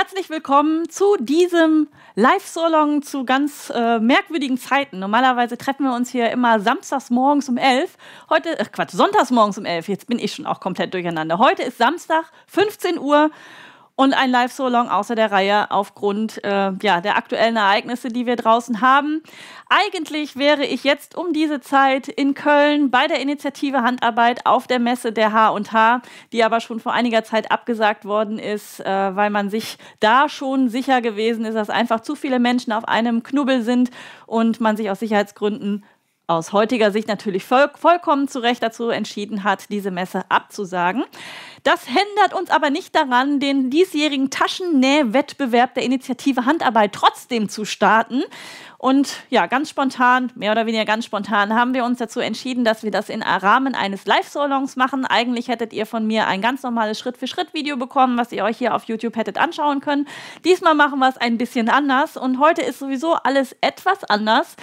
[0.00, 5.00] Herzlich willkommen zu diesem Live-Solong zu ganz äh, merkwürdigen Zeiten.
[5.00, 7.96] Normalerweise treffen wir uns hier immer samstags morgens um 11.
[8.30, 9.88] Heute, äh, Quatsch, sonntags morgens um 11.
[9.88, 11.38] Jetzt bin ich schon auch komplett durcheinander.
[11.38, 13.32] Heute ist Samstag, 15 Uhr
[13.98, 18.80] und ein Live-So-Long außer der Reihe aufgrund äh, ja, der aktuellen Ereignisse, die wir draußen
[18.80, 19.24] haben.
[19.68, 24.78] Eigentlich wäre ich jetzt um diese Zeit in Köln bei der Initiative Handarbeit auf der
[24.78, 29.50] Messe der H&H, die aber schon vor einiger Zeit abgesagt worden ist, äh, weil man
[29.50, 33.90] sich da schon sicher gewesen ist, dass einfach zu viele Menschen auf einem Knubbel sind
[34.26, 35.84] und man sich aus Sicherheitsgründen
[36.28, 41.04] aus heutiger Sicht natürlich voll, vollkommen zu Recht dazu entschieden hat, diese Messe abzusagen.
[41.62, 48.22] Das hindert uns aber nicht daran, den diesjährigen Taschennähwettbewerb der Initiative Handarbeit trotzdem zu starten.
[48.78, 52.84] Und ja, ganz spontan, mehr oder weniger ganz spontan, haben wir uns dazu entschieden, dass
[52.84, 55.04] wir das in Rahmen eines Live-Salons machen.
[55.04, 58.84] Eigentlich hättet ihr von mir ein ganz normales Schritt-für-Schritt-Video bekommen, was ihr euch hier auf
[58.84, 60.06] YouTube hättet anschauen können.
[60.44, 64.54] Diesmal machen wir es ein bisschen anders und heute ist sowieso alles etwas anders.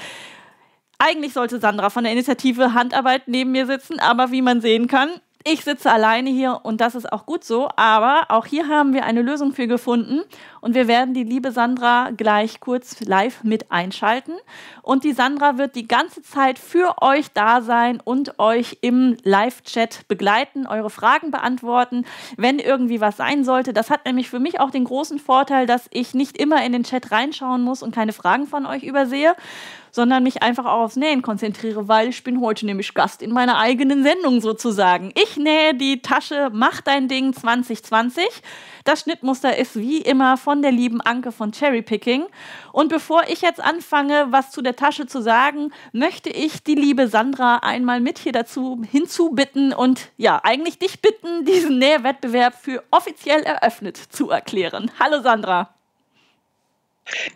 [0.98, 5.10] Eigentlich sollte Sandra von der Initiative Handarbeit neben mir sitzen, aber wie man sehen kann,
[5.48, 9.06] ich sitze alleine hier und das ist auch gut so, aber auch hier haben wir
[9.06, 10.22] eine Lösung für gefunden
[10.66, 14.34] und wir werden die liebe Sandra gleich kurz live mit einschalten
[14.82, 20.08] und die Sandra wird die ganze Zeit für euch da sein und euch im Live-Chat
[20.08, 22.04] begleiten, eure Fragen beantworten,
[22.36, 23.74] wenn irgendwie was sein sollte.
[23.74, 26.84] Das hat nämlich für mich auch den großen Vorteil, dass ich nicht immer in den
[26.84, 29.36] Chat reinschauen muss und keine Fragen von euch übersehe
[29.96, 33.58] sondern mich einfach auch aufs Nähen konzentriere, weil ich bin heute nämlich Gast in meiner
[33.58, 35.14] eigenen Sendung sozusagen.
[35.16, 38.26] Ich nähe die Tasche Mach dein Ding 2020.
[38.86, 42.28] Das Schnittmuster ist wie immer von der lieben Anke von Cherry Picking.
[42.72, 47.08] Und bevor ich jetzt anfange, was zu der Tasche zu sagen, möchte ich die liebe
[47.08, 53.42] Sandra einmal mit hier dazu hinzubitten und ja, eigentlich dich bitten, diesen Nähwettbewerb für offiziell
[53.42, 54.92] eröffnet zu erklären.
[55.00, 55.74] Hallo Sandra.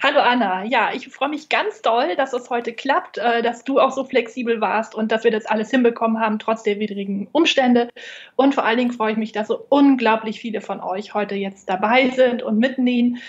[0.02, 3.80] Hallo Anna, ja, ich freue mich ganz doll, dass es heute klappt, äh, dass du
[3.80, 7.90] auch so flexibel warst und dass wir das alles hinbekommen haben, trotz der widrigen Umstände.
[8.36, 11.70] Und vor allen Dingen freue ich mich, dass so unglaublich viele von euch heute jetzt
[11.70, 13.20] dabei sind und mitnehmen.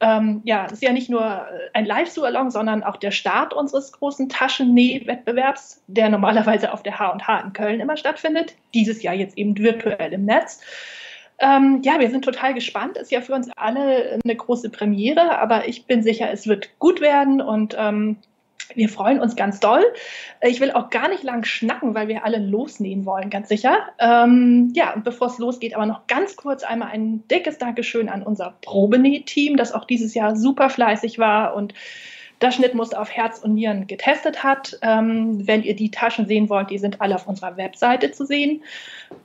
[0.00, 4.30] Ähm, ja, es ist ja nicht nur ein Live-Sualong, sondern auch der Start unseres großen
[4.30, 8.54] Taschennäh-Wettbewerbs, der normalerweise auf der H&H in Köln immer stattfindet.
[8.72, 10.62] Dieses Jahr jetzt eben virtuell im Netz.
[11.40, 12.98] Ähm, ja, wir sind total gespannt.
[12.98, 17.00] Ist ja für uns alle eine große Premiere, aber ich bin sicher, es wird gut
[17.00, 18.18] werden und ähm,
[18.74, 19.82] wir freuen uns ganz doll.
[20.42, 23.88] Ich will auch gar nicht lang schnacken, weil wir alle losnähen wollen, ganz sicher.
[23.98, 28.22] Ähm, ja, und bevor es losgeht, aber noch ganz kurz einmal ein dickes Dankeschön an
[28.22, 31.74] unser Probenäh-Team, das auch dieses Jahr super fleißig war und
[32.40, 34.78] das Schnittmuster auf Herz und Nieren getestet hat.
[34.82, 38.62] Ähm, wenn ihr die Taschen sehen wollt, die sind alle auf unserer Webseite zu sehen.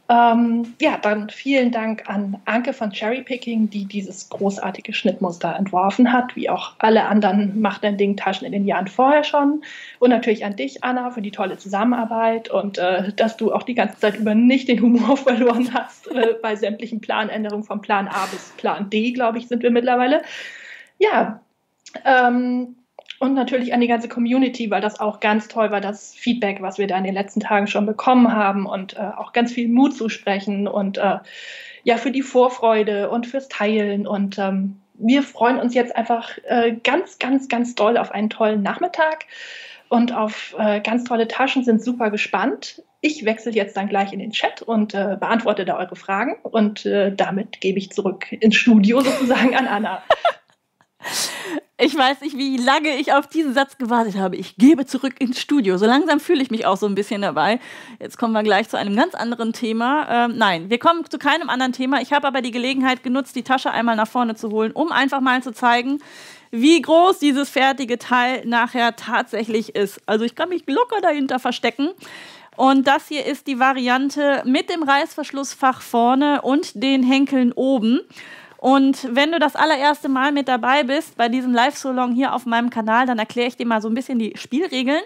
[0.09, 6.11] Ähm, ja, dann vielen Dank an Anke von Cherry Picking, die dieses großartige Schnittmuster entworfen
[6.11, 9.63] hat, wie auch alle anderen Macht ein Ding Taschen in den Jahren vorher schon.
[9.99, 13.75] Und natürlich an dich, Anna, für die tolle Zusammenarbeit und äh, dass du auch die
[13.75, 18.25] ganze Zeit über nicht den Humor verloren hast äh, bei sämtlichen Planänderungen von Plan A
[18.25, 20.21] bis Plan D, glaube ich, sind wir mittlerweile.
[20.99, 21.39] Ja,
[22.03, 22.75] ähm,
[23.25, 26.77] und natürlich an die ganze Community, weil das auch ganz toll war, das Feedback, was
[26.77, 29.95] wir da in den letzten Tagen schon bekommen haben und äh, auch ganz viel Mut
[29.95, 31.17] zu sprechen und äh,
[31.83, 34.07] ja, für die Vorfreude und fürs Teilen.
[34.07, 38.61] Und ähm, wir freuen uns jetzt einfach äh, ganz, ganz, ganz doll auf einen tollen
[38.61, 39.25] Nachmittag
[39.89, 42.81] und auf äh, ganz tolle Taschen, sind super gespannt.
[43.01, 46.85] Ich wechsle jetzt dann gleich in den Chat und äh, beantworte da eure Fragen und
[46.85, 50.03] äh, damit gebe ich zurück ins Studio sozusagen an Anna.
[51.77, 54.37] Ich weiß nicht, wie lange ich auf diesen Satz gewartet habe.
[54.37, 55.77] Ich gebe zurück ins Studio.
[55.77, 57.59] So langsam fühle ich mich auch so ein bisschen dabei.
[57.99, 60.07] Jetzt kommen wir gleich zu einem ganz anderen Thema.
[60.09, 62.01] Ähm, nein, wir kommen zu keinem anderen Thema.
[62.01, 65.19] Ich habe aber die Gelegenheit genutzt, die Tasche einmal nach vorne zu holen, um einfach
[65.19, 65.99] mal zu zeigen,
[66.49, 69.99] wie groß dieses fertige Teil nachher tatsächlich ist.
[70.05, 71.89] Also ich kann mich locker dahinter verstecken.
[72.55, 77.99] Und das hier ist die Variante mit dem Reißverschlussfach vorne und den Henkeln oben.
[78.57, 82.69] Und wenn du das allererste Mal mit dabei bist bei diesem Live-Solong hier auf meinem
[82.69, 85.01] Kanal, dann erkläre ich dir mal so ein bisschen die Spielregeln.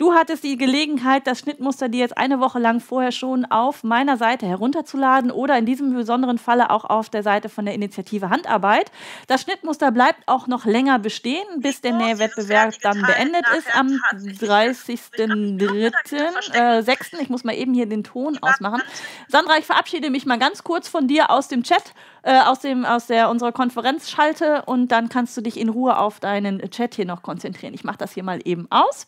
[0.00, 4.16] Du hattest die Gelegenheit, das Schnittmuster dir jetzt eine Woche lang vorher schon auf meiner
[4.16, 8.90] Seite herunterzuladen oder in diesem besonderen Falle auch auf der Seite von der Initiative Handarbeit.
[9.26, 16.54] Das Schnittmuster bleibt auch noch länger bestehen, bis der Nähwettbewerb dann beendet ist am 30.03.
[16.54, 17.12] Äh, 6.
[17.20, 18.80] Ich muss mal eben hier den Ton ausmachen.
[19.28, 21.92] Sandra, ich verabschiede mich mal ganz kurz von dir aus dem Chat,
[22.22, 26.20] äh, aus, dem, aus der, unserer Konferenzschalte und dann kannst du dich in Ruhe auf
[26.20, 27.74] deinen Chat hier noch konzentrieren.
[27.74, 29.06] Ich mache das hier mal eben aus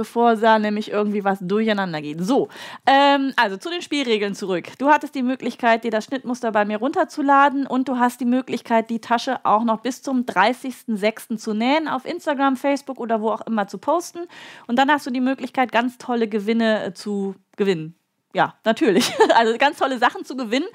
[0.00, 2.24] bevor da nämlich irgendwie was durcheinander geht.
[2.24, 2.48] So,
[2.86, 4.68] ähm, also zu den Spielregeln zurück.
[4.78, 8.88] Du hattest die Möglichkeit, dir das Schnittmuster bei mir runterzuladen und du hast die Möglichkeit,
[8.88, 11.36] die Tasche auch noch bis zum 30.06.
[11.36, 14.20] zu nähen, auf Instagram, Facebook oder wo auch immer zu posten.
[14.66, 17.94] Und dann hast du die Möglichkeit, ganz tolle Gewinne äh, zu gewinnen
[18.32, 19.12] ja, natürlich.
[19.34, 20.66] Also ganz tolle Sachen zu gewinnen.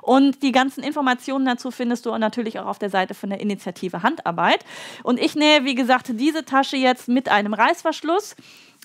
[0.00, 4.02] Und die ganzen Informationen dazu findest du natürlich auch auf der Seite von der Initiative
[4.02, 4.64] Handarbeit.
[5.02, 8.36] Und ich nähe, wie gesagt, diese Tasche jetzt mit einem Reißverschluss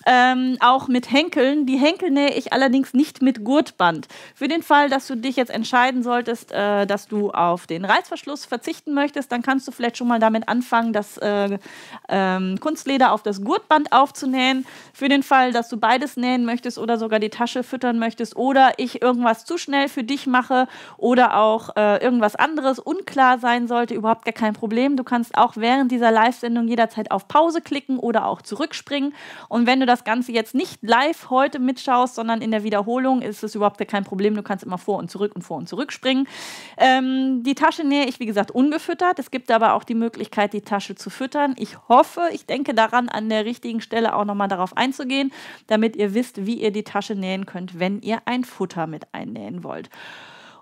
[0.06, 1.66] ähm, auch mit Henkeln.
[1.66, 4.08] Die Henkel nähe ich allerdings nicht mit Gurtband.
[4.34, 8.44] Für den Fall, dass du dich jetzt entscheiden solltest, äh, dass du auf den Reißverschluss
[8.44, 11.58] verzichten möchtest, dann kannst du vielleicht schon mal damit anfangen, das äh,
[12.08, 14.66] ähm, Kunstleder auf das Gurtband aufzunähen.
[14.92, 18.72] Für den Fall, dass du beides nähen möchtest oder sogar die Tasche füttern möchtest oder
[18.78, 20.66] ich irgendwas zu schnell für dich mache
[20.96, 24.96] oder auch äh, irgendwas anderes unklar sein sollte, überhaupt gar kein Problem.
[24.96, 29.14] Du kannst auch während dieser Live-Sendung jederzeit auf Pause klicken oder auch zurückspringen.
[29.48, 33.42] Und wenn du das Ganze jetzt nicht live heute mitschaust, sondern in der Wiederholung, ist
[33.42, 34.34] es überhaupt kein Problem.
[34.34, 36.28] Du kannst immer vor und zurück und vor und zurück springen.
[36.78, 39.18] Ähm, die Tasche nähe ich, wie gesagt, ungefüttert.
[39.18, 41.54] Es gibt aber auch die Möglichkeit, die Tasche zu füttern.
[41.58, 45.32] Ich hoffe, ich denke daran, an der richtigen Stelle auch nochmal darauf einzugehen,
[45.66, 49.64] damit ihr wisst, wie ihr die Tasche nähen könnt, wenn ihr ein Futter mit einnähen
[49.64, 49.90] wollt.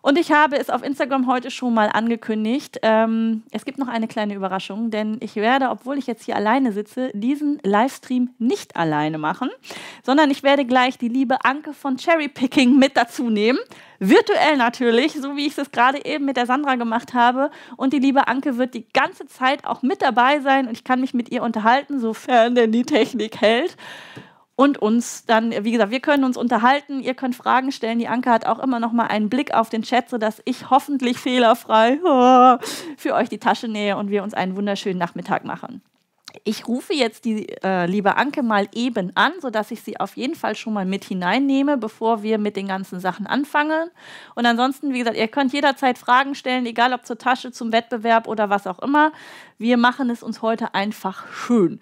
[0.09, 2.79] Und ich habe es auf Instagram heute schon mal angekündigt.
[2.81, 6.73] Ähm, es gibt noch eine kleine Überraschung, denn ich werde, obwohl ich jetzt hier alleine
[6.73, 9.51] sitze, diesen Livestream nicht alleine machen,
[10.03, 13.59] sondern ich werde gleich die liebe Anke von Cherry Picking mit dazu nehmen.
[13.99, 17.51] Virtuell natürlich, so wie ich es gerade eben mit der Sandra gemacht habe.
[17.77, 21.03] Und die liebe Anke wird die ganze Zeit auch mit dabei sein und ich kann
[21.03, 23.77] mich mit ihr unterhalten, sofern denn die Technik hält
[24.59, 28.01] und uns dann, wie gesagt, wir können uns unterhalten, ihr könnt Fragen stellen.
[28.01, 31.17] Die Anke hat auch immer noch mal einen Blick auf den Chat, sodass ich hoffentlich
[31.17, 32.01] fehlerfrei
[32.97, 35.81] für euch die Tasche nähe und wir uns einen wunderschönen Nachmittag machen.
[36.43, 40.35] Ich rufe jetzt die äh, liebe Anke mal eben an, sodass ich sie auf jeden
[40.35, 43.91] Fall schon mal mit hineinnehme, bevor wir mit den ganzen Sachen anfangen.
[44.35, 48.27] Und ansonsten, wie gesagt, ihr könnt jederzeit Fragen stellen, egal ob zur Tasche, zum Wettbewerb
[48.27, 49.13] oder was auch immer.
[49.57, 51.81] Wir machen es uns heute einfach schön.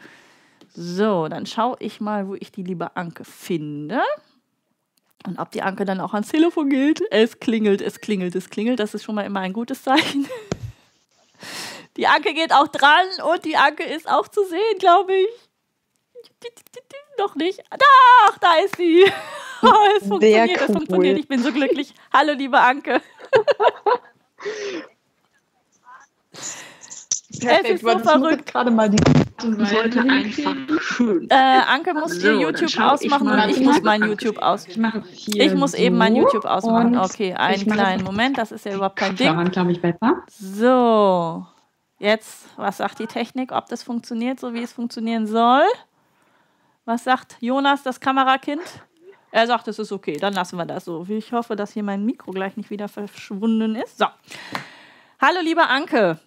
[0.78, 4.02] So, dann schaue ich mal, wo ich die liebe Anke finde.
[5.26, 7.02] Und ob die Anke dann auch ans Telefon geht.
[7.10, 8.78] Es klingelt, es klingelt, es klingelt.
[8.78, 10.28] Das ist schon mal immer ein gutes Zeichen.
[11.96, 15.28] Die Anke geht auch dran und die Anke ist auch zu sehen, glaube ich.
[17.18, 17.60] Noch nicht.
[17.70, 19.04] Doch, da ist sie.
[19.62, 20.66] Oh, es funktioniert, cool.
[20.66, 21.18] es funktioniert.
[21.18, 21.94] Ich bin so glücklich.
[22.12, 23.00] Hallo, liebe Anke.
[27.40, 28.44] Perfekt, es ist so verrückt.
[28.44, 29.02] gerade mal die
[29.40, 31.28] sollte einfach schön.
[31.30, 34.66] Äh, Anke muss so, hier YouTube ausmachen und ich muss mein YouTube aus.
[34.66, 34.78] Ich,
[35.38, 36.96] ich muss so eben mein YouTube ausmachen.
[36.96, 39.26] Okay, einen kleinen Moment, das ist ja überhaupt kein Ding.
[39.26, 40.22] Daran glaube ich besser.
[40.28, 41.46] So,
[41.98, 45.64] jetzt, was sagt die Technik, ob das funktioniert, so wie es funktionieren soll?
[46.84, 48.62] Was sagt Jonas, das Kamerakind?
[49.32, 51.04] Er sagt, es ist okay, dann lassen wir das so.
[51.08, 53.98] Ich hoffe, dass hier mein Mikro gleich nicht wieder verschwunden ist.
[53.98, 54.06] So.
[55.20, 56.20] Hallo, liebe Anke.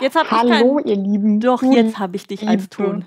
[0.00, 0.86] Jetzt ich Hallo, kein...
[0.86, 1.40] ihr Lieben.
[1.40, 3.04] Doch, jetzt habe ich dich als Ton.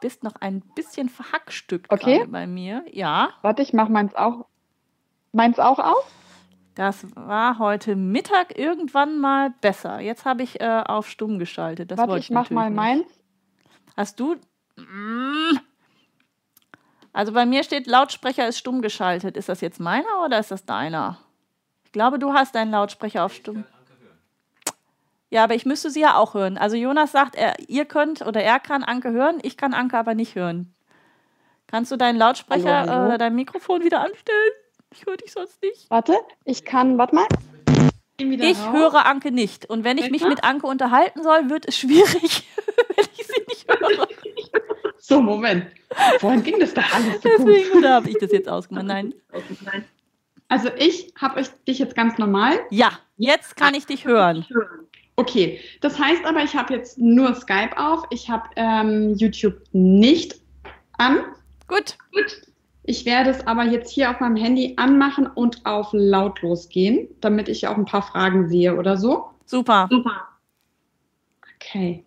[0.00, 2.26] Bist noch ein bisschen verhackstückt okay.
[2.28, 2.84] bei mir.
[2.90, 3.30] Ja.
[3.42, 4.46] Warte, ich mache meins auch.
[5.32, 6.12] Meins auch auf?
[6.74, 10.00] Das war heute Mittag irgendwann mal besser.
[10.00, 11.90] Jetzt habe ich äh, auf stumm geschaltet.
[11.90, 12.76] Das Warte, ich, ich mache mal nicht.
[12.76, 13.06] meins.
[13.96, 14.36] Hast du.
[14.76, 15.58] Mm.
[17.14, 19.38] Also bei mir steht, Lautsprecher ist stumm geschaltet.
[19.38, 21.18] Ist das jetzt meiner oder ist das deiner?
[21.84, 23.64] Ich glaube, du hast deinen Lautsprecher auf stumm.
[25.30, 26.56] Ja, aber ich müsste sie ja auch hören.
[26.56, 30.14] Also Jonas sagt, er, ihr könnt oder er kann Anke hören, ich kann Anke aber
[30.14, 30.72] nicht hören.
[31.66, 33.06] Kannst du deinen Lautsprecher hallo, hallo.
[33.06, 34.52] oder dein Mikrofon wieder anstellen?
[34.92, 35.90] Ich höre dich sonst nicht.
[35.90, 36.14] Warte,
[36.44, 37.26] ich kann, warte mal.
[38.18, 38.72] Ich raus.
[38.72, 39.68] höre Anke nicht.
[39.68, 42.46] Und wenn ich mich mit Anke unterhalten soll, wird es schwierig,
[42.96, 44.08] wenn ich sie nicht höre.
[44.98, 45.66] So, Moment.
[46.20, 47.78] Vorhin ging das da alles so Deswegen, gut.
[47.78, 48.86] oder habe ich das jetzt ausgemacht?
[48.86, 49.14] Nein.
[50.48, 52.58] Also ich habe dich jetzt ganz normal.
[52.70, 54.46] Ja, jetzt kann ich dich hören.
[55.16, 58.04] Okay, das heißt aber, ich habe jetzt nur Skype auf.
[58.10, 60.40] Ich habe ähm, YouTube nicht
[60.98, 61.20] an.
[61.66, 61.96] Gut.
[62.12, 62.42] Gut.
[62.84, 67.48] Ich werde es aber jetzt hier auf meinem Handy anmachen und auf lautlos gehen, damit
[67.48, 69.30] ich auch ein paar Fragen sehe oder so.
[69.46, 69.88] Super.
[69.90, 70.28] Super.
[71.56, 72.05] Okay.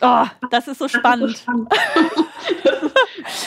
[0.00, 1.44] Oh, das ist so spannend.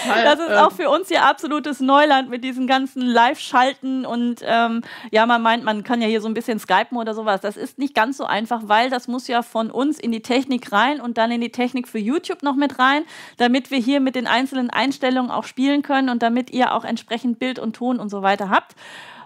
[0.08, 4.82] Das ist auch für uns hier absolutes Neuland mit diesen ganzen Live-Schalten und ähm,
[5.12, 7.42] ja, man meint, man kann ja hier so ein bisschen skypen oder sowas.
[7.42, 10.72] Das ist nicht ganz so einfach, weil das muss ja von uns in die Technik
[10.72, 13.04] rein und dann in die Technik für YouTube noch mit rein,
[13.38, 17.40] damit wir hier mit den einzelnen Einstellungen auch spielen können und damit ihr auch entsprechend
[17.40, 18.76] Bild und Ton und so weiter habt.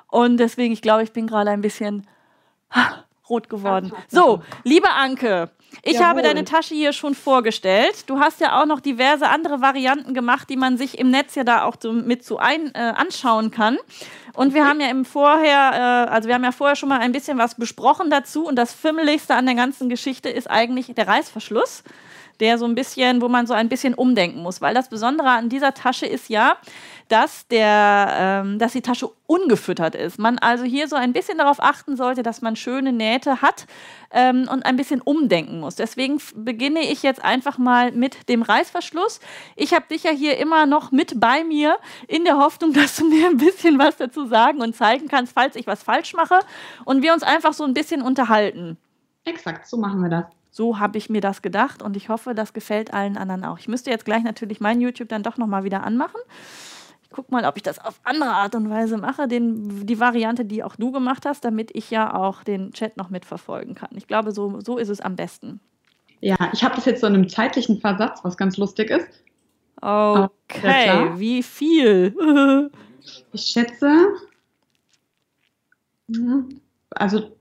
[0.08, 2.08] Und deswegen, ich glaube, ich bin gerade ein bisschen
[3.32, 3.94] rot geworden.
[4.10, 5.50] So, liebe Anke,
[5.84, 6.06] ich Jawohl.
[6.06, 8.04] habe deine Tasche hier schon vorgestellt.
[8.08, 11.44] Du hast ja auch noch diverse andere Varianten gemacht, die man sich im Netz ja
[11.44, 13.78] da auch so mit so ein, äh, anschauen kann.
[14.34, 17.12] Und wir haben ja im Vorher, äh, also wir haben ja vorher schon mal ein
[17.14, 18.46] bisschen was besprochen dazu.
[18.46, 21.84] Und das Fimmeligste an der ganzen Geschichte ist eigentlich der Reißverschluss
[22.42, 24.60] der so ein bisschen, wo man so ein bisschen umdenken muss.
[24.60, 26.58] Weil das Besondere an dieser Tasche ist ja,
[27.08, 30.18] dass, der, ähm, dass die Tasche ungefüttert ist.
[30.18, 33.68] Man also hier so ein bisschen darauf achten sollte, dass man schöne Nähte hat
[34.12, 35.76] ähm, und ein bisschen umdenken muss.
[35.76, 39.20] Deswegen beginne ich jetzt einfach mal mit dem Reißverschluss.
[39.56, 43.10] Ich habe dich ja hier immer noch mit bei mir in der Hoffnung, dass du
[43.10, 46.40] mir ein bisschen was dazu sagen und zeigen kannst, falls ich was falsch mache
[46.86, 48.78] und wir uns einfach so ein bisschen unterhalten.
[49.26, 50.41] Exakt, so machen wir das.
[50.52, 53.58] So habe ich mir das gedacht und ich hoffe, das gefällt allen anderen auch.
[53.58, 56.20] Ich müsste jetzt gleich natürlich mein YouTube dann doch nochmal wieder anmachen.
[57.04, 60.44] Ich gucke mal, ob ich das auf andere Art und Weise mache, den, die Variante,
[60.44, 63.92] die auch du gemacht hast, damit ich ja auch den Chat noch mitverfolgen kann.
[63.96, 65.62] Ich glaube, so, so ist es am besten.
[66.20, 69.08] Ja, ich habe das jetzt so in einem zeitlichen Versatz, was ganz lustig ist.
[69.82, 72.14] Okay, wie viel?
[73.34, 73.90] ich schätze,
[76.92, 77.32] also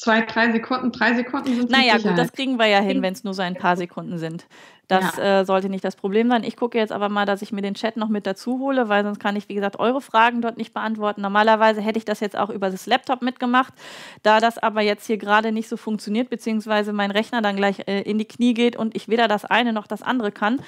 [0.00, 3.22] zwei, drei Sekunden, drei Sekunden sind Naja, gut, das kriegen wir ja hin, wenn es
[3.22, 4.46] nur so ein paar Sekunden sind.
[4.88, 5.40] Das ja.
[5.40, 6.42] äh, sollte nicht das Problem sein.
[6.42, 9.04] Ich gucke jetzt aber mal, dass ich mir den Chat noch mit dazu hole, weil
[9.04, 11.20] sonst kann ich, wie gesagt, eure Fragen dort nicht beantworten.
[11.20, 13.74] Normalerweise hätte ich das jetzt auch über das Laptop mitgemacht.
[14.22, 18.00] Da das aber jetzt hier gerade nicht so funktioniert, beziehungsweise mein Rechner dann gleich äh,
[18.00, 20.60] in die Knie geht und ich weder das eine noch das andere kann,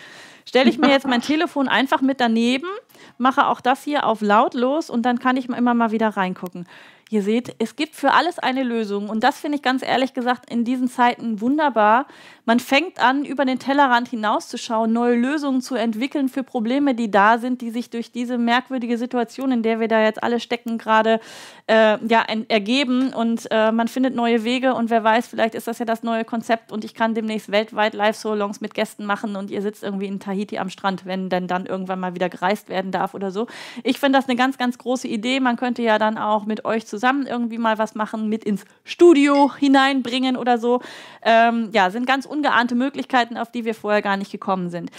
[0.47, 2.69] stelle ich mir jetzt mein Telefon einfach mit daneben,
[3.17, 6.67] mache auch das hier auf lautlos und dann kann ich immer mal wieder reingucken.
[7.13, 9.11] Ihr seht, es gibt für alles eine Lösung.
[9.11, 12.07] Und das finde ich ganz ehrlich gesagt in diesen Zeiten wunderbar.
[12.47, 17.37] Man fängt an, über den Tellerrand hinauszuschauen, neue Lösungen zu entwickeln für Probleme, die da
[17.37, 21.21] sind, die sich durch diese merkwürdige Situation, in der wir da jetzt alle stecken, gerade
[21.67, 23.13] äh, ja, ergeben.
[23.13, 24.73] Und äh, man findet neue Wege.
[24.73, 27.93] Und wer weiß, vielleicht ist das ja das neue Konzept und ich kann demnächst weltweit
[27.93, 31.67] Live-Solongs mit Gästen machen und ihr sitzt irgendwie in Tahiti am Strand, wenn denn dann
[31.67, 33.49] irgendwann mal wieder gereist werden darf oder so.
[33.85, 35.41] Ich finde das eine ganz, ganz große Idee.
[35.41, 38.65] Man könnte ja dann auch mit euch zusammen zusammen irgendwie mal was machen, mit ins
[38.85, 40.81] Studio hineinbringen oder so.
[41.23, 44.91] Ähm, ja, sind ganz ungeahnte Möglichkeiten, auf die wir vorher gar nicht gekommen sind.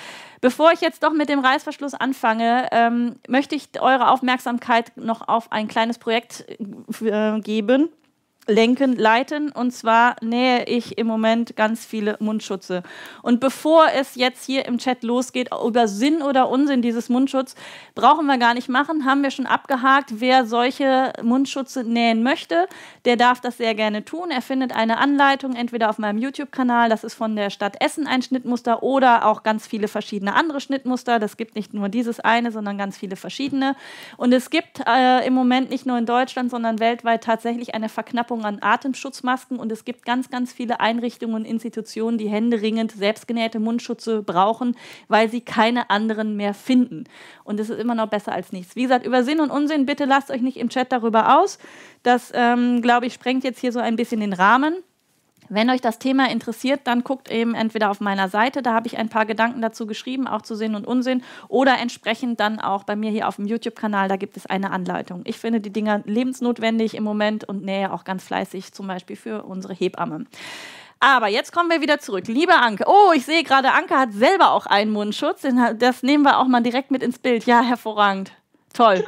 [0.42, 5.50] Bevor ich jetzt doch mit dem Reißverschluss anfange, ähm, möchte ich eure Aufmerksamkeit noch auf
[5.54, 6.46] ein kleines Projekt
[7.02, 7.88] äh, geben
[8.48, 9.52] lenken, leiten.
[9.52, 12.84] Und zwar nähe ich im Moment ganz viele Mundschutze.
[13.22, 17.56] Und bevor es jetzt hier im Chat losgeht, über Sinn oder Unsinn dieses Mundschutz,
[17.96, 20.20] brauchen wir gar nicht machen, haben wir schon abgehakt.
[20.20, 22.68] Wer solche Mundschutze nähen möchte,
[23.06, 24.32] der darf das sehr gerne tun.
[24.32, 28.22] Er findet eine Anleitung, entweder auf meinem YouTube-Kanal, das ist von der Stadt Essen ein
[28.22, 31.20] Schnittmuster, oder auch ganz viele verschiedene andere Schnittmuster.
[31.20, 33.76] Das gibt nicht nur dieses eine, sondern ganz viele verschiedene.
[34.18, 38.33] Und es gibt äh, im Moment nicht nur in Deutschland, sondern weltweit tatsächlich eine Verknappung
[38.34, 43.60] Verknappung an Atemschutzmasken und es gibt ganz, ganz viele Einrichtungen und Institutionen, die händeringend selbstgenähte
[43.60, 44.76] Mundschutze brauchen,
[45.08, 47.06] weil sie keine anderen mehr finden.
[47.44, 48.76] Und es ist immer noch besser als nichts.
[48.76, 51.60] Wie gesagt, über Sinn und Unsinn, bitte lasst euch nicht im Chat darüber aus.
[52.02, 54.76] Das, ähm, glaube ich, sprengt jetzt hier so ein bisschen den Rahmen.
[55.54, 58.98] Wenn euch das Thema interessiert, dann guckt eben entweder auf meiner Seite, da habe ich
[58.98, 62.96] ein paar Gedanken dazu geschrieben, auch zu Sinn und Unsinn, oder entsprechend dann auch bei
[62.96, 65.22] mir hier auf dem YouTube-Kanal, da gibt es eine Anleitung.
[65.26, 69.44] Ich finde die Dinger lebensnotwendig im Moment und nähe auch ganz fleißig, zum Beispiel für
[69.44, 70.26] unsere Hebamme.
[71.00, 72.28] Aber jetzt kommen wir wieder zurück.
[72.28, 75.46] Liebe Anke, oh, ich sehe gerade, Anke hat selber auch einen Mundschutz.
[75.78, 77.46] Das nehmen wir auch mal direkt mit ins Bild.
[77.46, 78.32] Ja, hervorragend.
[78.74, 79.04] Toll.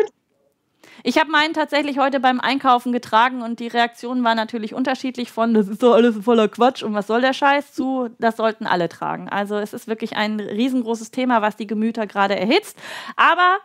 [1.04, 5.54] Ich habe meinen tatsächlich heute beim Einkaufen getragen und die Reaktion war natürlich unterschiedlich von,
[5.54, 8.90] das ist doch alles voller Quatsch und was soll der Scheiß zu, das sollten alle
[8.90, 9.30] tragen.
[9.30, 12.78] Also es ist wirklich ein riesengroßes Thema, was die Gemüter gerade erhitzt.
[13.16, 13.58] Aber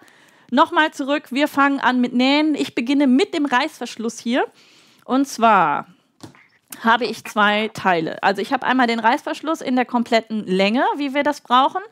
[0.51, 2.55] nochmal zurück, wir fangen an mit Nähen.
[2.55, 4.45] Ich beginne mit dem Reißverschluss hier.
[5.05, 5.87] Und zwar
[6.79, 8.23] habe ich zwei Teile.
[8.23, 11.83] Also ich habe einmal den Reißverschluss in der kompletten Länge, wie wir das brauchen.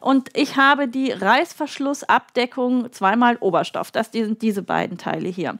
[0.00, 3.90] Und ich habe die Reißverschlussabdeckung zweimal Oberstoff.
[3.90, 5.58] Das sind diese beiden Teile hier.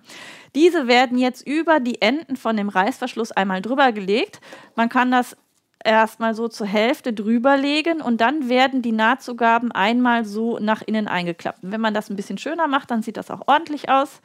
[0.55, 4.41] Diese werden jetzt über die Enden von dem Reißverschluss einmal drüber gelegt.
[4.77, 5.37] Man kann das
[5.85, 11.09] erstmal so zur Hälfte drüber legen und dann werden die Nahtzugaben einmal so nach innen
[11.09, 11.63] eingeklappt.
[11.63, 14.21] Und wenn man das ein bisschen schöner macht, dann sieht das auch ordentlich aus.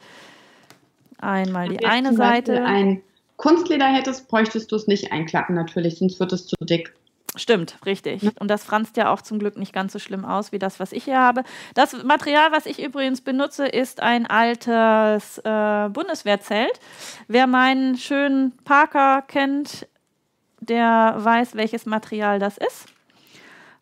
[1.18, 2.64] Einmal die eine Seite.
[2.64, 3.02] Ein
[3.36, 6.94] Kunstleder hättest, bräuchtest du es nicht einklappen natürlich, sonst wird es zu dick.
[7.36, 8.22] Stimmt, richtig.
[8.38, 10.92] Und das franzt ja auch zum Glück nicht ganz so schlimm aus wie das, was
[10.92, 11.42] ich hier habe.
[11.74, 16.78] Das Material, was ich übrigens benutze, ist ein altes äh, Bundeswehrzelt.
[17.26, 19.88] Wer meinen schönen Parker kennt,
[20.60, 22.86] der weiß, welches Material das ist.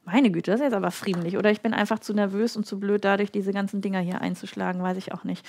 [0.04, 1.36] Meine Güte, das ist jetzt aber friedlich.
[1.36, 4.82] Oder ich bin einfach zu nervös und zu blöd, dadurch diese ganzen Dinger hier einzuschlagen,
[4.82, 5.46] weiß ich auch nicht.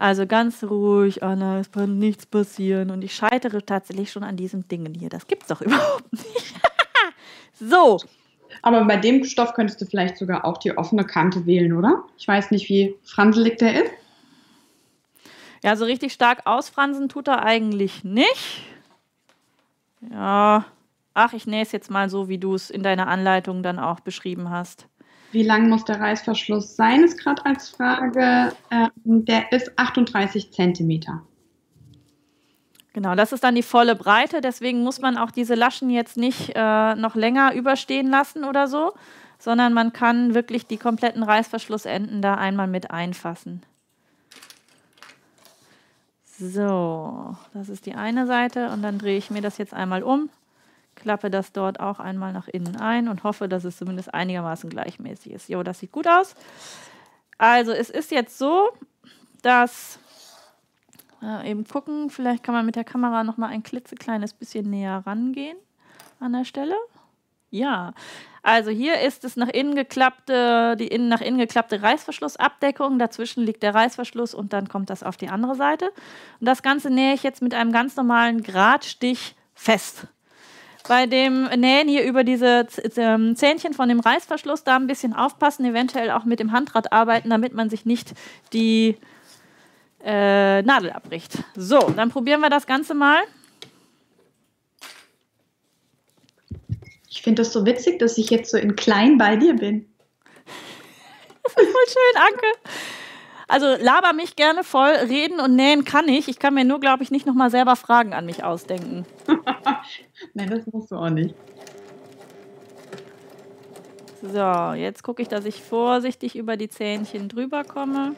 [0.00, 2.90] Also ganz ruhig, Anna, es kann nichts passieren.
[2.90, 5.10] Und ich scheitere tatsächlich schon an diesen Dingen hier.
[5.10, 6.54] Das gibt's doch überhaupt nicht.
[7.52, 8.00] so.
[8.62, 12.02] Aber bei dem Stoff könntest du vielleicht sogar auch die offene Kante wählen, oder?
[12.16, 13.92] Ich weiß nicht, wie franselig der ist.
[15.62, 18.62] Ja, so richtig stark ausfransen tut er eigentlich nicht.
[20.10, 20.64] Ja,
[21.12, 24.00] ach, ich nähe es jetzt mal so, wie du es in deiner Anleitung dann auch
[24.00, 24.86] beschrieben hast.
[25.32, 28.52] Wie lang muss der Reißverschluss sein, ist gerade als Frage.
[28.70, 31.22] Ähm, der ist 38 Zentimeter.
[32.92, 34.40] Genau, das ist dann die volle Breite.
[34.40, 38.92] Deswegen muss man auch diese Laschen jetzt nicht äh, noch länger überstehen lassen oder so,
[39.38, 43.62] sondern man kann wirklich die kompletten Reißverschlussenden da einmal mit einfassen.
[46.24, 50.30] So, das ist die eine Seite und dann drehe ich mir das jetzt einmal um,
[51.00, 55.32] klappe das dort auch einmal nach innen ein und hoffe, dass es zumindest einigermaßen gleichmäßig
[55.32, 55.48] ist.
[55.48, 56.34] Jo, das sieht gut aus.
[57.38, 58.68] Also es ist jetzt so,
[59.42, 59.98] dass
[61.22, 65.02] äh, eben gucken, vielleicht kann man mit der Kamera noch mal ein klitzekleines bisschen näher
[65.06, 65.56] rangehen
[66.20, 66.76] an der Stelle.
[67.50, 67.94] Ja,
[68.42, 72.98] also hier ist es nach innen geklappte, die innen nach innen geklappte Reißverschlussabdeckung.
[72.98, 75.90] Dazwischen liegt der Reißverschluss und dann kommt das auf die andere Seite.
[76.40, 80.06] Und das Ganze nähe ich jetzt mit einem ganz normalen Gradstich fest.
[80.90, 82.66] Bei dem Nähen hier über diese
[82.96, 87.30] ähm, Zähnchen von dem Reißverschluss da ein bisschen aufpassen, eventuell auch mit dem Handrad arbeiten,
[87.30, 88.12] damit man sich nicht
[88.52, 88.96] die
[90.04, 91.44] äh, Nadel abbricht.
[91.54, 93.20] So, dann probieren wir das Ganze mal.
[97.08, 99.88] Ich finde das so witzig, dass ich jetzt so in klein bei dir bin.
[101.44, 102.46] Das ist voll schön, Anke.
[103.46, 106.26] Also laber mich gerne voll, reden und nähen kann ich.
[106.26, 109.06] Ich kann mir nur, glaube ich, nicht nochmal selber Fragen an mich ausdenken.
[110.34, 111.34] Nein, das musst du auch nicht.
[114.22, 118.14] So, jetzt gucke ich, dass ich vorsichtig über die Zähnchen drüber komme.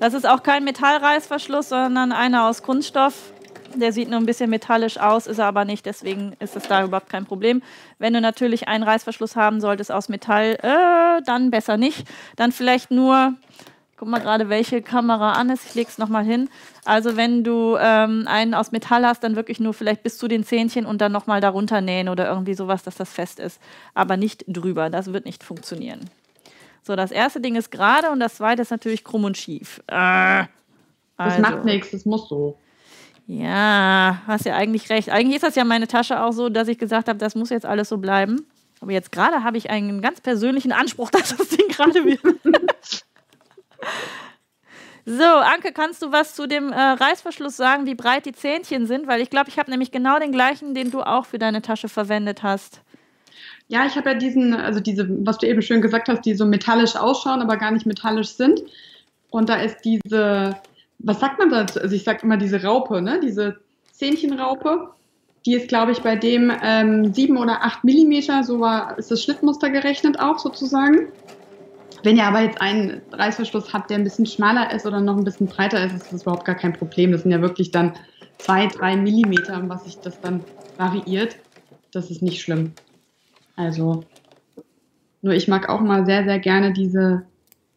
[0.00, 3.32] Das ist auch kein Metallreißverschluss, sondern einer aus Kunststoff.
[3.76, 6.84] Der sieht nur ein bisschen metallisch aus, ist er aber nicht, deswegen ist es da
[6.84, 7.62] überhaupt kein Problem.
[7.98, 12.06] Wenn du natürlich einen Reißverschluss haben solltest aus Metall, äh, dann besser nicht.
[12.36, 13.34] Dann vielleicht nur,
[13.96, 16.48] guck mal gerade, welche Kamera an ist, ich lege es nochmal hin.
[16.84, 20.44] Also wenn du ähm, einen aus Metall hast, dann wirklich nur vielleicht bis zu den
[20.44, 23.60] Zähnchen und dann nochmal darunter nähen oder irgendwie sowas, dass das fest ist.
[23.94, 26.10] Aber nicht drüber, das wird nicht funktionieren.
[26.82, 29.82] So, das erste Ding ist gerade und das zweite ist natürlich krumm und schief.
[29.86, 30.44] Äh,
[31.16, 31.36] also.
[31.36, 32.58] Das macht nichts, das muss so.
[33.26, 35.08] Ja, hast ja eigentlich recht.
[35.08, 37.64] Eigentlich ist das ja meine Tasche auch so, dass ich gesagt habe, das muss jetzt
[37.64, 38.46] alles so bleiben.
[38.80, 42.20] Aber jetzt gerade habe ich einen ganz persönlichen Anspruch, dass das Ding gerade wird.
[45.06, 49.06] so, Anke, kannst du was zu dem äh, Reißverschluss sagen, wie breit die Zähnchen sind?
[49.06, 51.88] Weil ich glaube, ich habe nämlich genau den gleichen, den du auch für deine Tasche
[51.88, 52.80] verwendet hast.
[53.68, 56.44] Ja, ich habe ja diesen, also diese, was du eben schön gesagt hast, die so
[56.46, 58.62] metallisch ausschauen, aber gar nicht metallisch sind.
[59.30, 60.56] Und da ist diese
[60.98, 61.80] was sagt man dazu?
[61.80, 63.20] Also ich sage immer diese Raupe, ne?
[63.22, 63.56] diese
[63.92, 64.90] Zähnchenraupe.
[65.46, 69.22] Die ist, glaube ich, bei dem ähm, 7 oder 8 Millimeter, so war, ist das
[69.22, 71.08] Schnittmuster gerechnet auch sozusagen.
[72.04, 75.24] Wenn ihr aber jetzt einen Reißverschluss habt, der ein bisschen schmaler ist oder noch ein
[75.24, 77.12] bisschen breiter ist, ist das überhaupt gar kein Problem.
[77.12, 77.94] Das sind ja wirklich dann
[78.38, 80.44] 2, 3 Millimeter, was sich das dann
[80.76, 81.36] variiert.
[81.92, 82.72] Das ist nicht schlimm.
[83.56, 84.04] Also,
[85.22, 87.24] nur ich mag auch mal sehr, sehr gerne diese,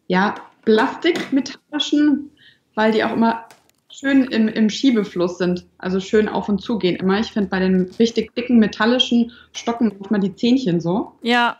[0.06, 2.30] ja, Plastikmetallischen
[2.78, 3.44] weil die auch immer
[3.90, 7.18] schön im, im Schiebefluss sind, also schön auf und zu gehen immer.
[7.18, 11.14] Ich finde bei den richtig dicken metallischen Stocken manchmal die Zähnchen so.
[11.22, 11.58] Ja.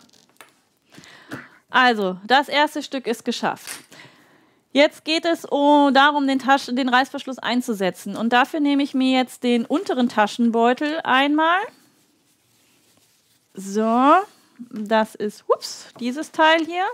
[1.71, 3.69] Also, das erste Stück ist geschafft.
[4.73, 8.17] Jetzt geht es um, darum, den, Taschen, den Reißverschluss einzusetzen.
[8.17, 11.61] Und dafür nehme ich mir jetzt den unteren Taschenbeutel einmal.
[13.55, 14.15] So,
[14.59, 16.85] das ist ups, dieses Teil hier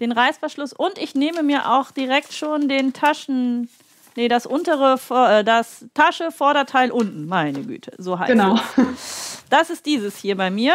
[0.00, 3.68] den Reißverschluss und ich nehme mir auch direkt schon den Taschen,
[4.14, 8.58] nee, das untere, äh, das Tasche, Vorderteil unten, meine Güte, so heißt genau.
[8.76, 9.42] es.
[9.48, 10.74] Das ist dieses hier bei mir.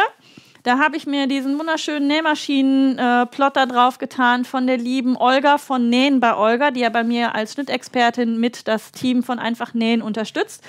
[0.62, 5.88] Da habe ich mir diesen wunderschönen Nähmaschinen-Plotter äh, drauf getan von der lieben Olga von
[5.88, 10.02] Nähen bei Olga, die ja bei mir als Schnittexpertin mit das Team von Einfach Nähen
[10.02, 10.62] unterstützt.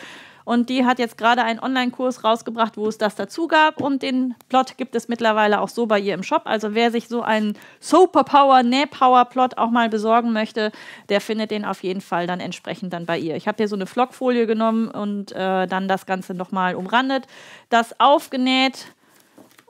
[0.46, 3.80] Und die hat jetzt gerade einen Online-Kurs rausgebracht, wo es das dazu gab.
[3.80, 6.42] Und den Plot gibt es mittlerweile auch so bei ihr im Shop.
[6.46, 10.72] Also wer sich so einen Superpower, Nähpower-Plot auch mal besorgen möchte,
[11.10, 13.36] der findet den auf jeden Fall dann entsprechend dann bei ihr.
[13.36, 17.28] Ich habe hier so eine Flockfolie genommen und äh, dann das Ganze nochmal umrandet,
[17.70, 18.88] das aufgenäht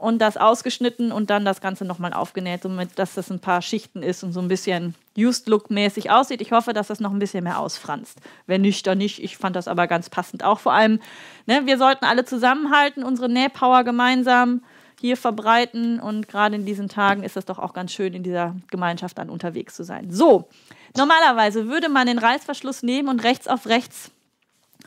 [0.04, 4.04] und das ausgeschnitten und dann das Ganze nochmal aufgenäht, somit dass das ein paar Schichten
[4.04, 6.42] ist und so ein bisschen Used Look mäßig aussieht.
[6.42, 8.20] Ich hoffe, dass das noch ein bisschen mehr ausfranst.
[8.46, 9.24] Wenn nicht, dann nicht.
[9.24, 10.44] Ich fand das aber ganz passend.
[10.44, 11.00] Auch vor allem,
[11.46, 14.62] ne, wir sollten alle zusammenhalten, unsere Nähpower gemeinsam
[15.00, 18.56] hier verbreiten und gerade in diesen Tagen ist es doch auch ganz schön, in dieser
[18.72, 20.12] Gemeinschaft dann unterwegs zu sein.
[20.12, 20.48] So,
[20.96, 24.12] Normalerweise würde man den Reißverschluss nehmen und rechts auf rechts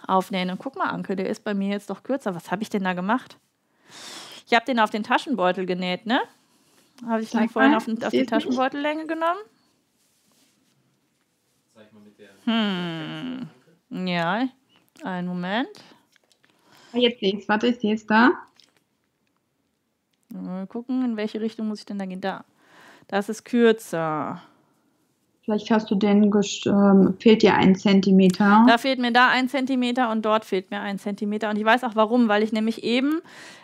[0.07, 0.51] aufnähen.
[0.51, 2.35] Und guck mal, Anke, der ist bei mir jetzt doch kürzer.
[2.35, 3.37] Was habe ich denn da gemacht?
[4.47, 6.21] Ich habe den auf den Taschenbeutel genäht, ne?
[7.05, 9.41] Habe ich den vorhin auf, auf die Taschenbeutellänge genommen?
[11.75, 12.31] Zeig mal mit der.
[12.45, 13.49] Hm.
[13.91, 14.49] Ja,
[15.03, 15.69] einen Moment.
[16.93, 18.31] Ah, jetzt sehe ich Warte, ich sehe es da.
[20.31, 22.21] Mal gucken, in welche Richtung muss ich denn da gehen?
[22.21, 22.45] Da.
[23.09, 24.43] Das ist kürzer.
[25.47, 28.65] Vielleicht hast du den, ähm, fehlt dir ein Zentimeter.
[28.67, 31.49] Da fehlt mir da ein Zentimeter und dort fehlt mir ein Zentimeter.
[31.51, 33.21] Und ich weiß auch warum, weil ich nämlich eben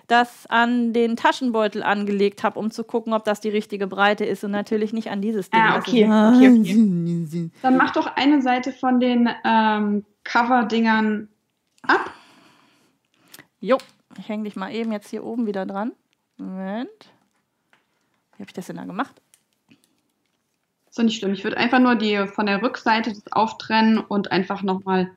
[0.06, 4.44] das an den Taschenbeutel angelegt habe, um zu gucken, ob das die richtige Breite ist
[4.44, 5.60] und natürlich nicht an dieses Ding.
[5.60, 6.04] Ah, okay.
[6.04, 7.50] okay, okay.
[7.62, 11.28] Dann mach doch eine Seite von den ähm, Cover-Dingern
[11.82, 12.12] ab.
[13.58, 13.78] Jo,
[14.20, 15.90] ich hänge dich mal eben jetzt hier oben wieder dran.
[16.36, 17.10] Moment.
[18.36, 19.20] Wie habe ich das denn da gemacht?
[20.94, 21.32] So nicht schlimm.
[21.32, 25.10] Ich würde einfach nur die von der Rückseite das auftrennen und einfach nochmal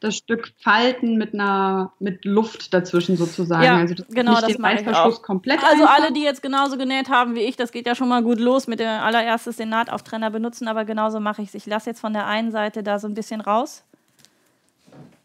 [0.00, 3.62] das Stück falten mit einer mit Luft dazwischen sozusagen.
[3.62, 5.22] Ja, also das genau, das mache ich auch.
[5.22, 5.62] komplett.
[5.62, 5.94] Also einfach.
[5.94, 8.66] alle, die jetzt genauso genäht haben wie ich, das geht ja schon mal gut los
[8.66, 11.54] mit der allererstes den Nahtauftrenner benutzen, aber genauso mache ich es.
[11.54, 13.84] Ich lasse jetzt von der einen Seite da so ein bisschen raus.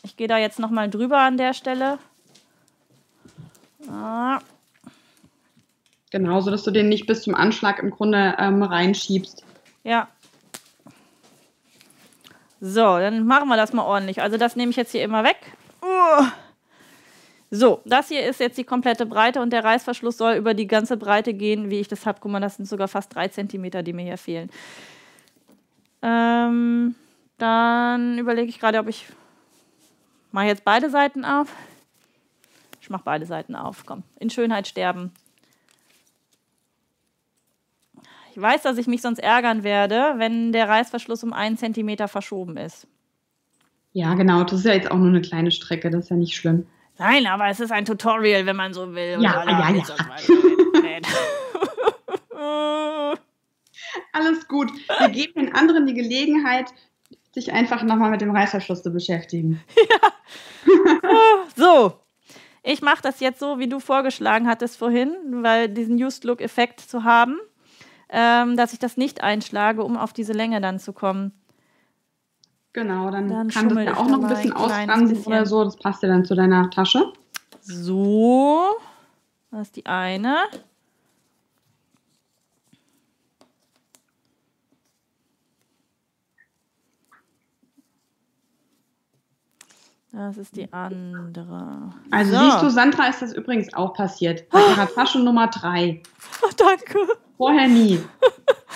[0.04, 1.98] Ich gehe da jetzt nochmal drüber an der Stelle.
[3.90, 4.40] Ah.
[6.12, 9.44] Genau, so dass du den nicht bis zum Anschlag im Grunde ähm, reinschiebst.
[9.84, 10.08] Ja.
[12.60, 14.22] So, dann machen wir das mal ordentlich.
[14.22, 15.38] Also das nehme ich jetzt hier immer weg.
[15.82, 16.26] Uh.
[17.54, 20.96] So, das hier ist jetzt die komplette Breite und der Reißverschluss soll über die ganze
[20.96, 22.20] Breite gehen, wie ich das habe.
[22.22, 24.50] Guck mal, das sind sogar fast drei Zentimeter, die mir hier fehlen.
[26.02, 26.96] Ähm,
[27.38, 29.06] dann überlege ich gerade, ob ich
[30.32, 31.54] mache jetzt beide Seiten auf.
[32.80, 33.86] Ich mache beide Seiten auf.
[33.86, 35.12] Komm, in Schönheit sterben.
[38.32, 42.56] Ich weiß, dass ich mich sonst ärgern werde, wenn der Reißverschluss um einen Zentimeter verschoben
[42.56, 42.88] ist.
[43.92, 44.46] Ja, genau.
[44.46, 45.90] Das ist ja jetzt auch nur eine kleine Strecke.
[45.90, 46.66] Das ist ja nicht schlimm.
[46.98, 49.18] Nein, aber es ist ein Tutorial, wenn man so will.
[49.20, 49.84] Ja, ja, ja.
[54.14, 54.72] Alles gut.
[55.00, 56.72] Wir geben den anderen die Gelegenheit,
[57.34, 59.62] sich einfach nochmal mit dem Reißverschluss zu beschäftigen.
[59.90, 60.00] Ja.
[61.58, 62.00] so.
[62.64, 67.04] Ich mache das jetzt so, wie du vorgeschlagen hattest vorhin, weil diesen Used Look-Effekt zu
[67.04, 67.38] haben
[68.12, 71.32] ähm, dass ich das nicht einschlage, um auf diese Länge dann zu kommen.
[72.74, 75.64] Genau, dann, dann kann das ja auch noch ein bisschen ausfransen oder so.
[75.64, 77.12] Das passt ja dann zu deiner Tasche.
[77.62, 78.62] So,
[79.52, 80.38] das ist die eine.
[90.14, 91.90] Das ist die andere.
[92.12, 92.40] Also so.
[92.40, 94.50] siehst du, Sandra ist das übrigens auch passiert.
[94.50, 96.02] Bei ihrer Tasche Nummer drei.
[96.44, 97.00] Oh, danke.
[97.38, 98.00] Vorher nie.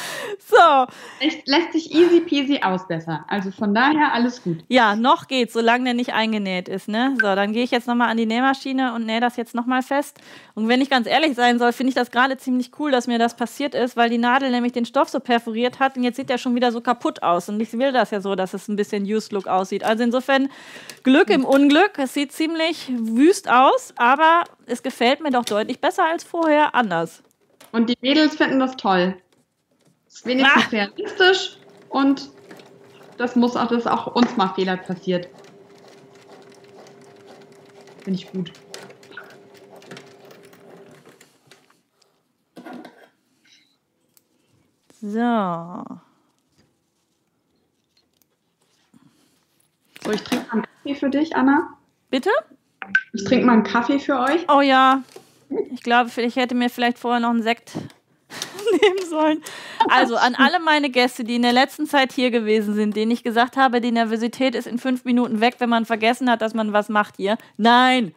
[0.47, 0.85] so.
[1.19, 3.23] Echt, lässt sich easy peasy ausbessern.
[3.27, 4.63] Also von daher alles gut.
[4.67, 6.87] Ja, noch geht's, solange der nicht eingenäht ist.
[6.87, 7.15] Ne?
[7.21, 10.19] So, dann gehe ich jetzt nochmal an die Nähmaschine und nähe das jetzt nochmal fest.
[10.53, 13.19] Und wenn ich ganz ehrlich sein soll, finde ich das gerade ziemlich cool, dass mir
[13.19, 16.29] das passiert ist, weil die Nadel nämlich den Stoff so perforiert hat und jetzt sieht
[16.29, 17.49] der schon wieder so kaputt aus.
[17.49, 19.83] Und ich will das ja so, dass es ein bisschen Used Look aussieht.
[19.83, 20.49] Also insofern
[21.03, 21.97] Glück im Unglück.
[21.97, 27.23] Es sieht ziemlich wüst aus, aber es gefällt mir doch deutlich besser als vorher anders.
[27.71, 29.17] Und die Mädels finden das toll.
[30.23, 30.69] Wenigstens ah.
[30.69, 31.57] realistisch
[31.89, 32.29] und
[33.17, 35.29] das muss auch, dass auch uns mal Fehler passiert.
[38.03, 38.51] Finde ich gut.
[45.01, 45.83] So.
[50.03, 51.77] So, ich trinke mal einen Kaffee für dich, Anna.
[52.09, 52.29] Bitte?
[53.13, 54.45] Ich trinke mal einen Kaffee für euch.
[54.49, 55.03] Oh ja,
[55.71, 57.71] ich glaube, ich hätte mir vielleicht vorher noch einen Sekt
[58.81, 59.41] nehmen sollen.
[59.89, 63.23] Also an alle meine Gäste, die in der letzten Zeit hier gewesen sind, denen ich
[63.23, 66.73] gesagt habe, die Nervosität ist in fünf Minuten weg, wenn man vergessen hat, dass man
[66.73, 67.37] was macht hier.
[67.57, 68.13] Nein,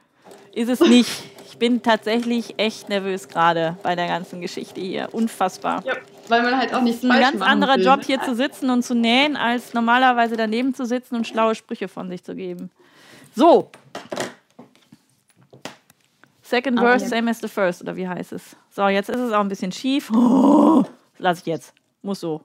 [0.55, 1.11] ist es nicht.
[1.51, 5.09] Ich bin tatsächlich echt nervös gerade bei der ganzen Geschichte hier.
[5.13, 5.83] Unfassbar.
[5.85, 5.95] Ja,
[6.29, 7.85] weil man halt auch nicht ein ganz anderer will.
[7.85, 11.89] Job hier zu sitzen und zu nähen, als normalerweise daneben zu sitzen und schlaue Sprüche
[11.89, 12.71] von sich zu geben.
[13.35, 13.71] So,
[16.49, 17.11] Second verse, okay.
[17.11, 18.57] same as the first, oder wie heißt es?
[18.71, 20.11] So, jetzt ist es auch ein bisschen schief.
[20.15, 20.85] Oh,
[21.19, 21.75] lass ich jetzt.
[22.01, 22.43] Muss so.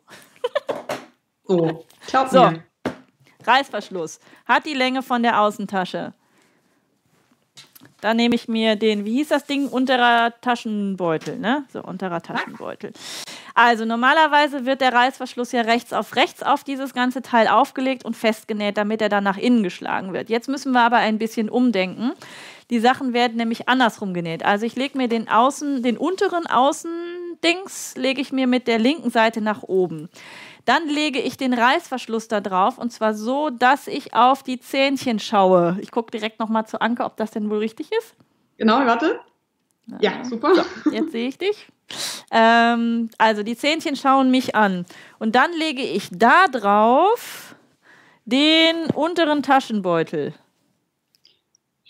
[1.45, 2.49] So, glaub so.
[2.49, 2.63] Mir.
[3.45, 4.19] Reißverschluss.
[4.45, 6.13] Hat die Länge von der Außentasche.
[8.01, 9.67] Da nehme ich mir den, wie hieß das Ding?
[9.69, 11.63] Unterer Taschenbeutel, ne?
[11.71, 12.91] So, unterer Taschenbeutel.
[13.53, 18.17] Also normalerweise wird der Reißverschluss ja rechts auf rechts auf dieses ganze Teil aufgelegt und
[18.17, 20.29] festgenäht, damit er dann nach innen geschlagen wird.
[20.29, 22.13] Jetzt müssen wir aber ein bisschen umdenken.
[22.69, 24.43] Die Sachen werden nämlich andersrum genäht.
[24.43, 29.09] Also ich lege mir den außen, den unteren Außendings lege ich mir mit der linken
[29.09, 30.09] Seite nach oben.
[30.65, 35.19] Dann lege ich den Reißverschluss da drauf und zwar so, dass ich auf die Zähnchen
[35.19, 35.77] schaue.
[35.81, 38.15] Ich gucke direkt nochmal zu Anke, ob das denn wohl richtig ist.
[38.57, 39.19] Genau, warte.
[39.99, 40.55] Ja, super.
[40.55, 41.67] So, jetzt sehe ich dich.
[42.31, 44.85] Ähm, also die Zähnchen schauen mich an.
[45.19, 47.55] Und dann lege ich da drauf
[48.25, 50.33] den unteren Taschenbeutel.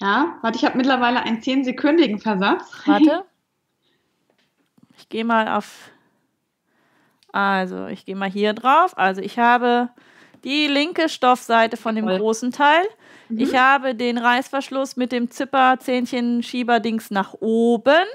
[0.03, 2.63] Ja, warte, ich habe mittlerweile einen 10-sekündigen Versatz.
[2.85, 3.23] Warte.
[4.95, 5.89] Ich gehe mal auf.
[7.31, 8.97] Also, ich gehe mal hier drauf.
[8.97, 9.89] Also, ich habe
[10.43, 12.85] die linke Stoffseite von dem großen Teil.
[13.27, 13.39] Mhm.
[13.39, 18.05] Ich habe den Reißverschluss mit dem Zipper-Zähnchen-Schieber-Dings nach oben.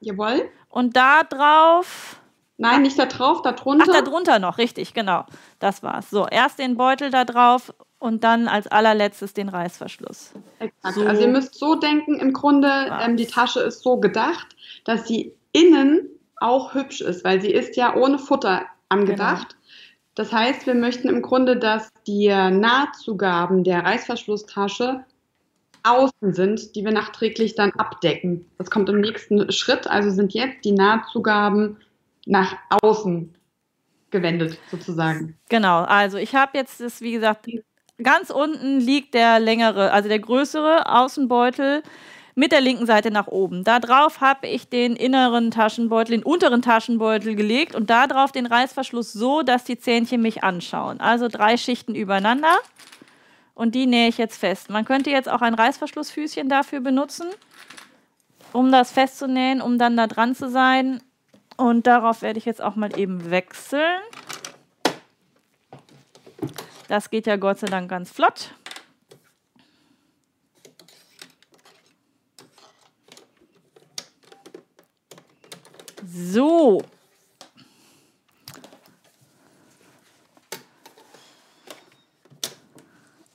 [0.00, 0.48] Jawohl.
[0.68, 2.20] Und da drauf.
[2.56, 3.84] Nein, nicht da drauf, da drunter.
[3.88, 5.26] Ach, da drunter noch, richtig, genau.
[5.58, 6.10] Das war's.
[6.10, 10.32] So, erst den Beutel da drauf und dann als allerletztes den Reißverschluss.
[10.58, 10.94] Exakt.
[10.94, 11.06] So.
[11.06, 12.68] Also ihr müsst so denken, im Grunde,
[13.00, 16.08] ähm, die Tasche ist so gedacht, dass sie innen
[16.40, 19.50] auch hübsch ist, weil sie ist ja ohne Futter angedacht.
[19.50, 19.62] Genau.
[20.16, 25.04] Das heißt, wir möchten im Grunde, dass die Nahtzugaben der Reißverschlusstasche
[25.84, 28.46] außen sind, die wir nachträglich dann abdecken.
[28.58, 29.86] Das kommt im nächsten Schritt.
[29.86, 31.76] Also sind jetzt die Nahtzugaben
[32.26, 33.32] nach außen
[34.10, 35.38] gewendet, sozusagen.
[35.48, 37.46] Genau, also ich habe jetzt das, wie gesagt,
[38.02, 41.82] ganz unten liegt der längere, also der größere Außenbeutel
[42.34, 43.64] mit der linken Seite nach oben.
[43.64, 48.46] Da drauf habe ich den inneren Taschenbeutel, den unteren Taschenbeutel gelegt und da drauf den
[48.46, 51.00] Reißverschluss so, dass die Zähnchen mich anschauen.
[51.00, 52.56] Also drei Schichten übereinander
[53.54, 54.70] und die nähe ich jetzt fest.
[54.70, 57.28] Man könnte jetzt auch ein Reißverschlussfüßchen dafür benutzen,
[58.52, 61.02] um das festzunähen, um dann da dran zu sein.
[61.56, 64.00] Und darauf werde ich jetzt auch mal eben wechseln.
[66.92, 68.50] Das geht ja Gott sei Dank ganz flott.
[76.04, 76.82] So.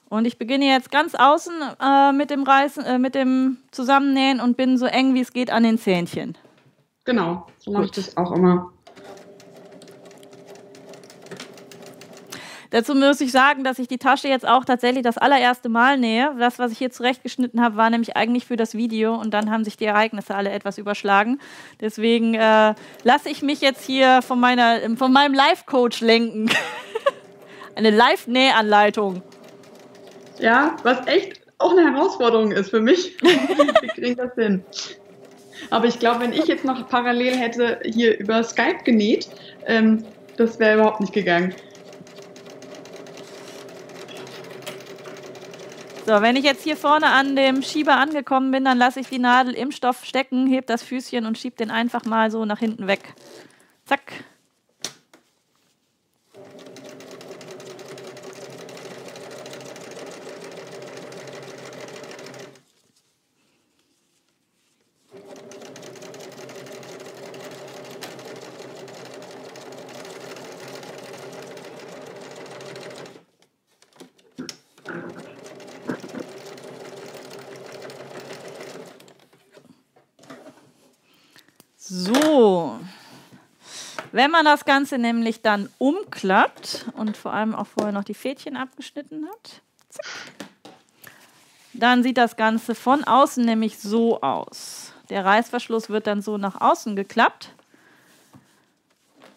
[0.09, 4.55] Und ich beginne jetzt ganz außen äh, mit dem Reißen, äh, mit dem Zusammennähen und
[4.55, 6.37] bin so eng wie es geht an den Zähnchen.
[7.05, 8.71] Genau, so mache ich das auch immer.
[12.77, 16.35] Dazu muss ich sagen, dass ich die Tasche jetzt auch tatsächlich das allererste Mal nähe.
[16.37, 19.63] Das, was ich hier zurechtgeschnitten habe, war nämlich eigentlich für das Video und dann haben
[19.63, 21.39] sich die Ereignisse alle etwas überschlagen.
[21.81, 26.51] Deswegen äh, lasse ich mich jetzt hier von, meiner, von meinem Live-Coach lenken.
[27.75, 29.23] Eine Live-Nähanleitung.
[30.37, 33.17] Ja, was echt auch eine Herausforderung ist für mich.
[33.23, 34.63] Wie kriege ich das hin?
[35.71, 39.29] Aber ich glaube, wenn ich jetzt noch parallel hätte hier über Skype genäht,
[39.65, 40.03] ähm,
[40.37, 41.55] das wäre überhaupt nicht gegangen.
[46.07, 49.19] So, wenn ich jetzt hier vorne an dem Schieber angekommen bin, dann lasse ich die
[49.19, 52.87] Nadel im Stoff stecken, heb das Füßchen und schieb den einfach mal so nach hinten
[52.87, 53.13] weg.
[53.83, 54.13] Zack.
[81.89, 82.79] So.
[84.11, 88.57] Wenn man das Ganze nämlich dann umklappt und vor allem auch vorher noch die Fädchen
[88.57, 89.61] abgeschnitten hat,
[91.73, 94.93] dann sieht das Ganze von außen nämlich so aus.
[95.09, 97.53] Der Reißverschluss wird dann so nach außen geklappt.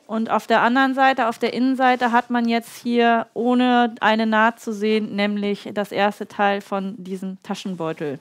[0.06, 4.58] Und auf der anderen Seite, auf der Innenseite, hat man jetzt hier ohne eine Naht
[4.58, 8.18] zu sehen, nämlich das erste Teil von diesem Taschenbeutel,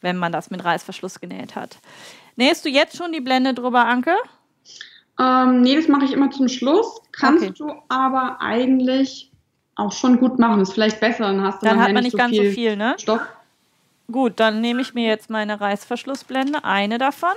[0.00, 1.78] wenn man das mit Reißverschluss genäht hat.
[2.36, 4.14] Nähst du jetzt schon die Blende drüber, Anke?
[5.18, 7.00] Ähm, nee, das mache ich immer zum Schluss.
[7.12, 7.54] Kannst okay.
[7.56, 9.30] du aber eigentlich
[9.74, 10.60] auch schon gut machen.
[10.60, 12.76] Ist vielleicht besser, dann hast du dann hat man nicht, so ganz viel so viel,
[12.76, 12.96] ne?
[12.98, 13.22] Stoff.
[14.10, 17.34] Gut, dann nehme ich mir jetzt meine Reißverschlussblende, eine davon.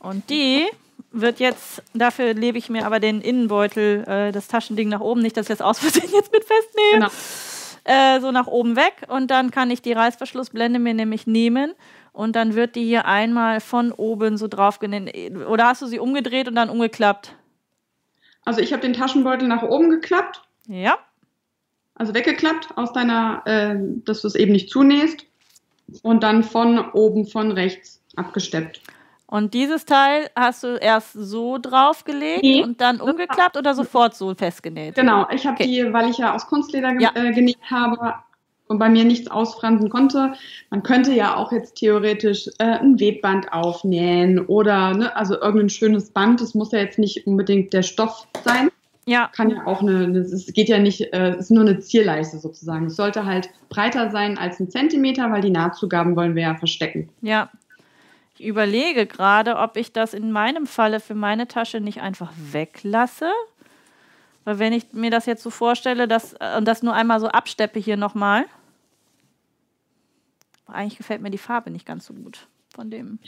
[0.00, 0.66] Und die
[1.20, 5.36] wird jetzt, dafür lebe ich mir aber den Innenbeutel, äh, das Taschending nach oben, nicht,
[5.36, 6.92] dass ich das aus Versehen jetzt mit festnehme.
[6.92, 7.10] Genau
[7.84, 11.74] äh, so nach oben weg und dann kann ich die Reißverschlussblende mir nämlich nehmen
[12.12, 15.36] und dann wird die hier einmal von oben so drauf genäht.
[15.36, 17.36] Oder hast du sie umgedreht und dann umgeklappt?
[18.44, 20.42] Also ich habe den Taschenbeutel nach oben geklappt.
[20.66, 20.98] Ja.
[21.94, 25.26] Also weggeklappt aus deiner, äh, dass du es eben nicht zunähst
[26.02, 28.80] und dann von oben von rechts abgesteppt.
[29.34, 32.62] Und dieses Teil hast du erst so draufgelegt nee.
[32.62, 34.94] und dann umgeklappt oder sofort so festgenäht?
[34.94, 35.66] Genau, ich habe okay.
[35.66, 37.10] die, weil ich ja aus Kunstleder ja.
[37.16, 38.14] Äh, genäht habe
[38.68, 40.34] und bei mir nichts ausfransen konnte.
[40.70, 46.10] Man könnte ja auch jetzt theoretisch äh, ein Webband aufnähen oder ne, also irgendein schönes
[46.10, 46.40] Band.
[46.40, 48.68] Das muss ja jetzt nicht unbedingt der Stoff sein.
[49.04, 49.30] Ja.
[49.34, 52.86] Kann ja auch eine, es geht ja nicht, äh, es ist nur eine Zierleiste sozusagen.
[52.86, 57.08] Es sollte halt breiter sein als ein Zentimeter, weil die Nahtzugaben wollen wir ja verstecken.
[57.20, 57.50] Ja.
[58.36, 63.30] Ich überlege gerade, ob ich das in meinem Falle für meine Tasche nicht einfach weglasse.
[64.44, 67.28] Weil wenn ich mir das jetzt so vorstelle, dass, äh, und das nur einmal so
[67.28, 68.44] absteppe hier nochmal,
[70.66, 73.18] eigentlich gefällt mir die Farbe nicht ganz so gut von dem.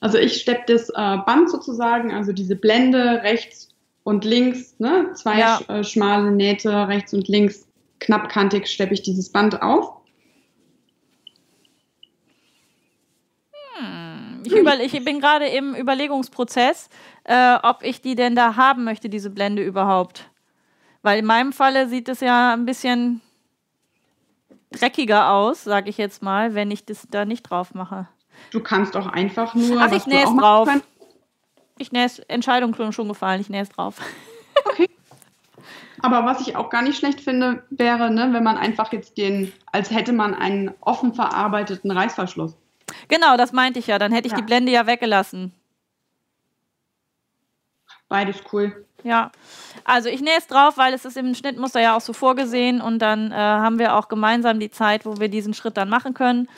[0.00, 3.68] Also ich steppe das äh, Band sozusagen, also diese Blende rechts
[4.02, 5.10] und links, ne?
[5.14, 5.60] zwei ja.
[5.68, 7.66] äh, schmale Nähte rechts und links,
[8.00, 9.97] knappkantig steppe ich dieses Band auf.
[14.48, 16.88] Ich, über, ich bin gerade im Überlegungsprozess,
[17.24, 20.30] äh, ob ich die denn da haben möchte, diese Blende überhaupt.
[21.02, 23.20] Weil in meinem Falle sieht es ja ein bisschen
[24.72, 28.08] dreckiger aus, sage ich jetzt mal, wenn ich das da nicht drauf mache.
[28.50, 29.80] Du kannst auch einfach nur.
[29.80, 30.68] Ach, ich nähe es drauf.
[31.78, 34.00] Ich nähe es, Entscheidung schon gefallen, ich nähe es drauf.
[34.64, 34.88] Okay.
[36.00, 39.52] Aber was ich auch gar nicht schlecht finde, wäre, ne, wenn man einfach jetzt den,
[39.72, 42.56] als hätte man einen offen verarbeiteten Reißverschluss.
[43.06, 43.98] Genau, das meinte ich ja.
[43.98, 44.38] Dann hätte ich ja.
[44.38, 45.52] die Blende ja weggelassen.
[48.08, 48.84] Beides cool.
[49.04, 49.30] Ja,
[49.84, 52.98] also ich nähe es drauf, weil es ist im Schnittmuster ja auch so vorgesehen und
[52.98, 56.48] dann äh, haben wir auch gemeinsam die Zeit, wo wir diesen Schritt dann machen können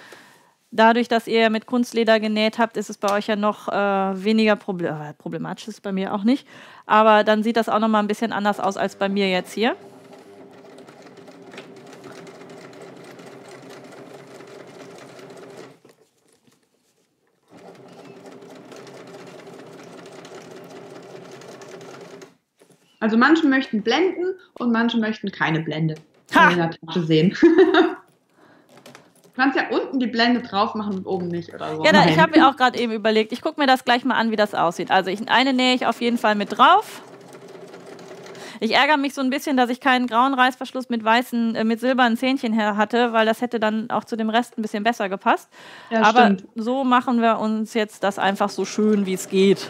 [0.70, 3.72] dadurch, dass ihr mit Kunstleder genäht habt, ist es bei euch ja noch äh,
[4.24, 6.46] weniger Problem äh, problematisch, ist es bei mir auch nicht.
[6.87, 9.53] Aber dann sieht das auch noch mal ein bisschen anders aus als bei mir jetzt
[9.53, 9.76] hier.
[23.01, 25.95] Also manche möchten blenden und manche möchten keine Blende
[26.51, 27.37] in der Tasche sehen.
[29.41, 31.85] kannst ja unten die Blende drauf machen und oben nicht oder so.
[31.85, 34.17] Ja, da, ich habe mir auch gerade eben überlegt, ich gucke mir das gleich mal
[34.17, 34.91] an, wie das aussieht.
[34.91, 37.01] Also ich, eine nähe ich auf jeden Fall mit drauf.
[38.63, 41.81] Ich ärgere mich so ein bisschen, dass ich keinen grauen Reißverschluss mit weißen, äh, mit
[41.81, 45.49] silbernen Zähnchen hatte, weil das hätte dann auch zu dem Rest ein bisschen besser gepasst.
[45.89, 46.45] Ja, Aber stimmt.
[46.57, 49.67] so machen wir uns jetzt das einfach so schön, wie es geht.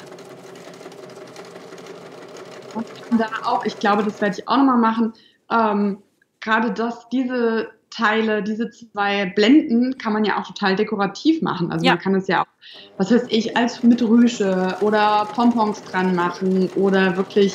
[2.72, 5.12] Und dann auch, ich glaube, das werde ich auch nochmal machen.
[5.50, 6.02] Ähm,
[6.40, 11.70] Gerade das, diese Teile, diese zwei Blenden kann man ja auch total dekorativ machen.
[11.72, 11.92] Also ja.
[11.92, 12.46] man kann es ja auch,
[12.96, 17.54] was weiß ich, als mit Rüsche oder Pompons dran machen oder wirklich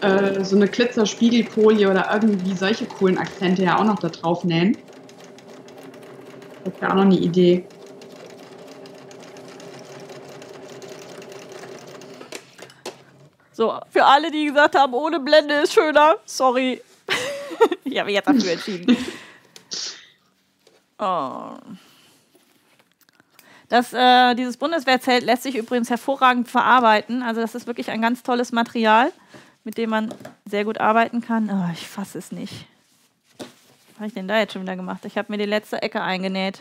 [0.00, 4.76] äh, so eine Glitzerspiegelfolie oder irgendwie solche coolen Akzente ja auch noch da drauf nähen.
[6.64, 7.64] Das ja auch noch eine Idee.
[13.56, 16.82] So, für alle, die gesagt haben, ohne Blende ist schöner, sorry.
[17.84, 18.96] ich habe mich jetzt dafür entschieden.
[20.98, 21.50] Oh.
[23.68, 27.22] Das, äh, dieses Bundeswehrzelt lässt sich übrigens hervorragend verarbeiten.
[27.22, 29.12] Also das ist wirklich ein ganz tolles Material,
[29.62, 30.14] mit dem man
[30.46, 31.50] sehr gut arbeiten kann.
[31.50, 32.64] Oh, ich fasse es nicht.
[33.36, 35.04] Was habe ich denn da jetzt schon wieder gemacht?
[35.04, 36.60] Ich habe mir die letzte Ecke eingenäht.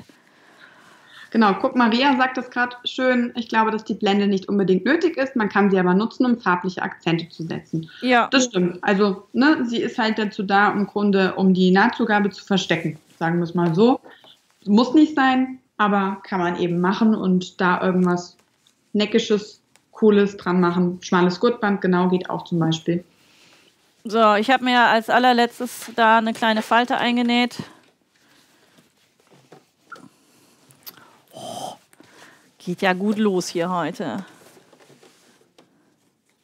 [1.36, 3.34] Genau, guck, Maria sagt das gerade schön.
[3.36, 5.36] Ich glaube, dass die Blende nicht unbedingt nötig ist.
[5.36, 7.90] Man kann sie aber nutzen, um farbliche Akzente zu setzen.
[8.00, 8.30] Ja.
[8.32, 8.82] Das stimmt.
[8.82, 12.98] Also, ne, sie ist halt dazu da, im Grunde, um die Nahtzugabe zu verstecken.
[13.20, 14.00] Sagen wir es mal so.
[14.66, 18.38] Muss nicht sein, aber kann man eben machen und da irgendwas
[18.94, 19.60] Neckisches,
[19.92, 21.00] Cooles dran machen.
[21.02, 23.04] Schmales Gurtband, genau, geht auch zum Beispiel.
[24.06, 27.58] So, ich habe mir als allerletztes da eine kleine Falte eingenäht.
[32.66, 34.26] Geht ja gut los hier heute.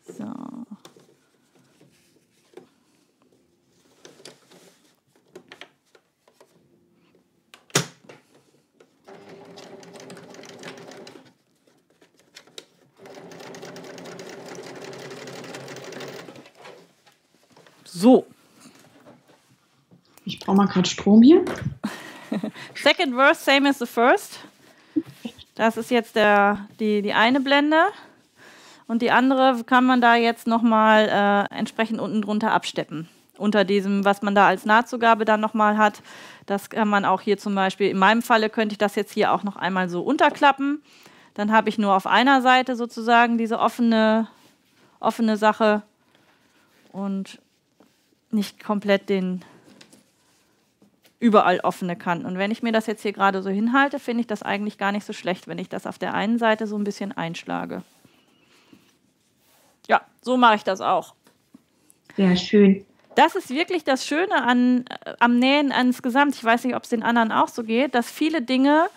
[0.05, 0.25] So.
[17.83, 18.27] So.
[20.25, 21.43] Ich brauche mal gerade Strom hier.
[22.75, 24.39] Second verse, same as the first.
[25.55, 27.77] Das ist jetzt der, die, die eine Blende.
[28.87, 31.07] Und die andere kann man da jetzt nochmal
[31.51, 33.07] äh, entsprechend unten drunter absteppen.
[33.37, 36.01] Unter diesem, was man da als Nahtzugabe dann nochmal hat.
[36.45, 39.31] Das kann man auch hier zum Beispiel, in meinem Falle könnte ich das jetzt hier
[39.31, 40.81] auch noch einmal so unterklappen.
[41.33, 44.27] Dann habe ich nur auf einer Seite sozusagen diese offene,
[44.99, 45.83] offene Sache.
[46.91, 47.39] Und
[48.31, 49.43] nicht komplett den
[51.21, 52.25] überall offene Kanten.
[52.25, 54.91] Und wenn ich mir das jetzt hier gerade so hinhalte, finde ich das eigentlich gar
[54.91, 57.83] nicht so schlecht, wenn ich das auf der einen Seite so ein bisschen einschlage.
[59.87, 61.13] Ja, so mache ich das auch.
[62.17, 62.85] Sehr schön.
[63.15, 66.35] Das ist wirklich das Schöne an, äh, am Nähen insgesamt.
[66.35, 68.87] Ich weiß nicht, ob es den anderen auch so geht, dass viele Dinge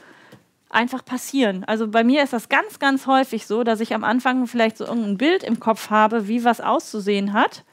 [0.70, 1.64] einfach passieren.
[1.64, 4.86] Also bei mir ist das ganz, ganz häufig so, dass ich am Anfang vielleicht so
[4.86, 7.64] irgendein Bild im Kopf habe, wie was auszusehen hat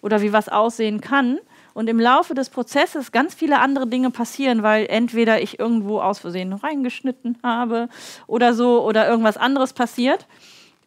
[0.00, 1.38] oder wie was aussehen kann.
[1.78, 6.18] Und im Laufe des Prozesses ganz viele andere Dinge passieren, weil entweder ich irgendwo aus
[6.18, 7.88] Versehen reingeschnitten habe
[8.26, 10.26] oder so oder irgendwas anderes passiert.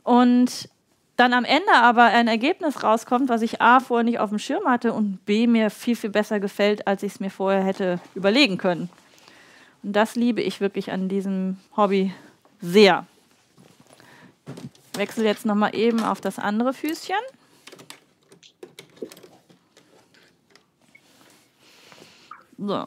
[0.04, 0.68] Und
[1.16, 4.66] dann am Ende aber ein Ergebnis rauskommt, was ich A vorher nicht auf dem Schirm
[4.68, 8.58] hatte und B mir viel, viel besser gefällt, als ich es mir vorher hätte überlegen
[8.58, 8.90] können.
[9.84, 12.14] Und das liebe ich wirklich an diesem Hobby
[12.60, 13.06] sehr.
[14.92, 17.16] Ich wechsle jetzt nochmal eben auf das andere Füßchen.
[22.62, 22.86] So.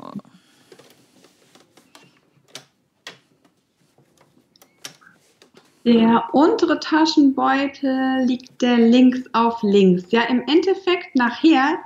[5.84, 10.04] Der untere Taschenbeutel liegt der links auf links.
[10.10, 11.78] Ja, im Endeffekt nachher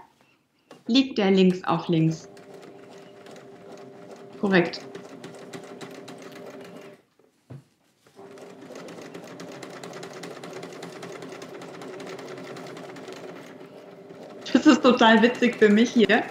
[0.87, 2.29] liegt der links auf links.
[4.39, 4.83] Korrekt.
[14.53, 16.23] Das ist total witzig für mich hier.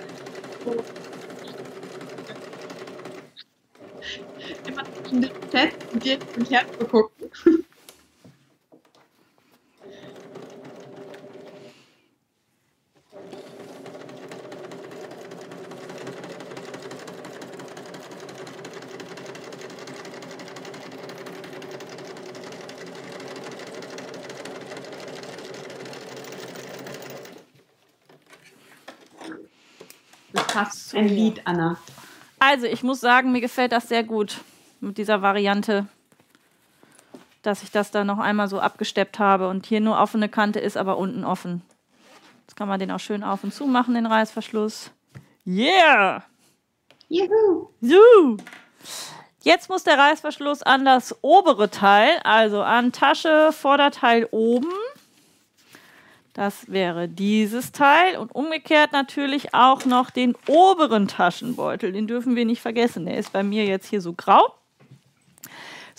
[4.65, 7.31] Immer zwischen dem Test und dir und her zu gucken.
[30.33, 31.77] fast ein Lied, Anna.
[32.39, 34.37] Also, ich muss sagen, mir gefällt das sehr gut
[34.79, 35.87] mit dieser Variante,
[37.41, 40.77] dass ich das da noch einmal so abgesteppt habe und hier nur offene Kante ist,
[40.77, 41.61] aber unten offen.
[42.41, 44.91] Jetzt kann man den auch schön auf und zu machen, den Reißverschluss.
[45.45, 46.23] Yeah!
[47.09, 47.69] Juhu!
[47.81, 48.37] So.
[49.43, 54.73] Jetzt muss der Reißverschluss an das obere Teil, also an Tasche, Vorderteil oben.
[56.33, 61.93] Das wäre dieses Teil und umgekehrt natürlich auch noch den oberen Taschenbeutel.
[61.93, 63.05] Den dürfen wir nicht vergessen.
[63.05, 64.53] Der ist bei mir jetzt hier so grau.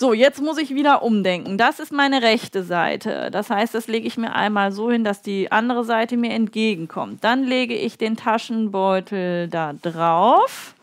[0.00, 1.58] So, jetzt muss ich wieder umdenken.
[1.58, 3.32] Das ist meine rechte Seite.
[3.32, 7.24] Das heißt, das lege ich mir einmal so hin, dass die andere Seite mir entgegenkommt.
[7.24, 10.76] Dann lege ich den Taschenbeutel da drauf.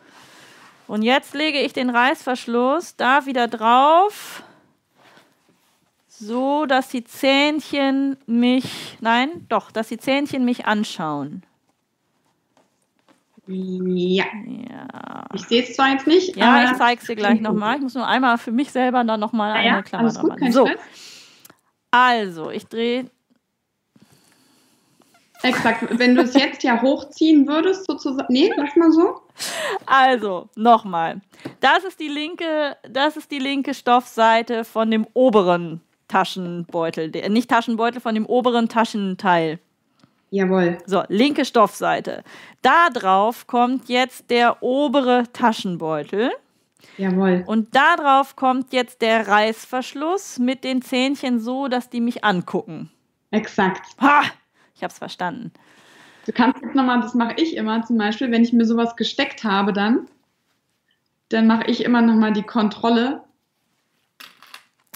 [0.88, 4.44] Und jetzt lege ich den Reißverschluss da wieder drauf
[6.10, 11.44] so, dass die Zähnchen mich, nein, doch, dass die Zähnchen mich anschauen.
[13.48, 14.26] Ja.
[14.46, 17.76] Ja, Ich sehe es zwar jetzt nicht, ja aber ich zeige es dir gleich nochmal.
[17.78, 20.34] Ich muss nur einmal für mich selber dann nochmal Ja, ja, eine Klammer alles gut.
[20.52, 20.80] So, Stress.
[21.92, 23.10] also, ich drehe,
[25.44, 26.00] Exakt.
[26.00, 28.32] Wenn du es jetzt ja hochziehen würdest, sozusagen.
[28.34, 29.22] Nee, lass mal so.
[29.86, 31.22] also, nochmal.
[31.60, 37.10] Das ist die linke, das ist die linke Stoffseite von dem oberen Taschenbeutel.
[37.30, 39.60] Nicht Taschenbeutel, von dem oberen Taschenteil.
[40.36, 40.80] Jawohl.
[40.86, 42.22] So, linke Stoffseite.
[42.62, 46.30] Da drauf kommt jetzt der obere Taschenbeutel.
[46.98, 47.46] Jawohl.
[47.48, 52.92] Und da drauf kommt jetzt der Reißverschluss mit den Zähnchen so, dass die mich angucken.
[53.32, 53.82] Exakt.
[54.02, 54.24] Ha!
[54.76, 55.54] Ich hab's verstanden.
[56.26, 59.46] Du kannst jetzt nochmal, das mache ich immer zum Beispiel, wenn ich mir sowas gesteckt
[59.46, 60.10] habe, dann,
[61.30, 63.24] dann mache ich immer nochmal die Kontrolle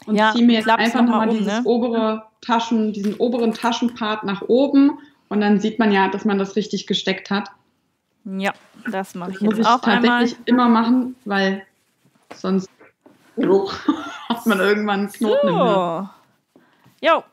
[0.05, 1.63] und Ja, ziehe mir jetzt einfach noch mal nochmal um, dieses ne?
[1.63, 4.99] obere Taschen, diesen oberen Taschenpart nach oben
[5.29, 7.49] und dann sieht man ja, dass man das richtig gesteckt hat.
[8.25, 8.53] Ja,
[8.91, 10.21] das mache ich Das muss jetzt ich auch einmal.
[10.21, 11.65] tatsächlich immer machen, weil
[12.35, 12.69] sonst
[13.37, 15.67] hat man irgendwann einen Knoten im Hirn.
[15.67, 16.09] So.
[17.01, 17.23] Jo.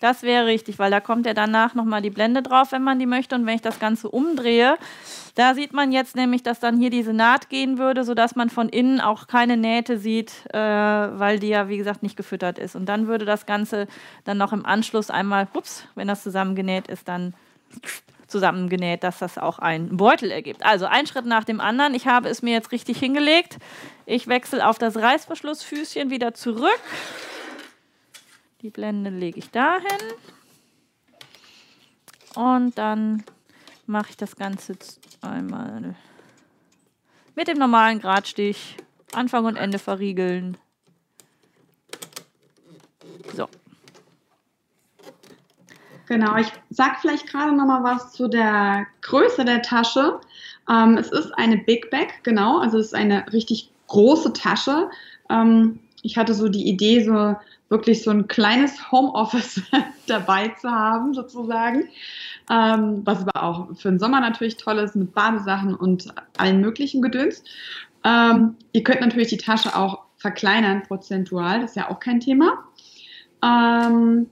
[0.00, 3.06] Das wäre richtig, weil da kommt ja danach nochmal die Blende drauf, wenn man die
[3.06, 3.34] möchte.
[3.34, 4.76] Und wenn ich das Ganze umdrehe,
[5.34, 8.68] da sieht man jetzt nämlich, dass dann hier diese Naht gehen würde, sodass man von
[8.68, 12.74] innen auch keine Nähte sieht, äh, weil die ja, wie gesagt, nicht gefüttert ist.
[12.74, 13.86] Und dann würde das Ganze
[14.24, 17.34] dann noch im Anschluss einmal, ups, wenn das zusammengenäht ist, dann
[18.26, 20.64] zusammengenäht, dass das auch einen Beutel ergibt.
[20.64, 21.94] Also ein Schritt nach dem anderen.
[21.94, 23.58] Ich habe es mir jetzt richtig hingelegt.
[24.06, 26.80] Ich wechsle auf das Reißverschlussfüßchen wieder zurück.
[28.62, 29.84] Die Blende lege ich dahin.
[32.34, 33.24] Und dann
[33.90, 35.94] mache ich das Ganze z- einmal
[37.34, 38.76] mit dem normalen Gradstich
[39.12, 40.56] Anfang und Ende verriegeln.
[43.34, 43.48] So.
[46.06, 50.20] Genau, ich sag vielleicht gerade noch mal was zu der Größe der Tasche.
[50.68, 54.90] Ähm, es ist eine Big Bag, genau, also es ist eine richtig große Tasche.
[55.28, 57.36] Ähm, ich hatte so die Idee, so
[57.70, 59.62] wirklich so ein kleines Homeoffice
[60.06, 61.88] dabei zu haben, sozusagen.
[62.50, 67.00] Ähm, was aber auch für den Sommer natürlich toll ist, mit Badesachen und allen möglichen
[67.00, 67.42] Gedöns.
[68.04, 72.64] Ähm, ihr könnt natürlich die Tasche auch verkleinern, prozentual, das ist ja auch kein Thema.
[73.42, 74.28] Ähm,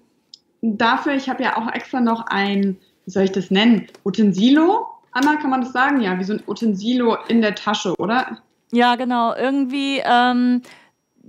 [0.60, 4.86] dafür, ich habe ja auch extra noch ein, wie soll ich das nennen, Utensilo.
[5.12, 6.00] Anna, kann man das sagen?
[6.00, 8.38] Ja, wie so ein Utensilo in der Tasche, oder?
[8.72, 9.34] Ja, genau.
[9.34, 10.62] Irgendwie, ähm,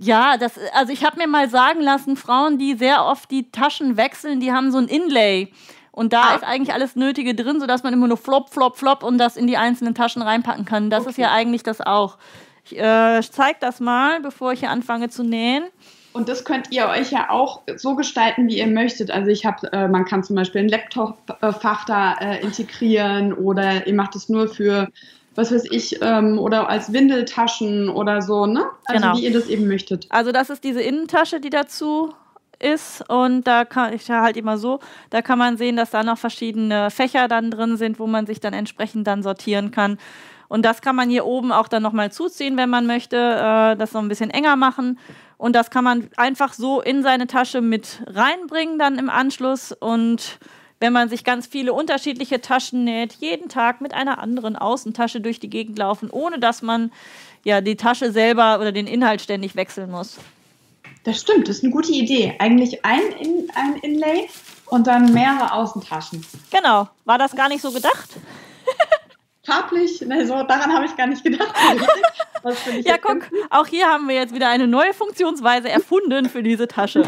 [0.02, 3.98] ja, das, also ich habe mir mal sagen lassen, Frauen, die sehr oft die Taschen
[3.98, 5.52] wechseln, die haben so ein Inlay.
[5.92, 6.34] Und da ah.
[6.36, 9.46] ist eigentlich alles Nötige drin, sodass man immer nur flop, flop, flop und das in
[9.46, 10.88] die einzelnen Taschen reinpacken kann.
[10.88, 11.10] Das okay.
[11.10, 12.16] ist ja eigentlich das auch.
[12.64, 15.64] Ich äh, zeige das mal, bevor ich hier anfange zu nähen.
[16.12, 19.10] Und das könnt ihr euch ja auch so gestalten, wie ihr möchtet.
[19.10, 23.94] Also ich habe, äh, man kann zum Beispiel ein Laptop-Fach da äh, integrieren oder ihr
[23.94, 24.88] macht es nur für,
[25.34, 28.64] was weiß ich, ähm, oder als Windeltaschen oder so, ne?
[28.86, 29.16] Also genau.
[29.16, 30.06] wie ihr das eben möchtet.
[30.10, 32.12] Also das ist diese Innentasche, die dazu
[32.58, 36.18] ist und da kann ich halt immer so, da kann man sehen, dass da noch
[36.18, 39.98] verschiedene Fächer dann drin sind, wo man sich dann entsprechend dann sortieren kann.
[40.48, 43.92] Und das kann man hier oben auch dann nochmal zuziehen, wenn man möchte, äh, das
[43.92, 44.98] noch ein bisschen enger machen.
[45.38, 49.70] Und das kann man einfach so in seine Tasche mit reinbringen dann im Anschluss.
[49.70, 50.40] Und
[50.80, 55.38] wenn man sich ganz viele unterschiedliche Taschen näht, jeden Tag mit einer anderen Außentasche durch
[55.38, 56.90] die Gegend laufen, ohne dass man
[57.44, 60.16] ja die Tasche selber oder den Inhalt ständig wechseln muss.
[61.04, 62.34] Das stimmt, das ist eine gute Idee.
[62.38, 64.28] Eigentlich ein, In ein Inlay
[64.66, 66.24] und dann mehrere Außentaschen.
[66.50, 66.88] Genau.
[67.04, 68.10] War das gar nicht so gedacht?
[69.50, 71.52] farblich, ne, so, daran habe ich gar nicht gedacht.
[72.84, 77.02] ja, guck, auch hier haben wir jetzt wieder eine neue Funktionsweise erfunden für diese Tasche.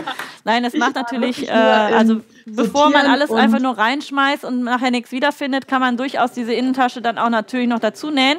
[0.45, 5.13] Nein, es macht natürlich, äh, also bevor man alles einfach nur reinschmeißt und nachher nichts
[5.13, 8.39] wiederfindet, kann man durchaus diese Innentasche dann auch natürlich noch dazu nähen.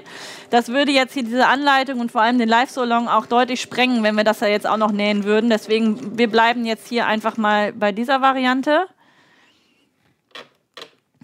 [0.49, 4.16] Das würde jetzt hier diese Anleitung und vor allem den Live-Salon auch deutlich sprengen, wenn
[4.16, 5.49] wir das ja jetzt auch noch nähen würden.
[5.49, 8.88] Deswegen, wir bleiben jetzt hier einfach mal bei dieser Variante.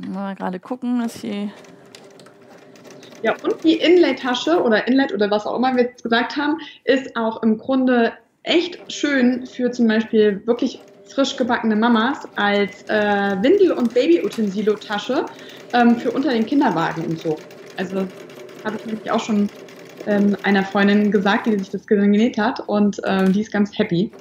[0.07, 1.51] Mal gerade gucken, dass hier
[3.21, 7.15] ja, und die Inlay-Tasche oder Inlet oder was auch immer wir jetzt gesagt haben, ist
[7.15, 8.13] auch im Grunde
[8.43, 15.25] echt schön für zum Beispiel wirklich frisch gebackene Mamas als äh, Windel- und Baby-Utensilo-Tasche
[15.73, 17.37] ähm, für unter den Kinderwagen und so.
[17.77, 18.07] Also
[18.63, 19.49] habe ich nämlich auch schon
[20.07, 24.11] ähm, einer Freundin gesagt, die sich das genäht hat und ähm, die ist ganz happy.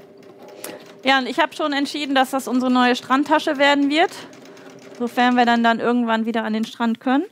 [1.05, 4.11] Ja, und ich habe schon entschieden, dass das unsere neue Strandtasche werden wird,
[4.99, 7.25] sofern wir dann, dann irgendwann wieder an den Strand können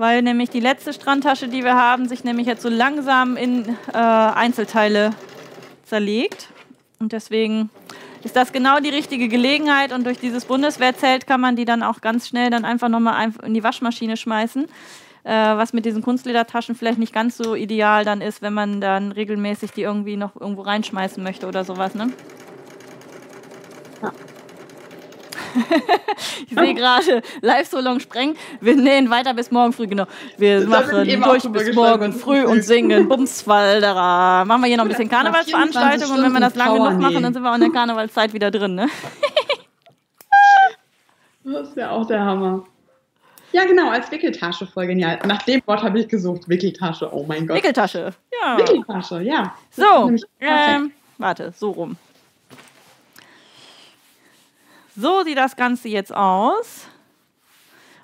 [0.00, 3.98] weil nämlich die letzte Strandtasche, die wir haben, sich nämlich jetzt so langsam in äh,
[3.98, 5.10] Einzelteile
[5.84, 6.48] zerlegt.
[6.98, 7.68] Und deswegen
[8.24, 12.00] ist das genau die richtige Gelegenheit und durch dieses Bundeswehrzelt kann man die dann auch
[12.00, 14.64] ganz schnell dann einfach nochmal in die Waschmaschine schmeißen.
[15.24, 19.12] Äh, was mit diesen Kunstledertaschen vielleicht nicht ganz so ideal dann ist, wenn man dann
[19.12, 22.10] regelmäßig die irgendwie noch irgendwo reinschmeißen möchte oder sowas, ne?
[24.02, 24.12] Ja.
[26.48, 28.36] Ich sehe gerade, Live-Solong sprengen.
[28.60, 30.06] Wir nähen weiter bis morgen früh, genau.
[30.36, 34.44] Wir machen durch bis morgen früh und singen Bumswaldera.
[34.44, 37.34] Machen wir hier noch ein bisschen Karnevalsveranstaltung und wenn wir das lange genug machen, dann
[37.34, 38.88] sind wir auch in der Karnevalszeit wieder drin, ne?
[41.44, 42.64] das ist ja auch der Hammer.
[43.52, 45.18] Ja, genau, als Wickeltasche voll genial.
[45.26, 46.48] Nach dem Wort habe ich gesucht.
[46.48, 47.56] Wickeltasche, oh mein Gott.
[47.56, 48.58] Wickeltasche, ja.
[48.58, 49.54] Wickeltasche, ja.
[49.70, 51.96] So, ähm, warte, so rum.
[55.00, 56.86] So sieht das Ganze jetzt aus.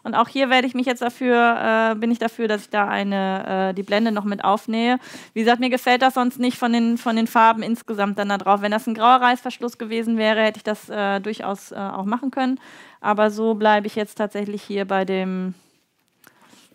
[0.02, 2.88] Und auch hier werde ich mich jetzt dafür, äh, bin ich dafür, dass ich da
[2.88, 4.98] eine, äh, die Blende noch mit aufnähe.
[5.34, 8.38] Wie gesagt, mir gefällt das sonst nicht von den, von den Farben insgesamt dann da
[8.38, 8.62] drauf.
[8.62, 12.30] Wenn das ein grauer Reißverschluss gewesen wäre, hätte ich das äh, durchaus äh, auch machen
[12.30, 12.58] können.
[13.02, 15.54] Aber so bleibe ich jetzt tatsächlich hier bei dem,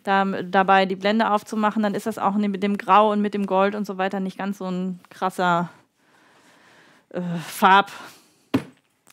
[0.04, 1.82] da, dabei, die Blende aufzumachen.
[1.82, 4.38] Dann ist das auch mit dem Grau und mit dem Gold und so weiter nicht
[4.38, 5.70] ganz so ein krasser
[7.08, 7.90] äh, Farb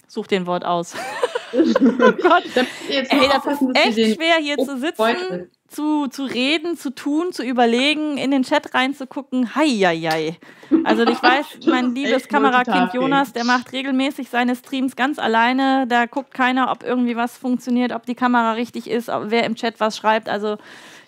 [0.09, 0.95] Such den Wort aus.
[1.53, 2.43] oh Gott.
[2.89, 8.17] Ey, das ist echt schwer hier zu sitzen, zu, zu reden, zu tun, zu überlegen,
[8.17, 9.55] in den Chat reinzugucken.
[9.55, 10.37] Heieiei.
[10.83, 15.85] Also ich weiß, mein liebes Kamerakind Jonas, der macht regelmäßig seine Streams ganz alleine.
[15.87, 19.55] Da guckt keiner, ob irgendwie was funktioniert, ob die Kamera richtig ist, ob, wer im
[19.55, 20.27] Chat was schreibt.
[20.27, 20.57] Also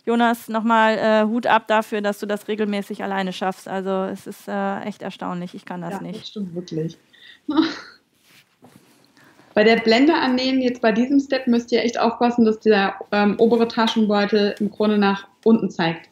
[0.05, 3.67] Jonas, nochmal äh, Hut ab dafür, dass du das regelmäßig alleine schaffst.
[3.67, 5.55] Also es ist äh, echt erstaunlich.
[5.55, 6.21] Ich kann das ja, nicht.
[6.21, 6.97] Das stimmt wirklich.
[9.53, 13.35] Bei der Blende annähen, jetzt bei diesem Step, müsst ihr echt aufpassen, dass der ähm,
[13.37, 16.09] obere Taschenbeutel im Grunde nach unten zeigt.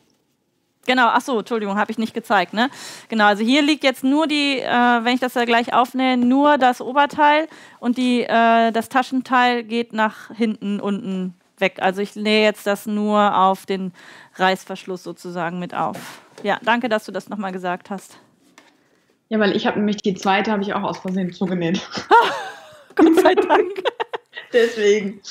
[0.86, 2.70] Genau, ach so, Entschuldigung, habe ich nicht gezeigt, ne?
[3.10, 6.58] Genau, also hier liegt jetzt nur die, äh, wenn ich das ja gleich aufnähe, nur
[6.58, 7.48] das Oberteil
[7.80, 11.78] und die, äh, das Taschenteil geht nach hinten unten weg.
[11.80, 13.94] Also ich nähe jetzt das nur auf den
[14.36, 16.22] Reißverschluss sozusagen mit auf.
[16.44, 18.18] Ja, danke, dass du das nochmal gesagt hast.
[19.28, 21.88] Ja, weil ich habe nämlich die zweite habe ich auch aus Versehen zugenäht.
[23.00, 23.84] Gott sei Dank.
[24.54, 25.22] Deswegen.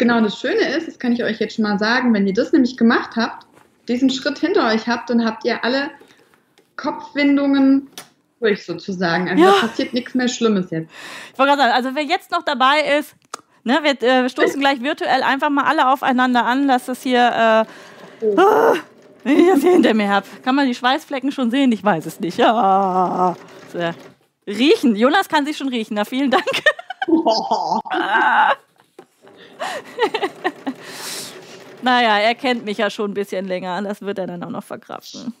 [0.00, 2.52] Genau, das Schöne ist, das kann ich euch jetzt schon mal sagen, wenn ihr das
[2.52, 3.46] nämlich gemacht habt,
[3.90, 5.90] diesen Schritt hinter euch habt, dann habt ihr alle
[6.76, 7.90] Kopfwindungen
[8.40, 9.28] durch sozusagen.
[9.28, 9.52] Also ja.
[9.52, 10.90] da passiert nichts mehr Schlimmes jetzt.
[11.32, 13.14] Ich wollte gerade sagen, also wer jetzt noch dabei ist,
[13.64, 17.66] ne, wir äh, stoßen gleich virtuell einfach mal alle aufeinander an, dass das hier,
[18.22, 18.34] äh, oh.
[18.38, 18.74] oh,
[19.24, 20.26] wenn ich das hier hinter mir habe.
[20.42, 21.70] Kann man die Schweißflecken schon sehen?
[21.72, 22.38] Ich weiß es nicht.
[22.38, 23.36] Ja.
[23.72, 23.78] So.
[24.46, 24.96] Riechen.
[24.96, 25.94] Jonas kann sich schon riechen.
[25.94, 26.44] Na, vielen Dank.
[27.06, 27.80] Oh.
[31.82, 33.80] naja, er kennt mich ja schon ein bisschen länger.
[33.82, 35.34] Das wird er dann auch noch verkraften.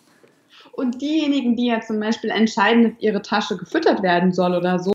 [0.72, 4.92] Und diejenigen, die ja zum Beispiel entscheiden, dass ihre Tasche gefüttert werden soll oder so,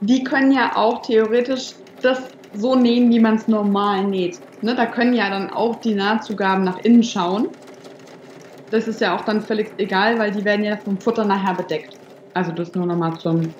[0.00, 1.72] die können ja auch theoretisch
[2.02, 2.20] das
[2.54, 4.38] so nähen, wie man es normal näht.
[4.62, 7.48] Ne, da können ja dann auch die Nahtzugaben nach innen schauen.
[8.70, 11.96] Das ist ja auch dann völlig egal, weil die werden ja vom Futter nachher bedeckt.
[12.34, 13.54] Also das nur nochmal zum.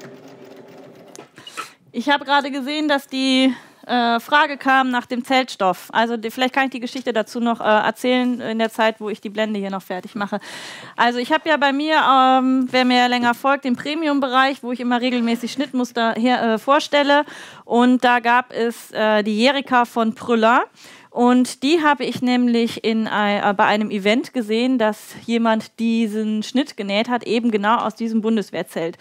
[1.93, 3.55] Ich habe gerade gesehen, dass die
[3.87, 5.89] äh, Frage kam nach dem Zeltstoff.
[5.93, 9.09] Also die, vielleicht kann ich die Geschichte dazu noch äh, erzählen in der Zeit, wo
[9.09, 10.41] ich die Blende hier noch fertig mache.
[10.97, 14.81] Also ich habe ja bei mir, ähm, wer mir länger folgt, den Premium-Bereich, wo ich
[14.81, 17.25] immer regelmäßig Schnittmuster her, äh, vorstelle.
[17.65, 20.65] Und da gab es äh, die Jerika von Prüller.
[21.17, 26.77] Und die habe ich nämlich in, äh, bei einem Event gesehen, dass jemand diesen Schnitt
[26.77, 28.99] genäht hat, eben genau aus diesem Bundeswehrzelt.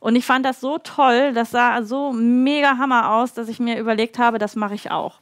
[0.00, 3.78] Und ich fand das so toll, das sah so mega Hammer aus, dass ich mir
[3.78, 5.18] überlegt habe, das mache ich auch.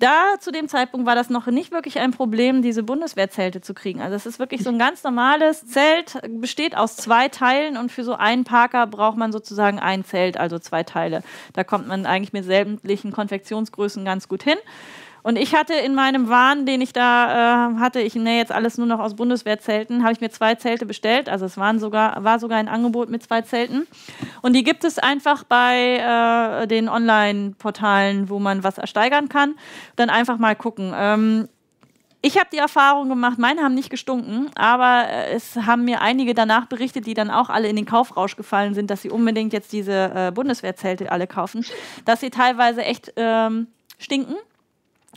[0.00, 4.00] Da zu dem Zeitpunkt war das noch nicht wirklich ein Problem, diese Bundeswehrzelte zu kriegen.
[4.00, 8.02] Also es ist wirklich so ein ganz normales Zelt, besteht aus zwei Teilen und für
[8.02, 11.22] so einen Parker braucht man sozusagen ein Zelt, also zwei Teile.
[11.52, 14.58] Da kommt man eigentlich mit sämtlichen Konfektionsgrößen ganz gut hin.
[15.24, 18.76] Und ich hatte in meinem Wahn, den ich da äh, hatte, ich nähe jetzt alles
[18.76, 21.30] nur noch aus Bundeswehrzelten, habe ich mir zwei Zelte bestellt.
[21.30, 23.86] Also es waren sogar, war sogar ein Angebot mit zwei Zelten.
[24.42, 29.54] Und die gibt es einfach bei äh, den Online-Portalen, wo man was ersteigern kann.
[29.96, 30.92] Dann einfach mal gucken.
[30.94, 31.48] Ähm,
[32.20, 36.34] ich habe die Erfahrung gemacht, meine haben nicht gestunken, aber äh, es haben mir einige
[36.34, 39.72] danach berichtet, die dann auch alle in den Kaufrausch gefallen sind, dass sie unbedingt jetzt
[39.72, 41.64] diese äh, Bundeswehrzelte alle kaufen,
[42.04, 43.68] dass sie teilweise echt ähm,
[43.98, 44.36] stinken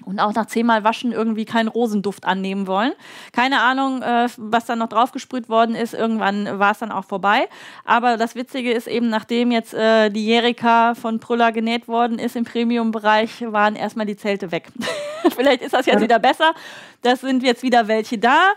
[0.06, 2.94] und auch nach zehnmal Waschen irgendwie keinen Rosenduft annehmen wollen.
[3.32, 5.94] Keine Ahnung, äh, was dann noch draufgesprüht worden ist.
[5.94, 7.48] Irgendwann war es dann auch vorbei.
[7.86, 12.36] Aber das Witzige ist eben, nachdem jetzt äh, die Jerika von Prüller genäht worden ist
[12.36, 14.70] im Premium-Bereich, waren erstmal die Zelte weg.
[15.36, 16.54] vielleicht ist das jetzt wieder besser.
[17.02, 18.54] Das sind jetzt wieder welche da.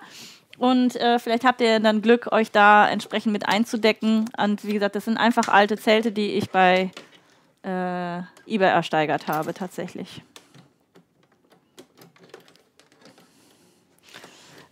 [0.59, 4.27] Und äh, vielleicht habt ihr dann Glück, euch da entsprechend mit einzudecken.
[4.37, 6.91] Und wie gesagt, das sind einfach alte Zelte, die ich bei
[7.63, 10.23] äh, eBay ersteigert habe, tatsächlich.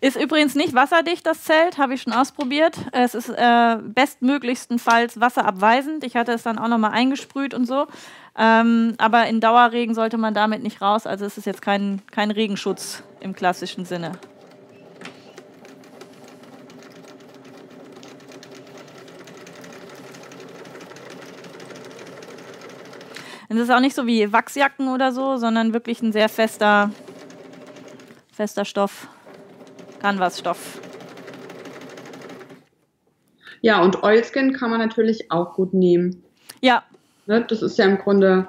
[0.01, 2.79] Ist übrigens nicht wasserdicht, das Zelt, habe ich schon ausprobiert.
[2.93, 6.05] Es ist äh, bestmöglichstenfalls wasserabweisend.
[6.05, 7.89] Ich hatte es dann auch nochmal eingesprüht und so.
[8.37, 11.05] Ähm, aber in Dauerregen sollte man damit nicht raus.
[11.05, 14.13] Also es ist jetzt kein, kein Regenschutz im klassischen Sinne.
[23.49, 26.93] Es ist auch nicht so wie Wachsjacken oder so, sondern wirklich ein sehr fester,
[28.31, 29.09] fester Stoff.
[30.01, 30.81] Canvasstoff.
[33.61, 36.23] Ja, und Oilskin kann man natürlich auch gut nehmen.
[36.61, 36.85] Ja.
[37.27, 38.47] Ne, das ist ja im Grunde.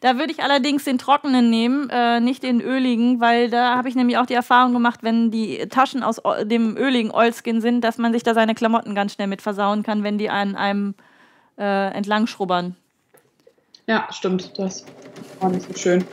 [0.00, 3.94] Da würde ich allerdings den trockenen nehmen, äh, nicht den öligen, weil da habe ich
[3.94, 8.12] nämlich auch die Erfahrung gemacht, wenn die Taschen aus dem öligen Oilskin sind, dass man
[8.12, 10.94] sich da seine Klamotten ganz schnell mit versauen kann, wenn die an einem
[11.58, 12.76] äh, entlang schrubbern.
[13.86, 14.58] Ja, stimmt.
[14.58, 14.84] Das
[15.40, 16.04] war nicht so schön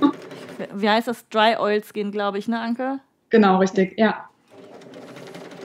[0.74, 1.28] wie heißt das?
[1.28, 3.00] Dry Oil Skin, glaube ich, ne, Anke?
[3.30, 4.28] Genau, richtig, ja.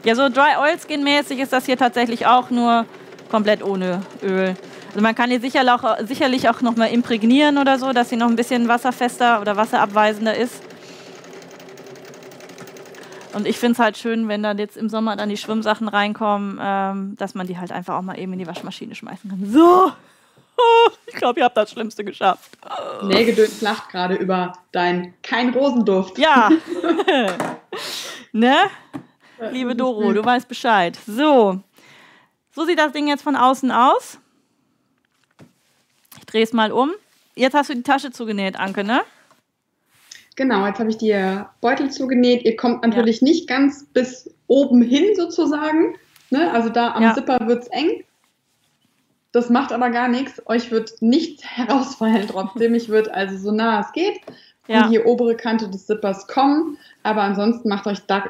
[0.03, 2.85] Ja, so Dry Oil Skin mäßig ist das hier tatsächlich auch nur
[3.29, 4.55] komplett ohne Öl.
[4.89, 8.15] Also man kann die sicherlich auch, sicherlich auch noch mal imprägnieren oder so, dass sie
[8.15, 10.61] noch ein bisschen wasserfester oder wasserabweisender ist.
[13.33, 16.57] Und ich finde es halt schön, wenn dann jetzt im Sommer dann die Schwimmsachen reinkommen,
[16.61, 19.45] ähm, dass man die halt einfach auch mal eben in die Waschmaschine schmeißen kann.
[19.51, 19.91] So,
[21.07, 22.57] ich glaube, ihr habt das Schlimmste geschafft.
[23.03, 26.17] Nägedöns lacht gerade über dein kein Rosenduft.
[26.17, 26.49] Ja.
[28.31, 28.55] ne?
[29.51, 30.97] Liebe Doro, du weißt Bescheid.
[31.05, 31.59] So.
[32.51, 34.17] So sieht das Ding jetzt von außen aus.
[36.17, 36.91] Ich drehe es mal um.
[37.35, 39.01] Jetzt hast du die Tasche zugenäht, Anke, ne?
[40.37, 41.15] Genau, jetzt habe ich die
[41.61, 42.43] Beutel zugenäht.
[42.43, 43.27] Ihr kommt natürlich ja.
[43.27, 45.95] nicht ganz bis oben hin sozusagen.
[46.29, 46.51] Ne?
[46.51, 47.13] Also da am ja.
[47.13, 48.03] Zipper wird es eng.
[49.35, 50.41] Das macht aber gar nichts.
[50.45, 52.73] Euch wird nichts herausfallen trotzdem.
[52.73, 54.21] Ich würde also so nah es geht
[54.67, 54.85] ja.
[54.85, 56.77] in die obere Kante des Zippers kommen.
[57.03, 58.23] Aber ansonsten macht euch da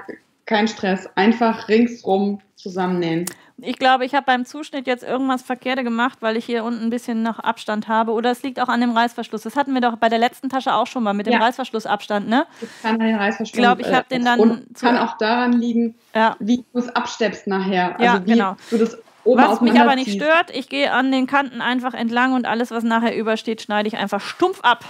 [0.48, 1.08] keinen Stress.
[1.14, 3.26] Einfach ringsrum zusammennähen.
[3.58, 6.90] Ich glaube, ich habe beim Zuschnitt jetzt irgendwas verkehrt gemacht, weil ich hier unten ein
[6.90, 8.12] bisschen noch Abstand habe.
[8.12, 9.44] Oder es liegt auch an dem Reißverschluss.
[9.44, 11.40] Das hatten wir doch bei der letzten Tasche auch schon mal mit dem ja.
[11.40, 12.48] Reißverschlussabstand, ne?
[12.60, 13.56] Das kann an den Reißverschluss.
[13.56, 14.40] Ich glaube, ich habe den dann.
[14.40, 16.36] Und kann auch daran liegen, ja.
[16.40, 17.92] wie du es absteppst nachher.
[17.92, 18.58] Also ja, genau.
[18.72, 22.46] Du das was mich aber nicht stört, ich gehe an den Kanten einfach entlang und
[22.46, 24.86] alles, was nachher übersteht, schneide ich einfach stumpf ab.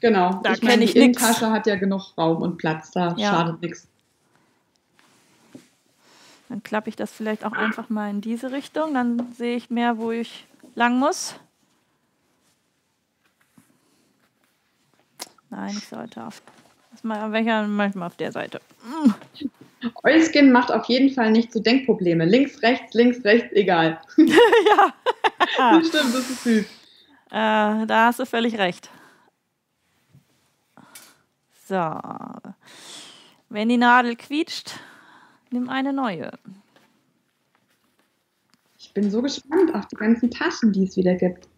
[0.00, 0.40] Genau.
[0.44, 1.18] Da kenne ich nichts.
[1.18, 3.30] Die Tasche hat ja genug Raum und Platz, da ja.
[3.30, 3.88] schadet nichts.
[6.48, 8.94] Dann klappe ich das vielleicht auch einfach mal in diese Richtung.
[8.94, 11.34] Dann sehe ich mehr, wo ich lang muss.
[15.50, 16.42] Nein, ich sollte auf.
[17.02, 18.60] Manchmal auf der Seite.
[20.02, 22.24] Euskin macht auf jeden Fall nicht so Denkprobleme.
[22.24, 24.00] Links, rechts, links, rechts, egal.
[24.18, 24.92] ja.
[25.56, 26.64] das stimmt, das ist süß.
[27.30, 28.90] Äh, da hast du völlig recht.
[31.66, 31.90] So.
[33.50, 34.74] Wenn die Nadel quietscht,
[35.50, 36.30] Nimm eine neue.
[38.78, 41.48] Ich bin so gespannt auf die ganzen Taschen, die es wieder gibt.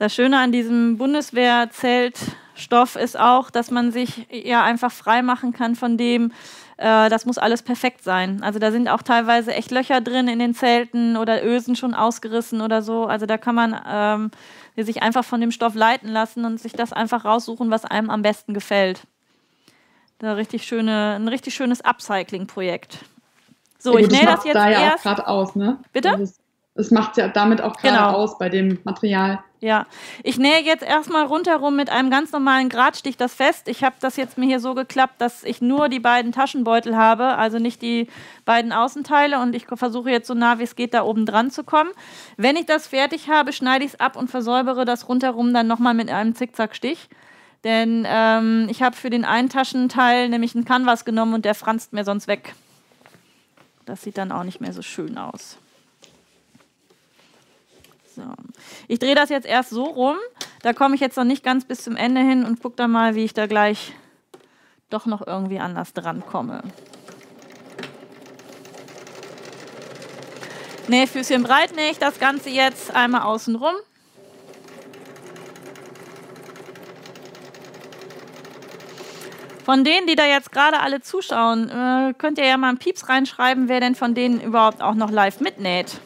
[0.00, 5.76] Das Schöne an diesem Bundeswehrzeltstoff ist auch, dass man sich ja einfach frei machen kann
[5.76, 6.32] von dem,
[6.78, 8.42] äh, das muss alles perfekt sein.
[8.42, 12.62] Also da sind auch teilweise echt Löcher drin in den Zelten oder Ösen schon ausgerissen
[12.62, 13.04] oder so.
[13.04, 14.30] Also da kann man ähm,
[14.82, 18.22] sich einfach von dem Stoff leiten lassen und sich das einfach raussuchen, was einem am
[18.22, 19.02] besten gefällt.
[20.18, 23.00] Da richtig schöne, ein richtig schönes Upcycling-Projekt.
[23.78, 25.02] So, ja, ich nähe das jetzt da ja erst.
[25.02, 25.76] gerade aus, ne?
[25.92, 26.16] Bitte?
[26.16, 26.39] Das
[26.90, 28.12] macht ja damit auch gerade genau.
[28.12, 29.40] aus bei dem Material.
[29.62, 29.86] Ja,
[30.22, 33.68] ich nähe jetzt erstmal rundherum mit einem ganz normalen Gradstich das fest.
[33.68, 37.36] Ich habe das jetzt mir hier so geklappt, dass ich nur die beiden Taschenbeutel habe,
[37.36, 38.06] also nicht die
[38.46, 41.62] beiden Außenteile und ich versuche jetzt so nah wie es geht da oben dran zu
[41.62, 41.90] kommen.
[42.38, 45.92] Wenn ich das fertig habe, schneide ich es ab und versäubere das rundherum dann nochmal
[45.92, 47.10] mit einem Zickzackstich.
[47.62, 51.92] Denn ähm, ich habe für den einen Taschenteil nämlich einen Canvas genommen und der franzt
[51.92, 52.54] mir sonst weg.
[53.84, 55.58] Das sieht dann auch nicht mehr so schön aus.
[58.20, 58.34] So.
[58.88, 60.16] Ich drehe das jetzt erst so rum.
[60.62, 63.14] Da komme ich jetzt noch nicht ganz bis zum Ende hin und gucke dann mal,
[63.14, 63.92] wie ich da gleich
[64.90, 66.62] doch noch irgendwie anders dran komme.
[70.88, 73.74] Nähfüßchen breit nähe ich das Ganze jetzt einmal außen rum.
[79.64, 83.08] Von denen, die da jetzt gerade alle zuschauen, äh, könnt ihr ja mal einen Pieps
[83.08, 86.00] reinschreiben, wer denn von denen überhaupt auch noch live mitnäht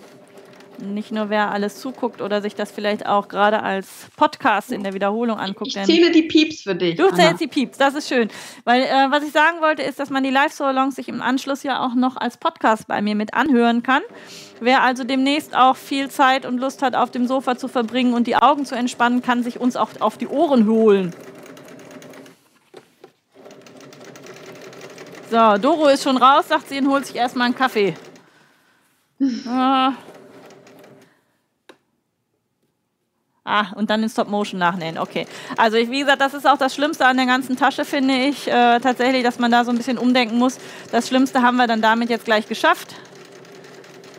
[0.78, 4.94] nicht nur wer alles zuguckt oder sich das vielleicht auch gerade als Podcast in der
[4.94, 5.74] Wiederholung anguckt.
[5.76, 6.96] Ich zähle die Pieps für dich.
[6.96, 8.28] Du zählst die Pieps, das ist schön.
[8.64, 11.84] Weil äh, was ich sagen wollte, ist, dass man die Live-Salons sich im Anschluss ja
[11.84, 14.02] auch noch als Podcast bei mir mit anhören kann.
[14.60, 18.26] Wer also demnächst auch viel Zeit und Lust hat, auf dem Sofa zu verbringen und
[18.26, 21.12] die Augen zu entspannen, kann sich uns auch auf die Ohren holen.
[25.30, 27.94] So, Doro ist schon raus, sagt sie und holt sich erstmal einen Kaffee.
[29.20, 29.90] äh,
[33.46, 34.96] Ah, und dann in Stop-Motion nachnähen.
[34.98, 35.26] Okay.
[35.58, 38.48] Also ich, wie gesagt, das ist auch das Schlimmste an der ganzen Tasche, finde ich.
[38.48, 40.58] Äh, tatsächlich, dass man da so ein bisschen umdenken muss.
[40.90, 42.94] Das Schlimmste haben wir dann damit jetzt gleich geschafft.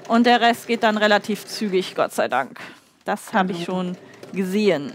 [0.07, 2.59] Und der Rest geht dann relativ zügig, Gott sei Dank.
[3.03, 3.97] Das habe ich schon
[4.31, 4.93] gesehen.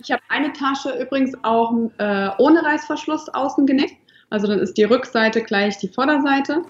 [0.00, 3.92] Ich habe eine Tasche übrigens auch äh, ohne Reißverschluss außen genäht.
[4.30, 6.62] Also dann ist die Rückseite gleich die Vorderseite.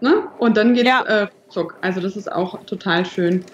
[0.00, 0.26] Ne?
[0.38, 1.04] Und dann geht es ja.
[1.04, 1.76] äh, zuck.
[1.82, 3.44] Also das ist auch total schön.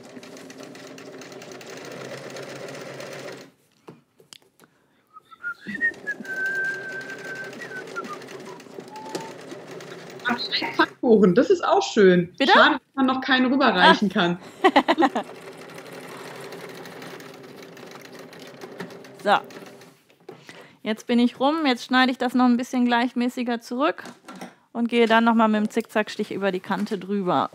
[10.75, 12.33] Pfannkuchen, das ist auch schön.
[12.39, 12.53] Bitte?
[12.53, 14.15] Schade, dass man noch keinen rüberreichen ah.
[14.15, 14.39] kann.
[19.23, 19.37] so.
[20.83, 24.05] Jetzt bin ich rum, jetzt schneide ich das noch ein bisschen gleichmäßiger zurück
[24.73, 27.51] und gehe dann nochmal mit dem Zickzackstich über die Kante drüber.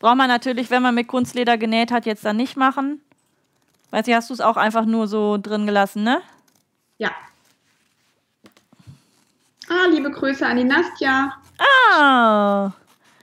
[0.00, 3.00] Braucht man natürlich, wenn man mit Kunstleder genäht hat, jetzt dann nicht machen.
[3.90, 6.20] Weißt du, hast du es auch einfach nur so drin gelassen, ne?
[6.98, 7.10] Ja.
[9.68, 11.39] Ah, liebe Grüße an die Nastja.
[11.60, 12.72] Ah.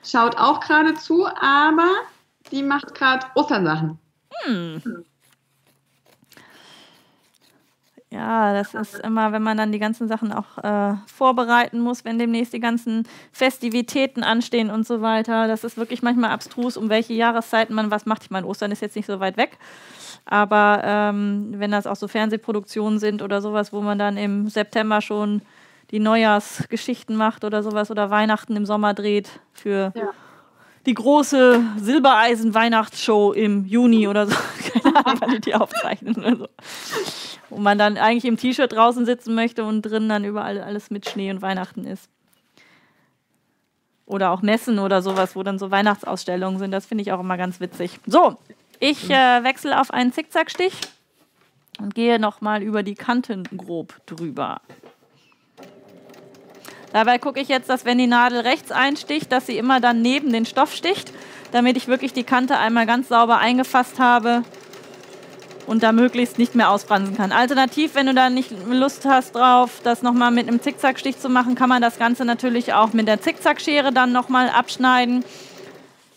[0.04, 1.90] Schaut auch gerade zu, aber
[2.52, 4.00] die macht gerade Osternsachen.
[4.44, 4.82] Hm.
[8.10, 12.18] Ja, das ist immer, wenn man dann die ganzen Sachen auch äh, vorbereiten muss, wenn
[12.18, 15.48] demnächst die ganzen Festivitäten anstehen und so weiter.
[15.48, 18.24] Das ist wirklich manchmal abstrus, um welche Jahreszeiten man was macht.
[18.24, 19.58] Ich meine, Ostern ist jetzt nicht so weit weg.
[20.26, 25.02] Aber ähm, wenn das auch so Fernsehproduktionen sind oder sowas, wo man dann im September
[25.02, 25.42] schon
[25.92, 30.10] die Neujahrsgeschichten macht oder sowas oder Weihnachten im Sommer dreht für ja.
[30.86, 34.36] die große Silbereisen-Weihnachtsshow im Juni oder so.
[34.74, 36.48] Keine Ahnung, wann die die aufzeichnen oder so.
[37.50, 41.10] Wo man dann eigentlich im T-Shirt draußen sitzen möchte und drin dann überall alles mit
[41.10, 42.10] Schnee und Weihnachten ist.
[44.06, 46.72] Oder auch Messen oder sowas, wo dann so Weihnachtsausstellungen sind.
[46.72, 48.00] Das finde ich auch immer ganz witzig.
[48.06, 48.38] So,
[48.80, 50.74] ich äh, wechsle auf einen Zickzackstich
[51.80, 54.62] und gehe nochmal über die Kanten grob drüber.
[56.98, 60.34] Dabei gucke ich jetzt, dass wenn die Nadel rechts einsticht, dass sie immer dann neben
[60.34, 61.14] den Stoff sticht,
[61.52, 64.42] damit ich wirklich die Kante einmal ganz sauber eingefasst habe
[65.68, 67.32] und da möglichst nicht mehr ausfransen kann.
[67.32, 71.54] Alternativ, wenn du da nicht Lust hast drauf, das nochmal mit einem Zickzackstich zu machen,
[71.54, 75.24] kann man das Ganze natürlich auch mit der Zickzackschere dann nochmal abschneiden.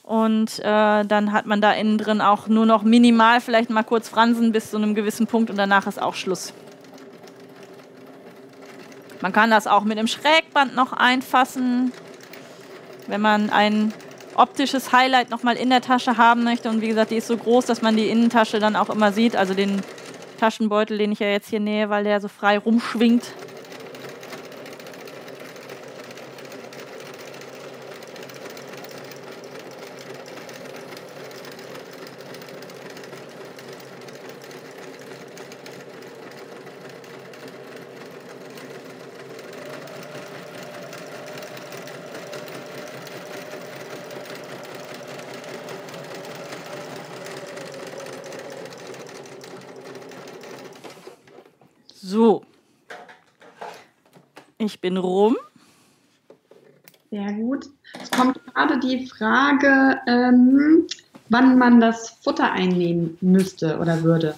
[0.02, 4.08] Und äh, dann hat man da innen drin auch nur noch minimal vielleicht mal kurz
[4.08, 6.54] fransen bis zu einem gewissen Punkt und danach ist auch Schluss.
[9.20, 11.92] Man kann das auch mit einem Schrägband noch einfassen,
[13.06, 13.92] wenn man ein
[14.34, 16.70] optisches Highlight nochmal in der Tasche haben möchte.
[16.70, 19.36] Und wie gesagt, die ist so groß, dass man die Innentasche dann auch immer sieht.
[19.36, 19.82] Also den
[20.38, 23.24] Taschenbeutel, den ich ja jetzt hier nähe, weil der so frei rumschwingt.
[52.10, 52.42] So.
[54.62, 55.38] Ich bin rum.
[57.10, 57.64] Sehr gut.
[57.98, 60.86] Es kommt gerade die Frage, ähm,
[61.30, 64.34] wann man das Futter einnehmen müsste oder würde.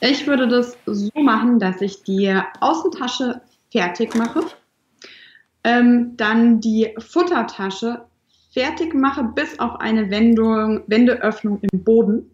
[0.00, 4.42] Ich würde das so machen, dass ich die Außentasche fertig mache,
[5.62, 8.04] ähm, dann die Futtertasche
[8.52, 12.28] fertig mache bis auf eine Wendung, Wendeöffnung im Boden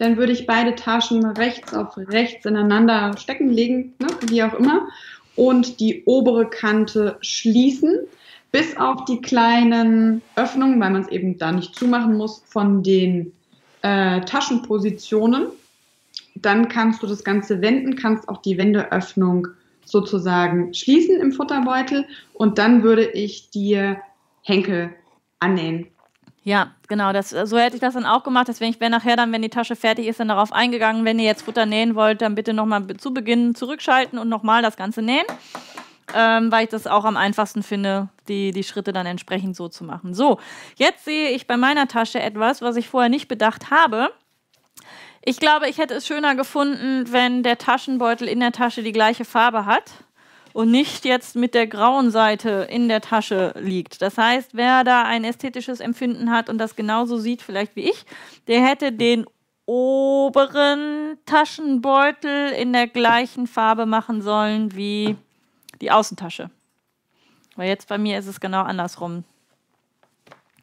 [0.00, 4.88] dann würde ich beide Taschen rechts auf rechts ineinander stecken, legen, ne, wie auch immer,
[5.36, 8.00] und die obere Kante schließen,
[8.52, 13.32] bis auf die kleinen Öffnungen, weil man es eben da nicht zumachen muss, von den
[13.82, 15.46] äh, Taschenpositionen.
[16.34, 19.48] Dann kannst du das Ganze wenden, kannst auch die Wendeöffnung
[19.84, 24.00] sozusagen schließen im Futterbeutel und dann würde ich dir
[24.42, 24.90] Henkel
[25.38, 25.88] annähen.
[26.42, 27.12] Ja, genau.
[27.12, 28.48] Das, so hätte ich das dann auch gemacht.
[28.48, 31.42] Deswegen wäre nachher dann, wenn die Tasche fertig ist, dann darauf eingegangen, wenn ihr jetzt
[31.42, 35.26] Futter nähen wollt, dann bitte nochmal zu Beginn zurückschalten und nochmal das Ganze nähen.
[36.12, 39.84] Ähm, weil ich das auch am einfachsten finde, die, die Schritte dann entsprechend so zu
[39.84, 40.12] machen.
[40.12, 40.40] So,
[40.74, 44.10] jetzt sehe ich bei meiner Tasche etwas, was ich vorher nicht bedacht habe.
[45.22, 49.24] Ich glaube, ich hätte es schöner gefunden, wenn der Taschenbeutel in der Tasche die gleiche
[49.24, 49.92] Farbe hat
[50.52, 54.02] und nicht jetzt mit der grauen Seite in der Tasche liegt.
[54.02, 58.04] Das heißt, wer da ein ästhetisches Empfinden hat und das genauso sieht, vielleicht wie ich,
[58.46, 59.26] der hätte den
[59.66, 65.16] oberen Taschenbeutel in der gleichen Farbe machen sollen wie
[65.80, 66.50] die Außentasche.
[67.56, 69.24] Weil jetzt bei mir ist es genau andersrum.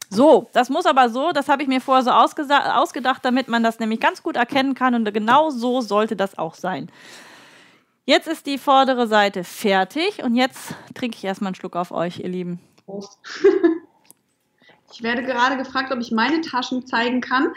[0.10, 3.80] So, das muss aber so, das habe ich mir vorher so ausgedacht, damit man das
[3.80, 6.90] nämlich ganz gut erkennen kann und genau so sollte das auch sein.
[8.10, 12.20] Jetzt ist die vordere Seite fertig und jetzt trinke ich erstmal einen Schluck auf euch,
[12.20, 12.60] ihr Lieben.
[12.86, 13.20] Prost.
[14.94, 17.50] Ich werde gerade gefragt, ob ich meine Taschen zeigen kann.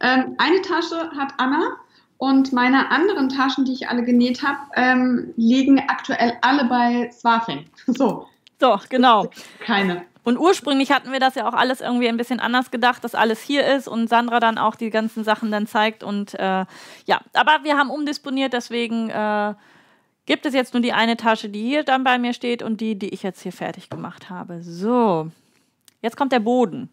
[0.00, 1.76] Ähm, eine Tasche hat Anna
[2.16, 7.66] und meine anderen Taschen, die ich alle genäht habe, ähm, liegen aktuell alle bei Swafing.
[7.88, 8.28] So.
[8.60, 9.28] So, genau.
[9.58, 10.06] Keine.
[10.22, 13.42] Und ursprünglich hatten wir das ja auch alles irgendwie ein bisschen anders gedacht, dass alles
[13.42, 16.04] hier ist und Sandra dann auch die ganzen Sachen dann zeigt.
[16.04, 16.64] Und äh,
[17.06, 19.54] ja, aber wir haben umdisponiert, deswegen äh,
[20.26, 22.96] gibt es jetzt nur die eine Tasche, die hier dann bei mir steht und die,
[22.96, 24.62] die ich jetzt hier fertig gemacht habe.
[24.62, 25.30] So,
[26.02, 26.90] jetzt kommt der Boden.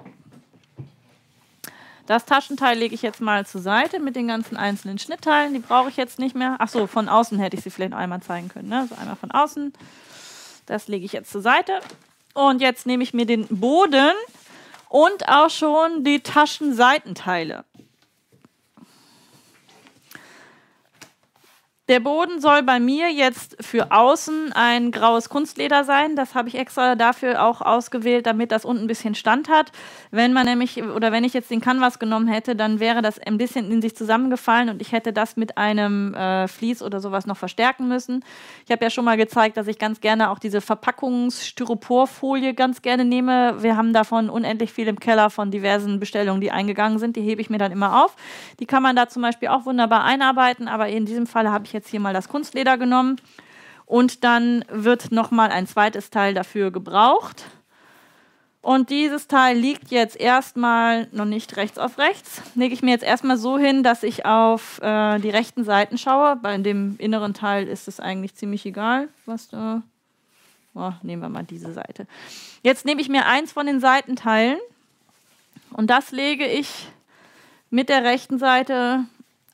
[2.06, 5.54] Das Taschenteil lege ich jetzt mal zur Seite mit den ganzen einzelnen Schnittteilen.
[5.54, 6.58] Die brauche ich jetzt nicht mehr.
[6.60, 8.68] Ach so, von außen hätte ich sie vielleicht einmal zeigen können.
[8.68, 8.88] Ne?
[8.90, 9.74] So einmal von außen.
[10.66, 11.80] Das lege ich jetzt zur Seite.
[12.34, 14.12] Und jetzt nehme ich mir den Boden
[14.90, 17.64] und auch schon die Taschenseitenteile.
[21.90, 26.16] Der Boden soll bei mir jetzt für außen ein graues Kunstleder sein.
[26.16, 29.74] Das habe ich extra dafür auch ausgewählt, damit das unten ein bisschen Stand hat.
[30.10, 33.38] Wenn man nämlich, oder wenn ich jetzt den Canvas genommen hätte, dann wäre das ein
[33.38, 37.36] bisschen in sich zusammengefallen und ich hätte das mit einem äh, Vlies oder sowas noch
[37.36, 38.24] verstärken müssen.
[38.66, 43.04] Ich habe ja schon mal gezeigt, dass ich ganz gerne auch diese Verpackungsstyroporfolie ganz gerne
[43.04, 43.62] nehme.
[43.62, 47.18] Wir haben davon unendlich viel im Keller von diversen Bestellungen, die eingegangen sind.
[47.18, 48.16] Die hebe ich mir dann immer auf.
[48.62, 51.73] Die kann man da zum Beispiel auch wunderbar einarbeiten, aber in diesem Fall habe ich
[51.74, 53.18] jetzt hier mal das Kunstleder genommen
[53.86, 57.44] und dann wird noch mal ein zweites Teil dafür gebraucht.
[58.62, 62.42] Und dieses Teil liegt jetzt erstmal noch nicht rechts auf rechts.
[62.56, 66.38] Lege ich mir jetzt erstmal so hin, dass ich auf äh, die rechten Seiten schaue.
[66.38, 69.82] Bei dem inneren Teil ist es eigentlich ziemlich egal, was da.
[70.76, 72.08] Oh, nehmen wir mal diese Seite.
[72.62, 74.60] Jetzt nehme ich mir eins von den Seitenteilen
[75.74, 76.88] und das lege ich
[77.70, 79.04] mit der rechten Seite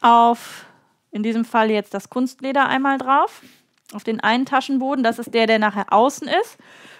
[0.01, 0.65] auf
[1.11, 3.41] in diesem Fall jetzt das Kunstleder einmal drauf,
[3.93, 5.03] auf den einen Taschenboden.
[5.03, 6.57] Das ist der, der nachher außen ist.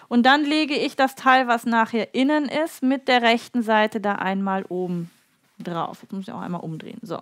[0.07, 4.14] Und dann lege ich das Teil, was nachher innen ist, mit der rechten Seite da
[4.14, 5.12] einmal oben
[5.60, 5.99] drauf.
[6.01, 6.99] Jetzt muss ich auch einmal umdrehen.
[7.03, 7.20] So.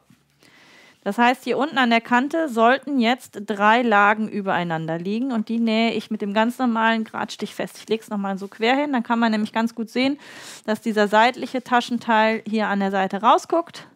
[1.04, 5.60] Das heißt, hier unten an der Kante sollten jetzt drei Lagen übereinander liegen und die
[5.60, 7.78] nähe ich mit dem ganz normalen Gradstich fest.
[7.78, 10.20] Ich lege es nochmal so quer hin, dann kann man nämlich ganz gut sehen,
[10.66, 13.88] dass dieser seitliche Taschenteil hier an der Seite rausguckt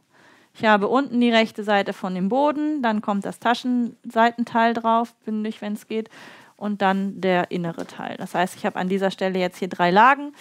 [0.53, 5.61] ich habe unten die rechte Seite von dem Boden, dann kommt das Taschenseitenteil drauf, bündig,
[5.61, 6.09] wenn es geht,
[6.57, 8.17] und dann der innere Teil.
[8.17, 10.33] Das heißt, ich habe an dieser Stelle jetzt hier drei Lagen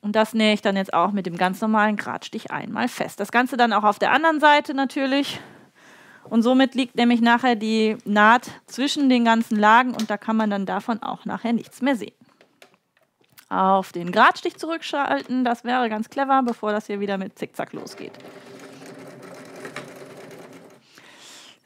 [0.00, 3.20] und das nähe ich dann jetzt auch mit dem ganz normalen Gradstich einmal fest.
[3.20, 5.40] Das Ganze dann auch auf der anderen Seite natürlich.
[6.24, 10.50] Und somit liegt nämlich nachher die Naht zwischen den ganzen Lagen und da kann man
[10.50, 12.12] dann davon auch nachher nichts mehr sehen.
[13.48, 18.12] Auf den Gradstich zurückschalten, das wäre ganz clever, bevor das hier wieder mit Zickzack losgeht.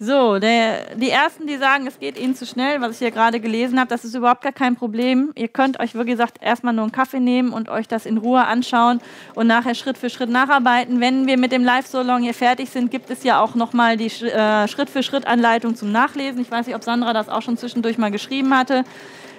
[0.04, 3.38] So, der, die ersten, die sagen, es geht ihnen zu schnell, was ich hier gerade
[3.38, 5.30] gelesen habe, das ist überhaupt gar kein Problem.
[5.36, 8.44] Ihr könnt euch, wie gesagt, erstmal nur einen Kaffee nehmen und euch das in Ruhe
[8.44, 9.00] anschauen
[9.36, 10.98] und nachher Schritt für Schritt nacharbeiten.
[10.98, 14.66] Wenn wir mit dem Live-Solong hier fertig sind, gibt es ja auch nochmal die äh,
[14.66, 16.40] Schritt-für-Schritt-Anleitung zum Nachlesen.
[16.40, 18.82] Ich weiß nicht, ob Sandra das auch schon zwischendurch mal geschrieben hatte.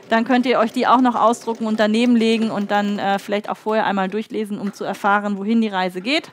[0.08, 3.50] Dann könnt ihr euch die auch noch ausdrucken und daneben legen und dann äh, vielleicht
[3.50, 6.32] auch vorher einmal durchlesen, um zu erfahren, wohin die Reise geht.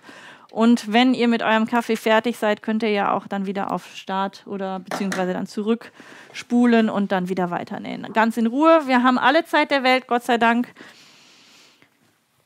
[0.51, 3.95] Und wenn ihr mit eurem Kaffee fertig seid, könnt ihr ja auch dann wieder auf
[3.95, 8.13] Start oder beziehungsweise dann zurückspulen und dann wieder weiternähen.
[8.13, 8.83] Ganz in Ruhe.
[8.87, 10.69] Wir haben alle Zeit der Welt, Gott sei Dank.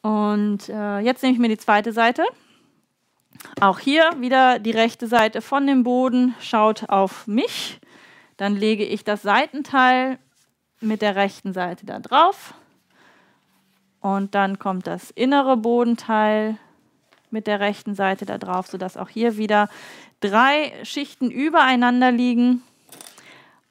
[0.03, 2.25] Und äh, jetzt nehme ich mir die zweite Seite.
[3.61, 7.81] Auch hier wieder die rechte Seite von dem Boden schaut auf mich.
[8.37, 10.19] Dann lege ich das Seitenteil
[10.81, 12.53] mit der rechten Seite da drauf.
[14.01, 16.59] Und dann kommt das innere Bodenteil
[17.35, 19.68] mit der rechten Seite da drauf, sodass auch hier wieder
[20.20, 22.62] drei Schichten übereinander liegen.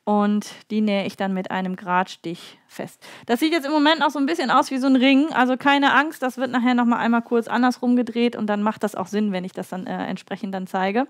[0.05, 3.01] Und die nähe ich dann mit einem Gradstich fest.
[3.25, 5.31] Das sieht jetzt im Moment auch so ein bisschen aus wie so ein Ring.
[5.31, 8.83] Also keine Angst, das wird nachher noch mal einmal kurz andersrum gedreht und dann macht
[8.83, 11.07] das auch Sinn, wenn ich das dann äh, entsprechend dann zeige.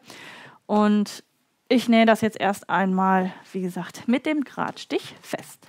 [0.68, 1.24] Und
[1.70, 5.60] ich nähe das jetzt erst einmal, wie gesagt, mit dem Gradstich fest.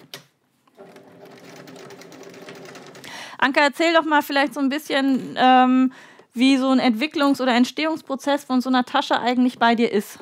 [3.39, 5.93] Anke, erzähl doch mal vielleicht so ein bisschen, ähm,
[6.35, 10.18] wie so ein Entwicklungs- oder Entstehungsprozess von so einer Tasche eigentlich bei dir ist?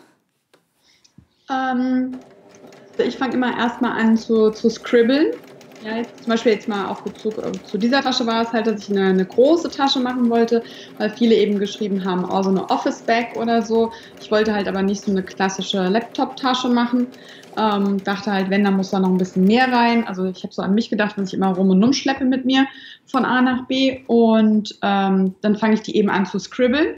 [1.50, 2.18] Ähm,
[2.98, 5.32] ich fange immer erstmal an zu, zu scribbeln.
[5.84, 8.68] Ja, jetzt, zum Beispiel jetzt mal auf Bezug äh, zu dieser Tasche war es halt,
[8.68, 10.62] dass ich eine, eine, große Tasche machen wollte,
[10.98, 13.90] weil viele eben geschrieben haben, oh, so eine Office-Bag oder so.
[14.20, 17.08] Ich wollte halt aber nicht so eine klassische Laptop-Tasche machen.
[17.56, 20.06] Ähm, dachte halt, wenn, dann muss da noch ein bisschen mehr rein.
[20.06, 22.44] Also ich habe so an mich gedacht, wenn ich immer rum und rum schleppe mit
[22.44, 22.66] mir
[23.06, 24.02] von A nach B.
[24.06, 26.96] Und ähm, dann fange ich die eben an zu scribbeln.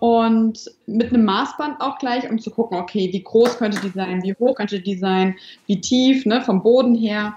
[0.00, 4.22] Und mit einem Maßband auch gleich, um zu gucken, okay, wie groß könnte die sein,
[4.22, 5.36] wie hoch könnte die sein,
[5.66, 7.36] wie tief, ne, vom Boden her.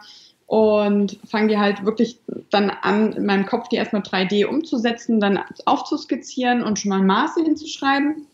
[0.52, 5.40] Und fange die halt wirklich dann an, in meinem Kopf die erstmal 3D umzusetzen, dann
[5.66, 8.28] aufzuskizzieren und schon mal Maße hinzuschreiben.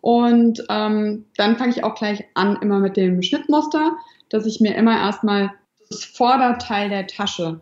[0.00, 3.92] Und ähm, dann fange ich auch gleich an, immer mit dem Schnittmuster,
[4.30, 5.52] dass ich mir immer erstmal
[5.88, 7.60] das Vorderteil der Tasche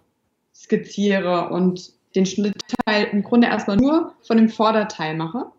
[0.55, 5.53] skizziere und den Schnittteil im Grunde erstmal nur von dem Vorderteil mache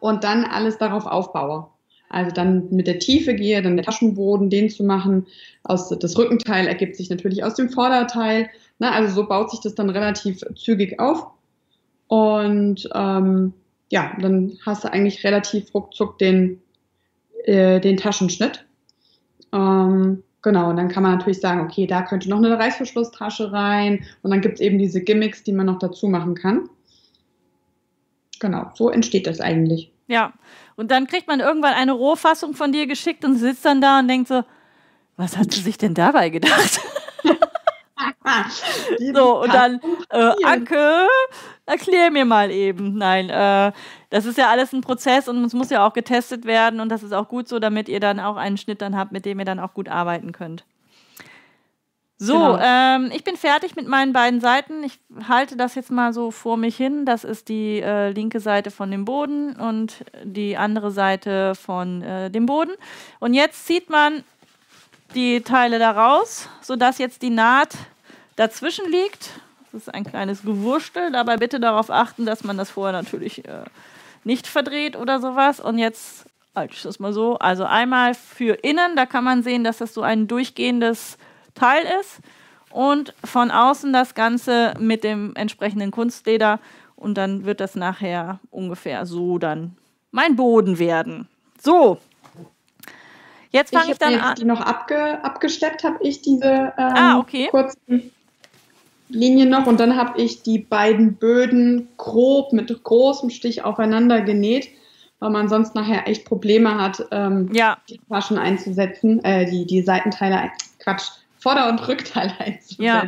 [0.00, 1.68] und dann alles darauf aufbaue.
[2.10, 5.26] Also dann mit der Tiefe gehe, dann der Taschenboden, den zu machen.
[5.62, 8.50] Aus, das Rückenteil ergibt sich natürlich aus dem Vorderteil.
[8.80, 11.28] Na, also so baut sich das dann relativ zügig auf.
[12.08, 13.54] Und ähm,
[13.90, 16.60] ja, dann hast du eigentlich relativ ruckzuck den,
[17.44, 18.66] äh, den Taschenschnitt.
[19.52, 24.04] Ähm, genau, und dann kann man natürlich sagen, okay, da könnte noch eine Reißverschlusstasche rein
[24.22, 26.68] und dann gibt es eben diese Gimmicks, die man noch dazu machen kann.
[28.40, 29.92] Genau, so entsteht das eigentlich.
[30.08, 30.32] Ja.
[30.80, 34.08] Und dann kriegt man irgendwann eine Rohfassung von dir geschickt und sitzt dann da und
[34.08, 34.44] denkt so,
[35.18, 36.80] was hat sie sich denn dabei gedacht?
[39.14, 39.78] so, und dann,
[40.08, 41.06] äh, Anke,
[41.66, 42.94] erklär mir mal eben.
[42.96, 43.72] Nein, äh,
[44.08, 47.02] das ist ja alles ein Prozess und es muss ja auch getestet werden und das
[47.02, 49.44] ist auch gut so, damit ihr dann auch einen Schnitt dann habt, mit dem ihr
[49.44, 50.64] dann auch gut arbeiten könnt.
[52.22, 52.58] So, genau.
[52.62, 54.84] ähm, ich bin fertig mit meinen beiden Seiten.
[54.84, 57.06] Ich halte das jetzt mal so vor mich hin.
[57.06, 62.30] Das ist die äh, linke Seite von dem Boden und die andere Seite von äh,
[62.30, 62.72] dem Boden.
[63.20, 64.22] Und jetzt zieht man
[65.14, 67.70] die Teile da raus, sodass jetzt die Naht
[68.36, 69.30] dazwischen liegt.
[69.72, 71.10] Das ist ein kleines Gewurstel.
[71.12, 73.64] Dabei bitte darauf achten, dass man das vorher natürlich äh,
[74.24, 75.58] nicht verdreht oder sowas.
[75.58, 77.38] Und jetzt halte ich das mal so.
[77.38, 81.16] Also einmal für innen, da kann man sehen, dass das so ein durchgehendes
[81.54, 82.20] Teil ist
[82.70, 86.60] und von außen das Ganze mit dem entsprechenden Kunstleder
[86.96, 89.76] und dann wird das nachher ungefähr so dann
[90.12, 91.28] mein Boden werden.
[91.60, 91.98] So.
[93.50, 94.34] Jetzt fange ich, ich, dann an.
[94.36, 97.48] Die noch abge, abgesteppt habe ich diese ähm, ah, okay.
[97.50, 98.12] kurzen
[99.08, 104.68] Linien noch und dann habe ich die beiden Böden grob mit großem Stich aufeinander genäht,
[105.18, 107.78] weil man sonst nachher echt Probleme hat, ähm, ja.
[107.88, 111.10] die Taschen einzusetzen, äh, die, die Seitenteile, Quatsch,
[111.40, 112.82] Vorder- und Rückteil einzusetzen.
[112.82, 113.04] Ja.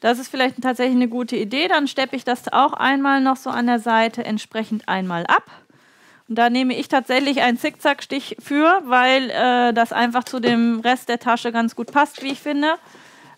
[0.00, 1.68] Das ist vielleicht tatsächlich eine gute Idee.
[1.68, 5.44] Dann steppe ich das auch einmal noch so an der Seite entsprechend einmal ab.
[6.28, 11.08] Und da nehme ich tatsächlich einen Zickzackstich für, weil äh, das einfach zu dem Rest
[11.08, 12.74] der Tasche ganz gut passt, wie ich finde.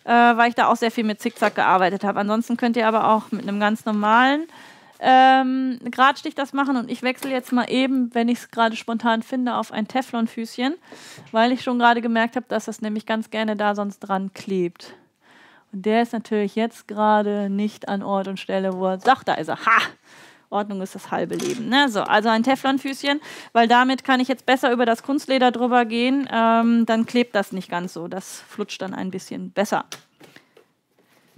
[0.04, 2.20] Äh, weil ich da auch sehr viel mit Zickzack gearbeitet habe.
[2.20, 4.48] Ansonsten könnt ihr aber auch mit einem ganz normalen
[5.00, 9.22] ähm, Gradstich das machen und ich wechsle jetzt mal eben, wenn ich es gerade spontan
[9.22, 10.74] finde, auf ein Teflonfüßchen,
[11.32, 14.94] weil ich schon gerade gemerkt habe, dass das nämlich ganz gerne da sonst dran klebt.
[15.72, 19.34] Und der ist natürlich jetzt gerade nicht an Ort und Stelle, wo er sagt, da
[19.34, 19.64] ist er.
[19.64, 19.80] Ha!
[20.50, 21.68] Ordnung ist das halbe Leben.
[21.68, 21.88] Ne?
[21.88, 23.20] So, also ein Teflonfüßchen,
[23.52, 26.28] weil damit kann ich jetzt besser über das Kunstleder drüber gehen.
[26.30, 28.08] Ähm, dann klebt das nicht ganz so.
[28.08, 29.84] Das flutscht dann ein bisschen besser.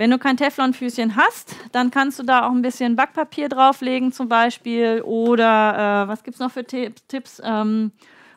[0.02, 4.28] Wenn du kein Teflonfüßchen hast, dann kannst du da auch ein bisschen Backpapier drauflegen zum
[4.28, 7.40] Beispiel oder äh, was gibt es noch für Tipps?
[7.44, 7.92] Ähm,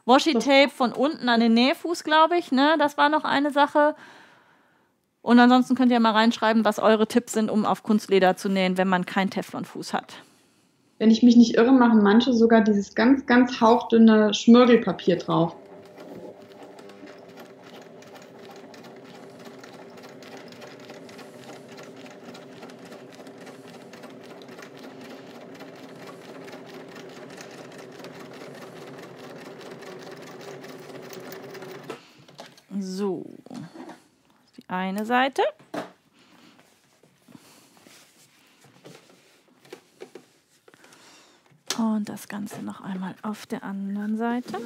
[0.05, 2.51] Washi-Tape von unten an den Nähfuß, glaube ich.
[2.51, 2.75] Ne?
[2.77, 3.95] Das war noch eine Sache.
[5.23, 8.77] Und ansonsten könnt ihr mal reinschreiben, was eure Tipps sind, um auf Kunstleder zu nähen,
[8.77, 10.13] wenn man keinen Teflonfuß hat.
[10.99, 15.55] Wenn ich mich nicht irre, machen manche sogar dieses ganz, ganz hauchdünne Schmirgelpapier drauf.
[32.79, 33.25] So,
[34.57, 35.43] die eine Seite.
[41.77, 44.57] Und das Ganze noch einmal auf der anderen Seite.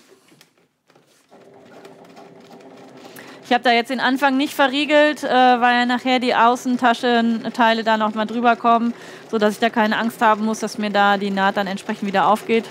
[3.50, 8.14] Ich habe da jetzt den Anfang nicht verriegelt, äh, weil nachher die Außentaschenteile da noch
[8.14, 8.94] mal drüber kommen,
[9.32, 12.28] sodass ich da keine Angst haben muss, dass mir da die Naht dann entsprechend wieder
[12.28, 12.66] aufgeht.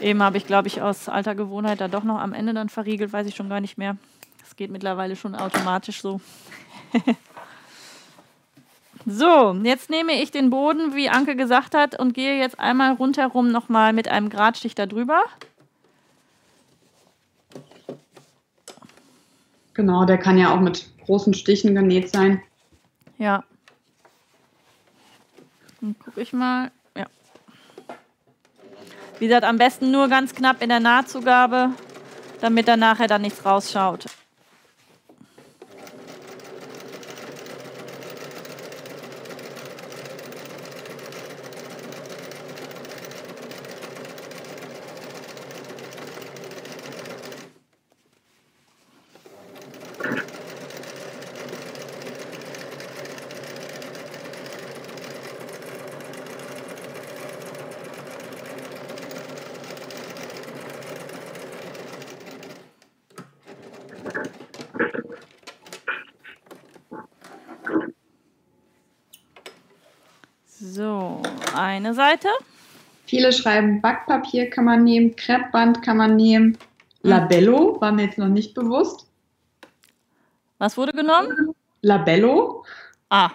[0.00, 3.12] Eben habe ich, glaube ich, aus alter Gewohnheit da doch noch am Ende dann verriegelt,
[3.12, 3.96] weiß ich schon gar nicht mehr.
[4.52, 6.20] Das geht mittlerweile schon automatisch so.
[9.06, 13.50] so, jetzt nehme ich den Boden, wie Anke gesagt hat, und gehe jetzt einmal rundherum
[13.50, 15.24] nochmal mit einem Gradstich da drüber.
[19.72, 22.42] Genau, der kann ja auch mit großen Stichen genäht sein.
[23.16, 23.44] Ja.
[25.80, 26.70] Dann gucke ich mal.
[26.94, 27.06] Ja.
[29.18, 31.70] Wie gesagt, am besten nur ganz knapp in der Nahtzugabe,
[32.42, 34.04] damit da nachher dann nichts rausschaut.
[72.02, 72.28] Seite.
[73.06, 76.58] Viele schreiben, Backpapier kann man nehmen, Kreppband kann man nehmen.
[77.02, 77.10] Hm.
[77.10, 79.06] Labello war mir jetzt noch nicht bewusst.
[80.58, 81.54] Was wurde genommen?
[81.82, 82.64] Labello.
[83.08, 83.30] Ah.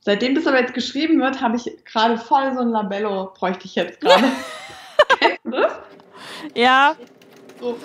[0.00, 3.74] Seitdem das aber jetzt geschrieben wird, habe ich gerade voll so ein Labello, bräuchte ich
[3.74, 4.24] jetzt gerade.
[5.18, 5.72] Kennst du das?
[6.54, 6.96] Ja.
[7.60, 7.78] So.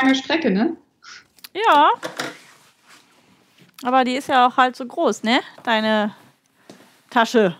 [0.00, 0.76] Lange Strecke, ne?
[1.54, 1.90] Ja.
[3.82, 5.40] Aber die ist ja auch halt so groß, ne?
[5.62, 6.14] Deine
[7.10, 7.56] Tasche.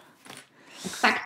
[0.84, 1.20] Exakt.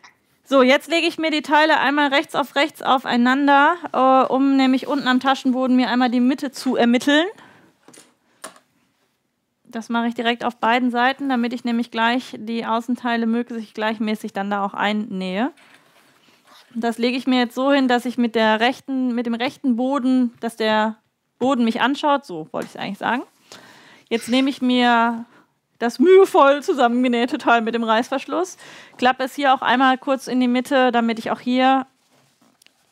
[0.45, 4.87] So, jetzt lege ich mir die Teile einmal rechts auf rechts aufeinander, äh, um nämlich
[4.87, 7.27] unten am Taschenboden mir einmal die Mitte zu ermitteln.
[9.65, 14.35] Das mache ich direkt auf beiden Seiten, damit ich nämlich gleich die Außenteile möglichst gleichmäßig
[14.35, 15.53] dann da auch einnähe.
[16.75, 19.77] Das lege ich mir jetzt so hin, dass ich mit, der rechten, mit dem rechten
[19.77, 20.97] Boden, dass der
[21.43, 23.23] Boden mich anschaut, so wollte ich es eigentlich sagen.
[24.09, 25.25] Jetzt nehme ich mir
[25.81, 28.57] das mühevoll zusammengenähte Teil mit dem Reißverschluss,
[28.97, 31.87] klappe es hier auch einmal kurz in die Mitte, damit ich auch hier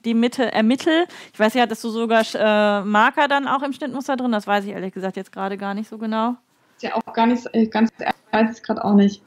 [0.04, 1.06] die Mitte ermittle.
[1.32, 4.32] Ich weiß ja, hattest du sogar äh, Marker dann auch im Schnittmuster drin?
[4.32, 6.34] Das weiß ich ehrlich gesagt jetzt gerade gar nicht so genau.
[6.76, 7.90] Ist ja auch gar nicht, äh, ganz
[8.32, 9.22] weiß ich gerade auch nicht.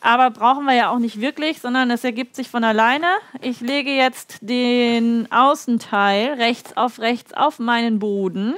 [0.00, 3.06] Aber brauchen wir ja auch nicht wirklich, sondern es ergibt sich von alleine.
[3.42, 8.54] Ich lege jetzt den Außenteil rechts auf rechts auf meinen Boden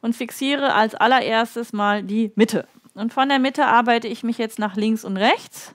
[0.00, 2.68] und fixiere als allererstes mal die Mitte.
[2.94, 5.74] Und von der Mitte arbeite ich mich jetzt nach links und rechts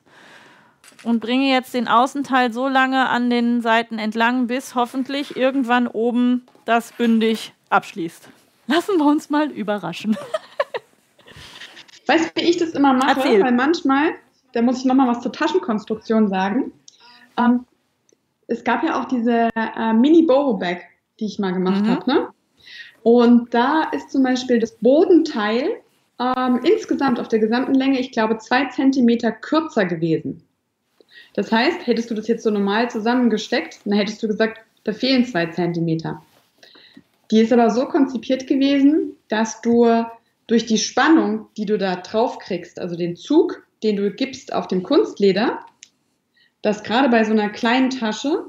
[1.04, 6.46] und bringe jetzt den Außenteil so lange an den Seiten entlang, bis hoffentlich irgendwann oben
[6.66, 8.30] das bündig abschließt.
[8.68, 10.16] Lassen wir uns mal überraschen.
[12.08, 13.20] Weißt du, wie ich das immer mache?
[13.20, 13.44] Erzähl.
[13.44, 14.14] Weil manchmal,
[14.54, 16.72] da muss ich nochmal was zur Taschenkonstruktion sagen.
[17.38, 17.66] Ähm,
[18.48, 20.82] es gab ja auch diese äh, Mini-Boho-Bag,
[21.20, 21.88] die ich mal gemacht Mhm.
[21.90, 22.10] habe.
[22.12, 22.28] Ne?
[23.04, 25.70] Und da ist zum Beispiel das Bodenteil
[26.20, 30.44] ähm, insgesamt auf der gesamten Länge, ich glaube, zwei Zentimeter kürzer gewesen.
[31.34, 35.26] Das heißt, hättest du das jetzt so normal zusammengesteckt, dann hättest du gesagt, da fehlen
[35.26, 36.22] zwei Zentimeter.
[37.32, 39.88] Die ist aber so konzipiert gewesen, dass du
[40.48, 44.68] durch die Spannung, die du da drauf kriegst, also den Zug, den du gibst auf
[44.68, 45.60] dem Kunstleder,
[46.62, 48.46] dass gerade bei so einer kleinen Tasche,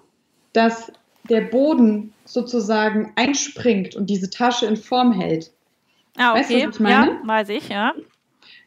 [0.52, 0.92] dass
[1.28, 5.50] der Boden sozusagen einspringt und diese Tasche in Form hält.
[6.16, 6.68] Ah, Weißt du, okay.
[6.68, 7.12] was ich meine?
[7.12, 7.94] Ja, weiß ich, ja.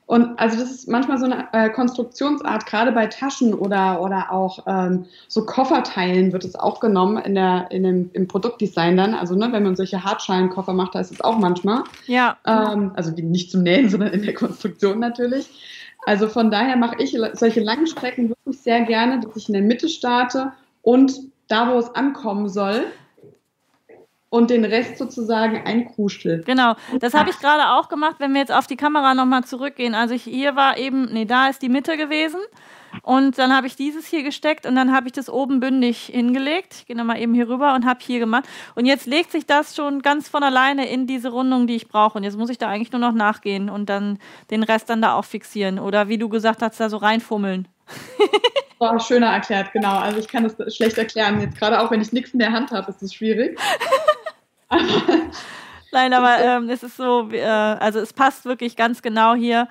[0.07, 4.59] Und also das ist manchmal so eine äh, Konstruktionsart, gerade bei Taschen oder, oder auch
[4.67, 9.15] ähm, so Kofferteilen wird es auch genommen in der, in dem, im Produktdesign dann.
[9.15, 11.83] Also ne, wenn man solche Hartschalenkoffer macht, da ist es auch manchmal.
[12.05, 12.37] Ja.
[12.45, 15.49] Ähm, also nicht zum Nähen, sondern in der Konstruktion natürlich.
[16.05, 19.63] Also von daher mache ich solche langen Strecken wirklich sehr gerne, dass ich in der
[19.63, 20.51] Mitte starte
[20.81, 22.85] und da, wo es ankommen soll
[24.29, 26.43] und den Rest sozusagen einkrustel.
[26.45, 29.95] Genau, das habe ich gerade auch gemacht, wenn wir jetzt auf die Kamera nochmal zurückgehen.
[29.95, 32.39] Also ich, hier war eben, nee, da ist die Mitte gewesen.
[33.01, 36.75] Und dann habe ich dieses hier gesteckt und dann habe ich das oben bündig hingelegt.
[36.79, 38.45] Ich gehe nochmal eben hier rüber und habe hier gemacht.
[38.75, 42.17] Und jetzt legt sich das schon ganz von alleine in diese Rundung, die ich brauche.
[42.17, 44.19] Und jetzt muss ich da eigentlich nur noch nachgehen und dann
[44.49, 45.79] den Rest dann da auch fixieren.
[45.79, 47.67] Oder wie du gesagt hast, da so reinfummeln.
[48.79, 49.97] Boah, schöner erklärt, genau.
[49.97, 51.39] Also ich kann das schlecht erklären.
[51.39, 53.57] Jetzt gerade auch, wenn ich nichts in der Hand habe, ist das schwierig.
[55.91, 59.69] Nein, aber ähm, es ist so, äh, also es passt wirklich ganz genau hier.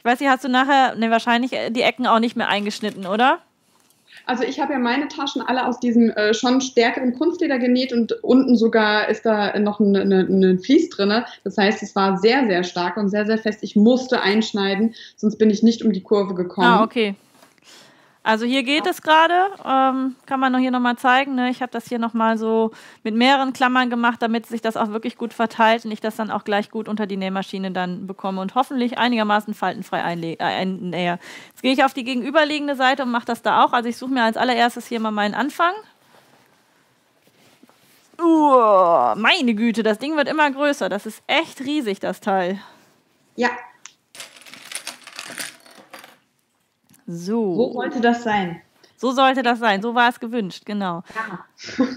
[0.00, 3.06] Ich weiß nicht, hast du nachher, ne, wahrscheinlich äh, die Ecken auch nicht mehr eingeschnitten,
[3.06, 3.40] oder?
[4.24, 8.12] Also ich habe ja meine Taschen alle aus diesem äh, schon stärkeren Kunstleder genäht und
[8.22, 11.22] unten sogar ist da noch ein, ein, ein Vlies drin.
[11.44, 13.58] Das heißt, es war sehr, sehr stark und sehr, sehr fest.
[13.62, 16.66] Ich musste einschneiden, sonst bin ich nicht um die Kurve gekommen.
[16.66, 17.14] Ah, okay.
[18.22, 19.34] Also hier geht es gerade,
[19.64, 21.36] ähm, kann man noch hier nochmal zeigen.
[21.36, 21.48] Ne?
[21.48, 22.70] Ich habe das hier nochmal so
[23.02, 26.30] mit mehreren Klammern gemacht, damit sich das auch wirklich gut verteilt und ich das dann
[26.30, 31.18] auch gleich gut unter die Nähmaschine dann bekomme und hoffentlich einigermaßen faltenfrei äh, einnähe.
[31.48, 33.72] Jetzt gehe ich auf die gegenüberliegende Seite und mache das da auch.
[33.72, 35.72] Also ich suche mir als allererstes hier mal meinen Anfang.
[38.20, 40.90] Uh, meine Güte, das Ding wird immer größer.
[40.90, 42.60] Das ist echt riesig, das Teil.
[43.36, 43.48] Ja,
[47.10, 47.56] So.
[47.56, 48.62] so sollte das sein.
[48.96, 49.82] So sollte das sein.
[49.82, 51.02] So war es gewünscht, genau.
[51.14, 51.86] Ja.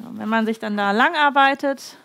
[0.00, 1.96] So, wenn man sich dann da lang arbeitet,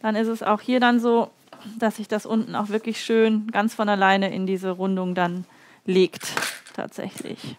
[0.00, 1.30] dann ist es auch hier dann so,
[1.78, 5.44] dass sich das unten auch wirklich schön ganz von alleine in diese Rundung dann
[5.84, 6.32] legt,
[6.74, 7.56] tatsächlich.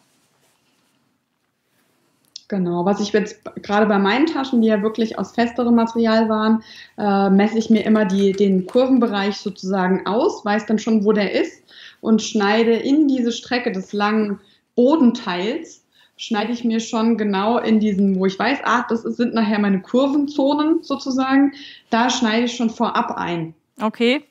[2.49, 6.63] Genau, was ich jetzt gerade bei meinen Taschen, die ja wirklich aus festerem Material waren,
[6.97, 11.33] äh, messe ich mir immer die, den Kurvenbereich sozusagen aus, weiß dann schon, wo der
[11.33, 11.61] ist
[11.99, 14.39] und schneide in diese Strecke des langen
[14.75, 15.83] Bodenteils,
[16.15, 19.81] schneide ich mir schon genau in diesen, wo ich weiß, ah, das sind nachher meine
[19.81, 21.51] Kurvenzonen sozusagen,
[21.89, 23.55] da schneide ich schon vorab ein.
[23.81, 24.23] Okay,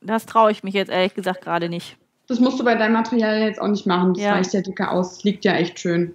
[0.00, 1.96] das traue ich mich jetzt ehrlich gesagt gerade nicht.
[2.28, 4.32] Das musst du bei deinem Material jetzt auch nicht machen, das Ja.
[4.34, 6.14] reicht ja dicker aus, liegt ja echt schön.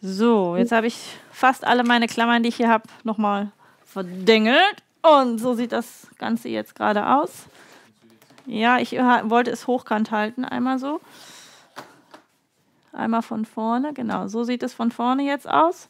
[0.00, 0.96] So, jetzt habe ich
[1.32, 3.50] fast alle meine Klammern, die ich hier habe, nochmal
[3.84, 4.82] verdengelt.
[5.02, 7.46] Und so sieht das Ganze jetzt gerade aus.
[8.46, 11.00] Ja, ich wollte es hochkant halten, einmal so.
[12.92, 14.28] Einmal von vorne, genau.
[14.28, 15.88] So sieht es von vorne jetzt aus.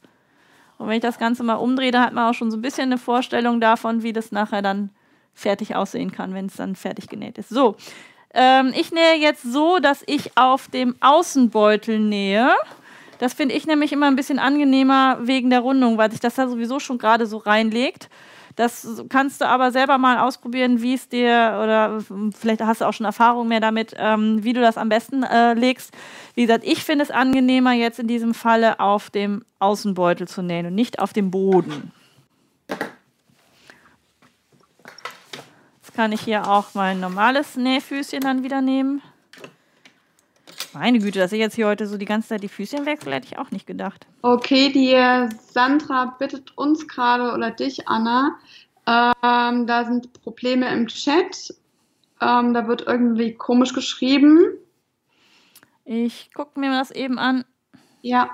[0.78, 2.84] Und wenn ich das Ganze mal umdrehe, dann hat man auch schon so ein bisschen
[2.84, 4.90] eine Vorstellung davon, wie das nachher dann
[5.34, 7.48] fertig aussehen kann, wenn es dann fertig genäht ist.
[7.48, 7.76] So,
[8.34, 12.50] ähm, ich nähe jetzt so, dass ich auf dem Außenbeutel nähe.
[13.18, 16.48] Das finde ich nämlich immer ein bisschen angenehmer wegen der Rundung, weil sich das da
[16.48, 18.08] sowieso schon gerade so reinlegt.
[18.58, 22.00] Das kannst du aber selber mal ausprobieren, wie es dir, oder
[22.36, 25.54] vielleicht hast du auch schon Erfahrung mehr damit, ähm, wie du das am besten äh,
[25.54, 25.92] legst.
[26.34, 30.66] Wie gesagt, ich finde es angenehmer, jetzt in diesem Falle auf dem Außenbeutel zu nähen
[30.66, 31.92] und nicht auf dem Boden.
[35.76, 39.02] Jetzt kann ich hier auch mein normales Nähfüßchen dann wieder nehmen.
[40.74, 43.26] Meine Güte, dass ich jetzt hier heute so die ganze Zeit die Füßchen wechsle, hätte
[43.26, 44.06] ich auch nicht gedacht.
[44.22, 44.96] Okay, die
[45.50, 48.38] Sandra bittet uns gerade oder dich, Anna.
[48.86, 51.54] Ähm, da sind Probleme im Chat.
[52.20, 54.44] Ähm, da wird irgendwie komisch geschrieben.
[55.84, 57.44] Ich gucke mir das eben an.
[58.02, 58.30] Ja.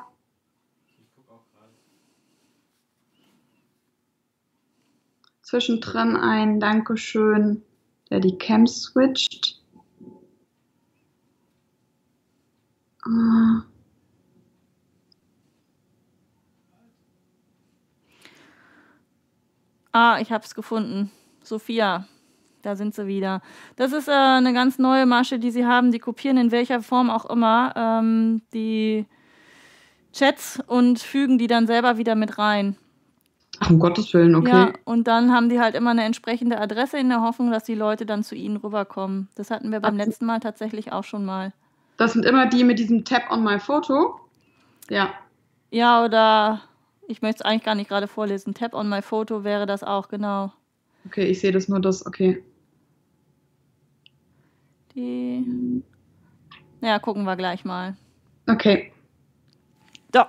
[5.43, 7.63] Zwischendrin ein Dankeschön,
[8.11, 9.54] der die Cam switcht.
[19.95, 21.13] Ah, ich habe es gefunden.
[21.45, 22.05] Sophia,
[22.63, 23.43] da sind sie wieder.
[23.77, 25.93] Das ist äh, eine ganz neue Masche, die sie haben.
[25.93, 29.07] Die kopieren in welcher Form auch immer ähm, die
[30.13, 32.77] Chats und fügen die dann selber wieder mit rein.
[33.61, 34.51] Ach, um Gottes Willen, okay.
[34.51, 37.77] Ja, und dann haben die halt immer eine entsprechende Adresse in der Hoffnung, dass die
[37.77, 39.29] Leute dann zu ihnen rüberkommen.
[39.37, 40.05] Das hatten wir beim Ach.
[40.05, 41.53] letzten Mal tatsächlich auch schon mal.
[41.99, 44.19] Das sind immer die mit diesem Tap on my Photo.
[44.91, 45.11] Ja.
[45.71, 46.63] Ja, oder
[47.09, 48.55] ich möchte es eigentlich gar nicht gerade vorlesen.
[48.55, 50.53] Tap on my Photo wäre das auch, genau.
[51.07, 52.43] Okay, ich sehe das nur das, okay.
[54.95, 55.83] Die.
[56.81, 57.97] Ja, gucken wir gleich mal.
[58.49, 58.93] Okay.
[60.13, 60.23] So.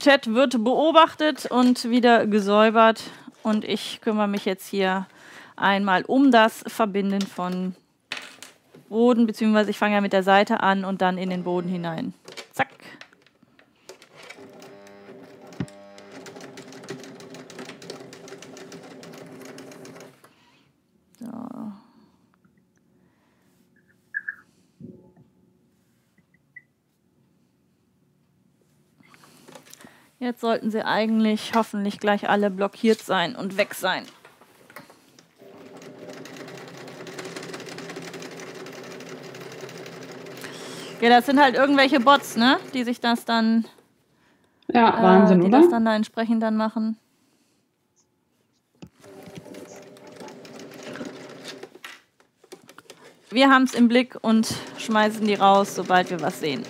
[0.00, 3.02] Chat wird beobachtet und wieder gesäubert.
[3.42, 5.06] Und ich kümmere mich jetzt hier
[5.56, 7.74] einmal um das Verbinden von
[8.90, 12.12] Boden, beziehungsweise ich fange ja mit der Seite an und dann in den Boden hinein.
[12.52, 12.68] Zack.
[21.20, 21.26] So.
[30.20, 34.04] Jetzt sollten sie eigentlich hoffentlich gleich alle blockiert sein und weg sein.
[41.00, 42.58] Ja, das sind halt irgendwelche Bots, ne?
[42.74, 43.64] Die sich das dann.
[44.70, 45.62] Ja, äh, Wahnsinn, die oder?
[45.62, 46.98] das dann da entsprechend dann machen.
[53.30, 56.62] Wir haben es im Blick und schmeißen die raus, sobald wir was sehen.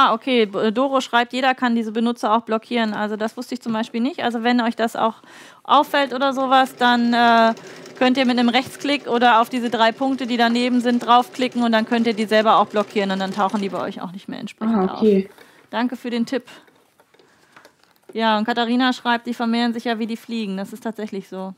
[0.00, 0.46] Ah, okay.
[0.46, 2.94] Doro schreibt, jeder kann diese Benutzer auch blockieren.
[2.94, 4.22] Also das wusste ich zum Beispiel nicht.
[4.22, 5.16] Also wenn euch das auch
[5.62, 7.54] auffällt oder sowas, dann äh,
[7.98, 11.72] könnt ihr mit einem Rechtsklick oder auf diese drei Punkte, die daneben sind, draufklicken und
[11.72, 14.26] dann könnt ihr die selber auch blockieren und dann tauchen die bei euch auch nicht
[14.26, 15.28] mehr entsprechend ah, okay.
[15.28, 15.36] auf.
[15.68, 16.44] Danke für den Tipp.
[18.14, 20.56] Ja, und Katharina schreibt, die vermehren sich ja wie die Fliegen.
[20.56, 21.54] Das ist tatsächlich so.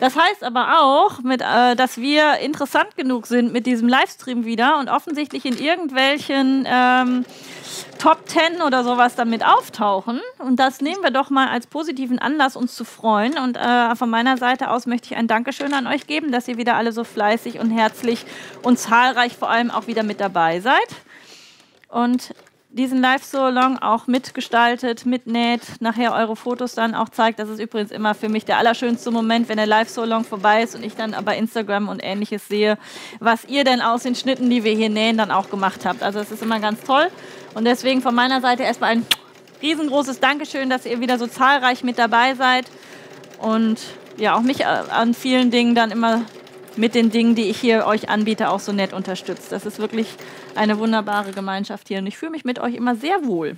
[0.00, 4.78] Das heißt aber auch, mit, äh, dass wir interessant genug sind mit diesem Livestream wieder
[4.78, 7.24] und offensichtlich in irgendwelchen ähm,
[7.98, 10.20] Top Ten oder sowas damit auftauchen.
[10.38, 13.38] Und das nehmen wir doch mal als positiven Anlass, uns zu freuen.
[13.38, 16.58] Und äh, von meiner Seite aus möchte ich ein Dankeschön an euch geben, dass ihr
[16.58, 18.24] wieder alle so fleißig und herzlich
[18.62, 20.88] und zahlreich vor allem auch wieder mit dabei seid.
[21.88, 22.34] Und
[22.70, 27.38] diesen Live-Salon auch mitgestaltet, mitnäht, nachher eure Fotos dann auch zeigt.
[27.38, 30.84] Das ist übrigens immer für mich der allerschönste Moment, wenn der Live-Salon vorbei ist und
[30.84, 32.76] ich dann aber Instagram und ähnliches sehe,
[33.20, 36.02] was ihr denn aus den Schnitten, die wir hier nähen, dann auch gemacht habt.
[36.02, 37.08] Also es ist immer ganz toll.
[37.54, 39.06] Und deswegen von meiner Seite erstmal ein
[39.62, 42.66] riesengroßes Dankeschön, dass ihr wieder so zahlreich mit dabei seid
[43.38, 43.78] und
[44.18, 46.22] ja, auch mich äh, an vielen Dingen dann immer
[46.76, 49.50] mit den Dingen, die ich hier euch anbiete, auch so nett unterstützt.
[49.50, 50.08] Das ist wirklich
[50.58, 53.56] eine wunderbare Gemeinschaft hier und ich fühle mich mit euch immer sehr wohl.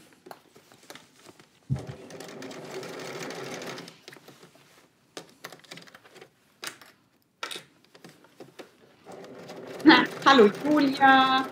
[9.83, 11.47] Na, hallo Julia,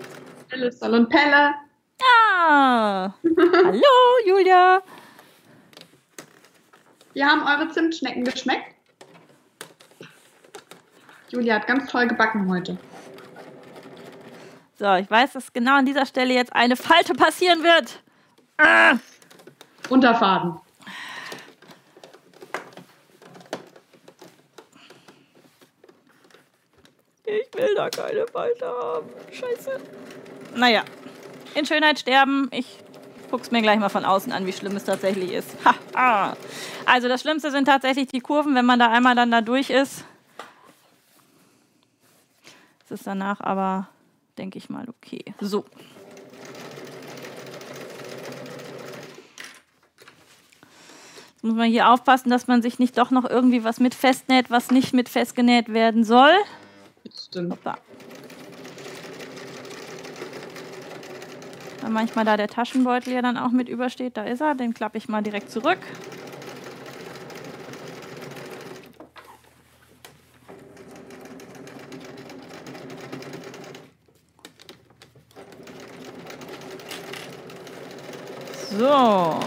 [0.49, 1.55] Phyllis und Pelle.
[2.01, 3.15] Ja,
[3.65, 3.83] hallo
[4.27, 4.83] Julia.
[7.15, 8.75] Wir haben eure Zimtschnecken geschmeckt.
[11.31, 12.79] Julia hat ganz toll gebacken heute.
[14.79, 18.01] So, ich weiß, dass genau an dieser Stelle jetzt eine Falte passieren wird.
[18.59, 18.95] Ah.
[19.89, 20.61] Unterfaden.
[27.25, 29.09] Ich will da keine Falte haben.
[29.33, 29.81] Scheiße.
[30.55, 30.85] Naja,
[31.55, 32.49] in Schönheit sterben.
[32.53, 32.79] Ich
[33.33, 35.57] guck's mir gleich mal von außen an, wie schlimm es tatsächlich ist.
[35.65, 36.37] Ha, ah.
[36.87, 40.05] Also das Schlimmste sind tatsächlich die Kurven, wenn man da einmal dann da durch ist.
[42.85, 43.89] Es ist danach aber,
[44.39, 45.25] denke ich mal, okay.
[45.41, 45.65] So.
[51.33, 54.51] Jetzt muss man hier aufpassen, dass man sich nicht doch noch irgendwie was mit festnäht,
[54.51, 56.33] was nicht mit festgenäht werden soll.
[57.17, 57.53] Stimmt.
[57.53, 57.79] Hoppa.
[61.81, 64.17] Weil manchmal da der Taschenbeutel ja dann auch mit übersteht.
[64.17, 65.79] Da ist er, den klappe ich mal direkt zurück.
[78.79, 79.41] So.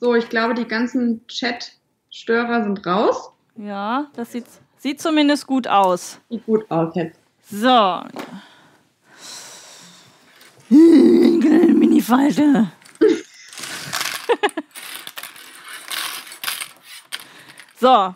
[0.00, 3.30] So, ich glaube, die ganzen Chat-Störer sind raus.
[3.56, 4.46] Ja, das sieht,
[4.78, 6.18] sieht zumindest gut aus.
[6.30, 7.18] Sieht gut aus jetzt.
[7.50, 8.00] So.
[10.70, 12.72] Mini-Falte.
[17.78, 18.14] so,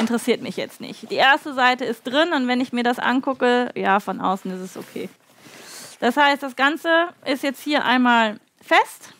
[0.00, 1.10] interessiert mich jetzt nicht.
[1.10, 4.60] Die erste Seite ist drin und wenn ich mir das angucke, ja, von außen ist
[4.60, 5.08] es okay.
[6.00, 9.12] Das heißt, das Ganze ist jetzt hier einmal fest.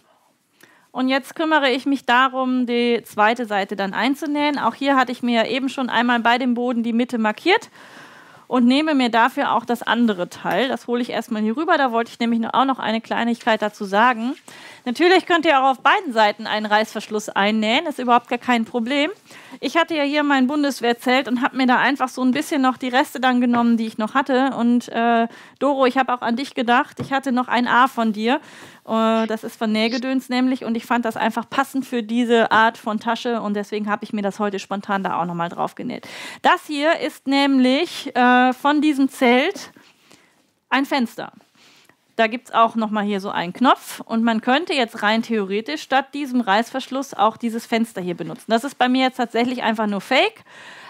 [0.92, 4.58] Und jetzt kümmere ich mich darum, die zweite Seite dann einzunähen.
[4.58, 7.70] Auch hier hatte ich mir eben schon einmal bei dem Boden die Mitte markiert
[8.48, 10.68] und nehme mir dafür auch das andere Teil.
[10.68, 11.78] Das hole ich erstmal hier rüber.
[11.78, 14.34] Da wollte ich nämlich auch noch eine Kleinigkeit dazu sagen.
[14.84, 19.10] Natürlich könnt ihr auch auf beiden Seiten einen Reißverschluss einnähen, ist überhaupt gar kein Problem.
[19.60, 22.76] Ich hatte ja hier mein Bundeswehrzelt und habe mir da einfach so ein bisschen noch
[22.76, 24.52] die Reste dann genommen, die ich noch hatte.
[24.56, 25.28] Und äh,
[25.58, 26.98] Doro, ich habe auch an dich gedacht.
[27.00, 28.40] Ich hatte noch ein A von dir.
[28.86, 32.78] Äh, das ist von Nähgedöns nämlich und ich fand das einfach passend für diese Art
[32.78, 36.08] von Tasche und deswegen habe ich mir das heute spontan da auch nochmal drauf genäht.
[36.42, 39.72] Das hier ist nämlich äh, von diesem Zelt
[40.70, 41.32] ein Fenster.
[42.20, 45.80] Da gibt es auch nochmal hier so einen Knopf und man könnte jetzt rein theoretisch
[45.80, 48.44] statt diesem Reißverschluss auch dieses Fenster hier benutzen.
[48.48, 50.44] Das ist bei mir jetzt tatsächlich einfach nur Fake.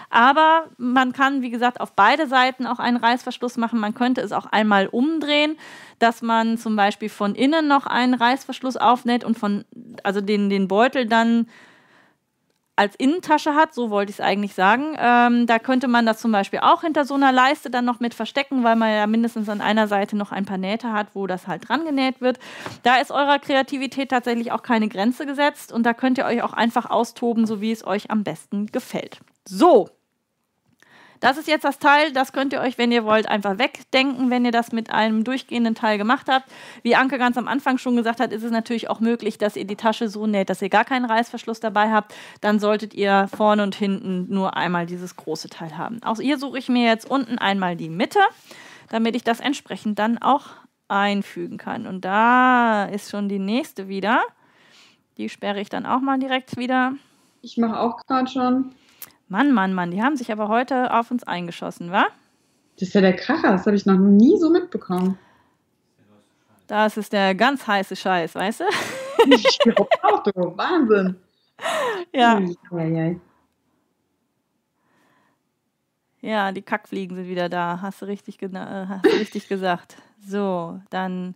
[0.09, 3.79] Aber man kann, wie gesagt, auf beide Seiten auch einen Reißverschluss machen.
[3.79, 5.57] Man könnte es auch einmal umdrehen,
[5.99, 9.63] dass man zum Beispiel von innen noch einen Reißverschluss aufnäht und von,
[10.03, 11.47] also den, den Beutel dann
[12.75, 14.95] als Innentasche hat, so wollte ich es eigentlich sagen.
[14.97, 18.13] Ähm, da könnte man das zum Beispiel auch hinter so einer Leiste dann noch mit
[18.13, 21.47] verstecken, weil man ja mindestens an einer Seite noch ein paar Nähte hat, wo das
[21.47, 22.39] halt dran genäht wird.
[22.83, 26.53] Da ist eurer Kreativität tatsächlich auch keine Grenze gesetzt und da könnt ihr euch auch
[26.53, 29.19] einfach austoben, so wie es euch am besten gefällt.
[29.47, 29.89] So,
[31.21, 34.43] das ist jetzt das Teil, das könnt ihr euch, wenn ihr wollt, einfach wegdenken, wenn
[34.43, 36.51] ihr das mit einem durchgehenden Teil gemacht habt.
[36.81, 39.65] Wie Anke ganz am Anfang schon gesagt hat, ist es natürlich auch möglich, dass ihr
[39.65, 42.13] die Tasche so näht, dass ihr gar keinen Reißverschluss dabei habt.
[42.41, 46.01] Dann solltet ihr vorne und hinten nur einmal dieses große Teil haben.
[46.03, 48.19] Auch hier suche ich mir jetzt unten einmal die Mitte,
[48.89, 50.47] damit ich das entsprechend dann auch
[50.87, 51.85] einfügen kann.
[51.85, 54.21] Und da ist schon die nächste wieder.
[55.17, 56.93] Die sperre ich dann auch mal direkt wieder.
[57.43, 58.73] Ich mache auch gerade schon.
[59.31, 62.05] Mann, Mann, Mann, die haben sich aber heute auf uns eingeschossen, wa?
[62.77, 65.17] Das ist ja der Kracher, das habe ich noch nie so mitbekommen.
[66.67, 68.63] Das ist der ganz heiße Scheiß, weißt du?
[69.29, 70.31] ich glaube auch, du.
[70.57, 71.15] Wahnsinn.
[72.13, 72.41] Ja.
[76.19, 77.79] Ja, die Kackfliegen sind wieder da.
[77.81, 79.95] Hast du richtig, äh, hast du richtig gesagt.
[80.19, 81.35] So, dann.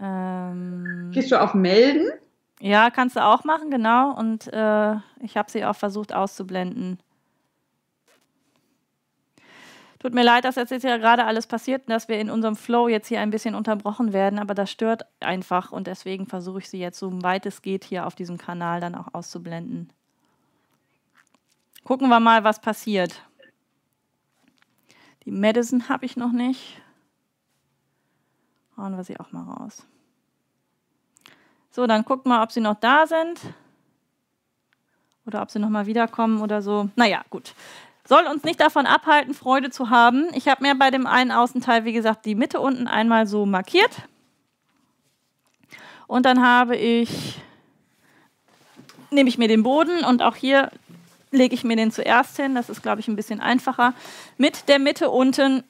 [0.00, 2.12] Ähm, Gehst du auf Melden?
[2.60, 4.12] Ja, kannst du auch machen, genau.
[4.16, 6.98] Und äh, ich habe sie auch versucht auszublenden.
[9.98, 13.08] Tut mir leid, dass jetzt ja gerade alles passiert dass wir in unserem Flow jetzt
[13.08, 16.98] hier ein bisschen unterbrochen werden, aber das stört einfach und deswegen versuche ich sie jetzt
[16.98, 19.90] so weit es geht hier auf diesem Kanal dann auch auszublenden.
[21.82, 23.22] Gucken wir mal, was passiert.
[25.24, 26.80] Die Madison habe ich noch nicht.
[28.76, 29.86] Hauen wir sie auch mal raus.
[31.76, 33.38] So, dann guckt mal, ob sie noch da sind.
[35.26, 36.88] Oder ob sie nochmal wiederkommen oder so.
[36.96, 37.52] Naja, gut.
[38.08, 40.26] Soll uns nicht davon abhalten, Freude zu haben.
[40.32, 43.90] Ich habe mir bei dem einen Außenteil, wie gesagt, die Mitte unten einmal so markiert.
[46.06, 47.42] Und dann habe ich,
[49.10, 50.70] nehme ich mir den Boden und auch hier
[51.30, 52.54] lege ich mir den zuerst hin.
[52.54, 53.92] Das ist, glaube ich, ein bisschen einfacher.
[54.38, 55.62] Mit der Mitte unten.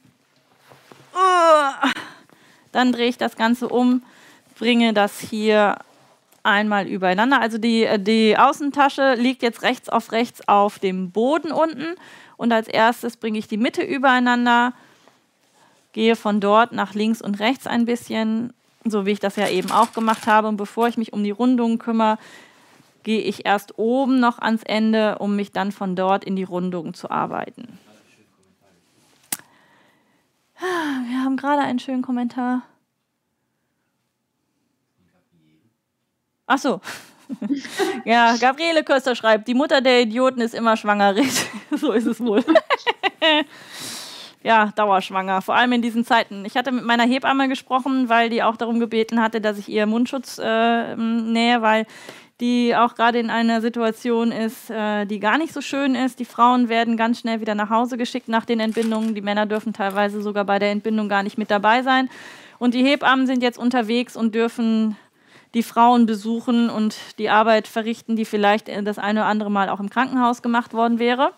[2.70, 4.04] Dann drehe ich das Ganze um,
[4.56, 5.78] bringe das hier
[6.46, 7.40] einmal übereinander.
[7.40, 11.96] Also die, die Außentasche liegt jetzt rechts auf rechts auf dem Boden unten.
[12.36, 14.72] Und als erstes bringe ich die Mitte übereinander,
[15.92, 18.52] gehe von dort nach links und rechts ein bisschen,
[18.84, 20.48] so wie ich das ja eben auch gemacht habe.
[20.48, 22.18] Und bevor ich mich um die Rundung kümmere,
[23.02, 26.94] gehe ich erst oben noch ans Ende, um mich dann von dort in die Rundung
[26.94, 27.78] zu arbeiten.
[30.58, 32.62] Wir haben gerade einen schönen Kommentar.
[36.46, 36.80] Ach so.
[38.04, 41.14] ja, Gabriele Köster schreibt, die Mutter der Idioten ist immer schwanger.
[41.72, 42.44] so ist es wohl.
[44.42, 46.44] ja, dauerschwanger, vor allem in diesen Zeiten.
[46.44, 49.86] Ich hatte mit meiner Hebamme gesprochen, weil die auch darum gebeten hatte, dass ich ihr
[49.86, 51.86] Mundschutz äh, nähe, weil
[52.40, 56.18] die auch gerade in einer Situation ist, äh, die gar nicht so schön ist.
[56.20, 59.14] Die Frauen werden ganz schnell wieder nach Hause geschickt nach den Entbindungen.
[59.14, 62.10] Die Männer dürfen teilweise sogar bei der Entbindung gar nicht mit dabei sein.
[62.58, 64.96] Und die Hebammen sind jetzt unterwegs und dürfen
[65.54, 69.80] die Frauen besuchen und die Arbeit verrichten, die vielleicht das eine oder andere Mal auch
[69.80, 71.32] im Krankenhaus gemacht worden wäre.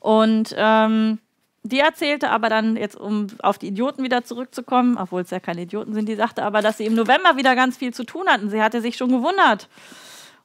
[0.00, 1.18] Und ähm,
[1.62, 5.62] die erzählte aber dann, jetzt um auf die Idioten wieder zurückzukommen, obwohl es ja keine
[5.62, 8.48] Idioten sind, die sagte aber, dass sie im November wieder ganz viel zu tun hatten.
[8.50, 9.68] Sie hatte sich schon gewundert.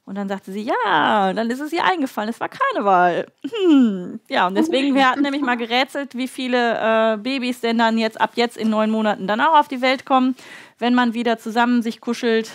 [0.06, 3.26] Und dann sagte sie, ja, dann ist es ihr eingefallen, es war Karneval.
[3.42, 4.20] Hm.
[4.28, 8.20] Ja, und deswegen, wir hatten nämlich mal gerätselt, wie viele äh, Babys denn dann jetzt
[8.20, 10.34] ab jetzt in neun Monaten dann auch auf die Welt kommen
[10.78, 12.50] wenn man wieder zusammen sich kuschelt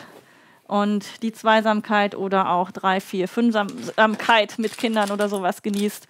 [0.68, 6.08] und die Zweisamkeit oder auch drei, vier, Fünfsamkeit mit Kindern oder sowas genießt.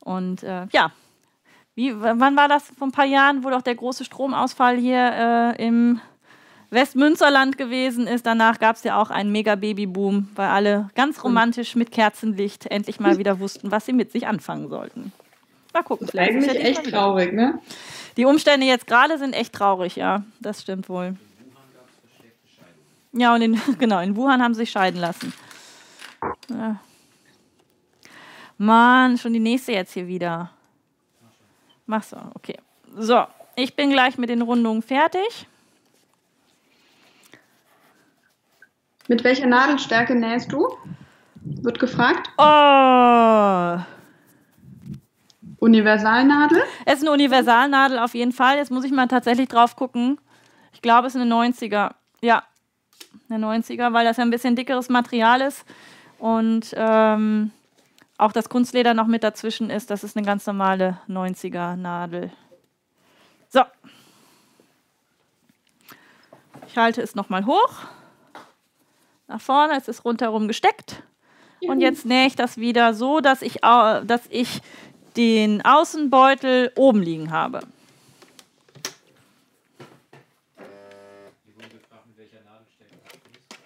[0.00, 0.92] Und äh, ja,
[1.74, 2.64] wie, wann war das?
[2.78, 6.00] Vor ein paar Jahren, wo doch der große Stromausfall hier äh, im
[6.70, 8.26] Westmünsterland gewesen ist.
[8.26, 13.18] Danach gab es ja auch einen Mega-Baby-Boom, weil alle ganz romantisch mit Kerzenlicht endlich mal
[13.18, 15.12] wieder wussten, was sie mit sich anfangen sollten.
[15.72, 16.08] Mal gucken.
[16.08, 17.58] Vielleicht eigentlich ja echt traurig, ne?
[18.18, 20.24] Die Umstände jetzt gerade sind echt traurig, ja.
[20.40, 21.16] Das stimmt wohl.
[23.12, 25.32] Ja, und in, genau, in Wuhan haben sie sich scheiden lassen.
[26.50, 26.80] Ja.
[28.58, 30.50] Mann, schon die nächste jetzt hier wieder.
[31.86, 32.58] Mach so, okay.
[32.96, 33.24] So,
[33.54, 35.46] ich bin gleich mit den Rundungen fertig.
[39.06, 40.76] Mit welcher Nadelstärke nähst du?
[41.36, 42.30] Wird gefragt.
[42.36, 43.78] Oh.
[45.58, 46.62] Universalnadel?
[46.84, 48.56] Es ist eine Universalnadel auf jeden Fall.
[48.56, 50.20] Jetzt muss ich mal tatsächlich drauf gucken.
[50.72, 51.92] Ich glaube, es ist eine 90er.
[52.20, 52.44] Ja,
[53.28, 55.64] eine 90er, weil das ja ein bisschen dickeres Material ist
[56.18, 57.50] und ähm,
[58.16, 59.90] auch das Kunstleder noch mit dazwischen ist.
[59.90, 62.32] Das ist eine ganz normale 90er Nadel.
[63.48, 63.62] So.
[66.66, 67.72] Ich halte es nochmal hoch.
[69.28, 71.02] Nach vorne, es ist rundherum gesteckt.
[71.60, 74.60] Und jetzt nähe ich das wieder so, dass ich, dass ich
[75.18, 77.60] den Außenbeutel oben liegen habe.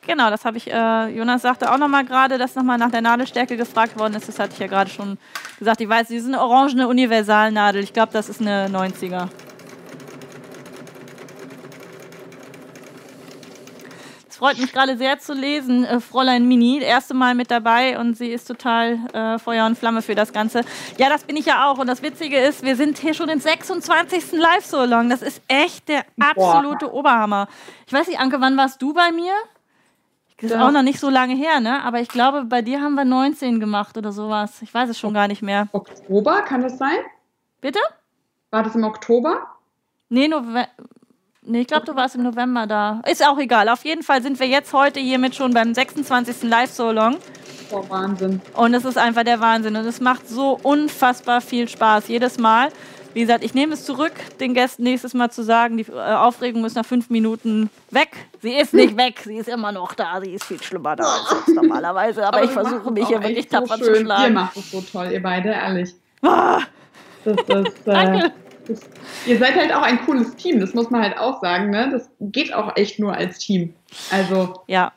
[0.04, 3.56] Genau, das habe ich, äh, Jonas sagte auch nochmal gerade, dass nochmal nach der Nadelstärke
[3.56, 4.26] gefragt worden ist.
[4.26, 5.16] Das hatte ich ja gerade schon
[5.60, 5.80] gesagt.
[5.80, 7.84] Ich weiß, sie ist eine orangene Universalnadel.
[7.84, 9.28] Ich glaube, das ist eine 90er.
[14.42, 18.16] Freut mich gerade sehr zu lesen, äh, Fräulein Mini, das erste Mal mit dabei und
[18.16, 20.62] sie ist total äh, Feuer und Flamme für das Ganze.
[20.98, 21.78] Ja, das bin ich ja auch.
[21.78, 24.32] Und das Witzige ist, wir sind hier schon im 26.
[24.32, 25.08] Live so long.
[25.08, 26.94] Das ist echt der absolute Boah.
[26.94, 27.46] Oberhammer.
[27.86, 29.32] Ich weiß nicht, Anke, wann warst du bei mir?
[30.38, 30.66] Das ist ja.
[30.66, 31.80] auch noch nicht so lange her, ne?
[31.84, 34.60] Aber ich glaube, bei dir haben wir 19 gemacht oder sowas.
[34.60, 35.68] Ich weiß es schon gar nicht mehr.
[35.70, 36.98] Oktober, kann das sein?
[37.60, 37.78] Bitte?
[38.50, 39.46] War das im Oktober?
[40.08, 40.66] Nee, November.
[41.44, 43.00] Nee, ich glaube, du warst im November da.
[43.04, 43.68] Ist auch egal.
[43.68, 46.44] Auf jeden Fall sind wir jetzt heute hiermit schon beim 26.
[46.44, 47.16] Live-Solong.
[47.72, 48.40] Oh, Wahnsinn.
[48.54, 49.74] Und es ist einfach der Wahnsinn.
[49.74, 52.68] Und es macht so unfassbar viel Spaß jedes Mal.
[53.14, 56.64] Wie gesagt, ich nehme es zurück, den Gästen nächstes Mal zu sagen, die äh, Aufregung
[56.64, 58.10] ist nach fünf Minuten weg.
[58.40, 60.20] Sie ist nicht weg, sie ist immer noch da.
[60.20, 62.24] Sie ist viel schlimmer da als normalerweise.
[62.26, 64.24] Aber, Aber ich versuche mich hier wirklich tapfer so zu schlagen.
[64.24, 65.94] Ihr macht es so toll, ihr beide, ehrlich.
[66.22, 66.60] Ah.
[67.24, 68.32] Das, das, äh, Danke.
[69.26, 71.70] Ihr seid halt auch ein cooles Team, das muss man halt auch sagen.
[71.70, 71.90] Ne?
[71.90, 73.74] Das geht auch echt nur als Team.
[74.10, 74.54] Also.
[74.66, 74.92] Ja,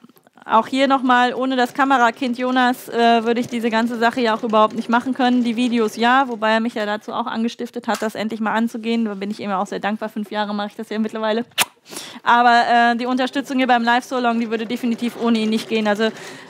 [0.45, 4.43] auch hier nochmal, ohne das Kamerakind Jonas äh, würde ich diese ganze Sache ja auch
[4.43, 5.43] überhaupt nicht machen können.
[5.43, 9.05] Die Videos ja, wobei er mich ja dazu auch angestiftet hat, das endlich mal anzugehen.
[9.05, 10.07] Da bin ich ihm auch sehr dankbar.
[10.07, 11.45] Fünf Jahre mache ich das ja mittlerweile.
[12.21, 15.87] Aber äh, die Unterstützung hier beim Live-Solong, die würde definitiv ohne ihn nicht gehen.
[15.87, 16.09] Also,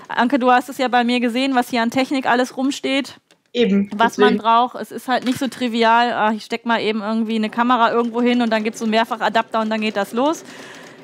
[0.10, 3.16] Anke, du hast es ja bei mir gesehen, was hier an Technik alles rumsteht.
[3.56, 3.90] Eben.
[3.96, 4.36] Was deswegen.
[4.36, 4.76] man braucht.
[4.76, 8.22] Es ist halt nicht so trivial, ach, ich stecke mal eben irgendwie eine Kamera irgendwo
[8.22, 10.44] hin und dann gibt es so einen Mehrfachadapter und dann geht das los.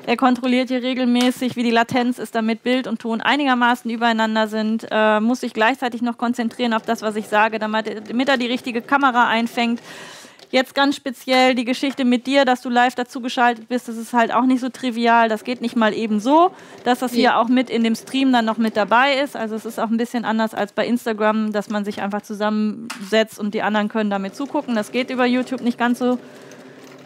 [0.04, 4.86] Er kontrolliert hier regelmäßig, wie die Latenz ist, damit Bild und Ton einigermaßen übereinander sind.
[4.90, 8.48] Äh, muss sich gleichzeitig noch konzentrieren auf das, was ich sage, damit, damit er die
[8.48, 9.80] richtige Kamera einfängt.
[10.52, 14.34] Jetzt ganz speziell die Geschichte mit dir, dass du live dazugeschaltet bist, das ist halt
[14.34, 15.30] auch nicht so trivial.
[15.30, 16.50] Das geht nicht mal eben so,
[16.84, 19.34] dass das hier auch mit in dem Stream dann noch mit dabei ist.
[19.34, 23.38] Also es ist auch ein bisschen anders als bei Instagram, dass man sich einfach zusammensetzt
[23.38, 24.74] und die anderen können damit zugucken.
[24.74, 26.18] Das geht über YouTube nicht ganz so.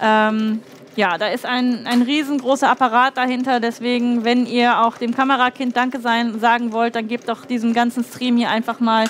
[0.00, 0.60] Ähm,
[0.96, 3.60] ja, da ist ein, ein riesengroßer Apparat dahinter.
[3.60, 8.02] Deswegen, wenn ihr auch dem Kamerakind Danke sein, sagen wollt, dann gebt doch diesem ganzen
[8.02, 9.04] Stream hier einfach mal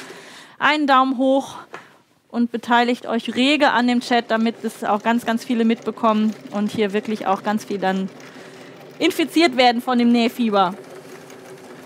[0.59, 1.57] einen Daumen hoch
[2.31, 6.71] und beteiligt euch rege an dem Chat, damit es auch ganz, ganz viele mitbekommen und
[6.71, 8.09] hier wirklich auch ganz viel dann
[8.99, 10.75] infiziert werden von dem Nähfieber.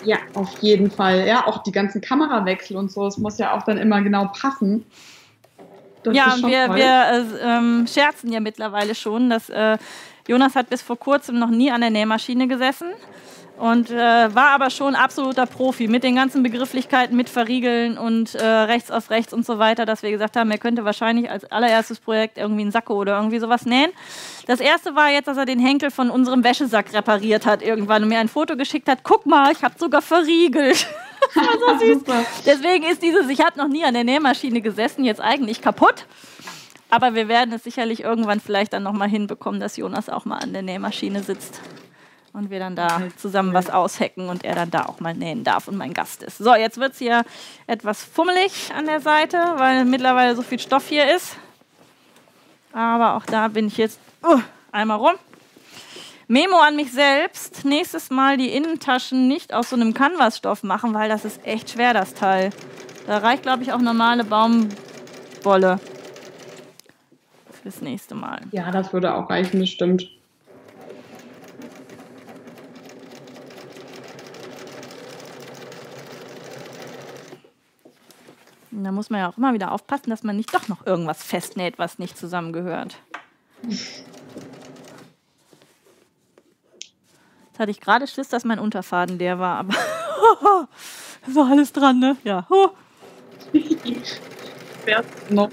[0.05, 1.27] Ja, auf jeden Fall.
[1.27, 4.87] Ja, auch die ganzen Kamerawechsel und so, es muss ja auch dann immer genau passen.
[6.03, 9.77] Das ja, wir, wir äh, ähm, scherzen ja mittlerweile schon, dass äh,
[10.27, 12.89] Jonas hat bis vor kurzem noch nie an der Nähmaschine gesessen
[13.61, 18.43] und äh, war aber schon absoluter Profi mit den ganzen Begrifflichkeiten, mit Verriegeln und äh,
[18.43, 22.01] rechts auf rechts und so weiter, dass wir gesagt haben, er könnte wahrscheinlich als allererstes
[22.01, 23.91] Projekt irgendwie einen Sakko oder irgendwie sowas nähen.
[24.47, 28.09] Das erste war jetzt, dass er den Henkel von unserem Wäschesack repariert hat irgendwann und
[28.09, 29.01] mir ein Foto geschickt hat.
[29.03, 30.87] Guck mal, ich habe sogar verriegelt.
[31.35, 32.03] das war so süß.
[32.47, 36.07] Deswegen ist dieses, ich habe noch nie an der Nähmaschine gesessen, jetzt eigentlich kaputt.
[36.89, 40.55] Aber wir werden es sicherlich irgendwann vielleicht dann nochmal hinbekommen, dass Jonas auch mal an
[40.55, 41.61] der Nähmaschine sitzt
[42.33, 45.69] und wir dann da zusammen was aushacken und er dann da auch mal nähen darf
[45.69, 46.39] und mein Gast ist.
[46.39, 47.25] So, jetzt wird es hier
[47.67, 51.37] etwas fummelig an der Seite, weil mittlerweile so viel Stoff hier ist.
[52.73, 54.41] Aber auch da bin ich jetzt uh,
[54.71, 55.15] einmal rum.
[56.29, 57.65] Memo an mich selbst.
[57.65, 61.93] Nächstes Mal die Innentaschen nicht aus so einem Canvasstoff machen, weil das ist echt schwer,
[61.93, 62.51] das Teil.
[63.09, 65.81] Da reicht, glaube ich, auch normale Baumwolle.
[67.63, 68.43] Fürs nächste Mal.
[68.53, 70.09] Ja, das würde auch reichen, bestimmt.
[78.73, 81.23] Und da muss man ja auch immer wieder aufpassen, dass man nicht doch noch irgendwas
[81.23, 82.97] festnäht, was nicht zusammengehört.
[83.63, 84.05] Jetzt
[87.59, 89.75] hatte ich gerade Schiss, dass mein Unterfaden leer war, aber
[91.27, 92.17] das war alles dran, ne?
[92.25, 92.47] Ja.
[95.31, 95.51] Noch?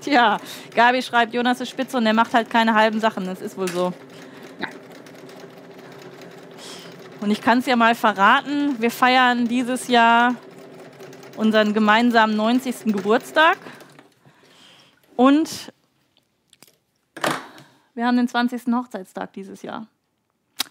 [0.00, 0.38] Tja,
[0.74, 3.24] Gabi schreibt, Jonas ist spitze und er macht halt keine halben Sachen.
[3.24, 3.92] Das ist wohl so.
[7.22, 10.34] Und ich kann es ja mal verraten, wir feiern dieses Jahr
[11.36, 12.86] unseren gemeinsamen 90.
[12.86, 13.58] Geburtstag.
[15.14, 15.72] Und
[17.94, 18.62] wir haben den 20.
[18.74, 19.86] Hochzeitstag dieses Jahr.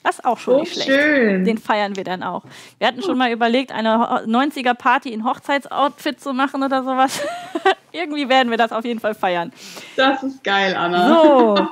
[0.04, 0.90] Das ist auch schon oh, nicht schlecht.
[0.90, 1.46] Schön.
[1.46, 2.44] Den feiern wir dann auch.
[2.80, 7.22] Wir hatten schon mal überlegt, eine 90er-Party in Hochzeitsoutfit zu machen oder sowas.
[7.94, 9.54] Irgendwie werden wir das auf jeden Fall feiern.
[9.96, 11.08] Das ist geil, Anna.
[11.08, 11.56] So.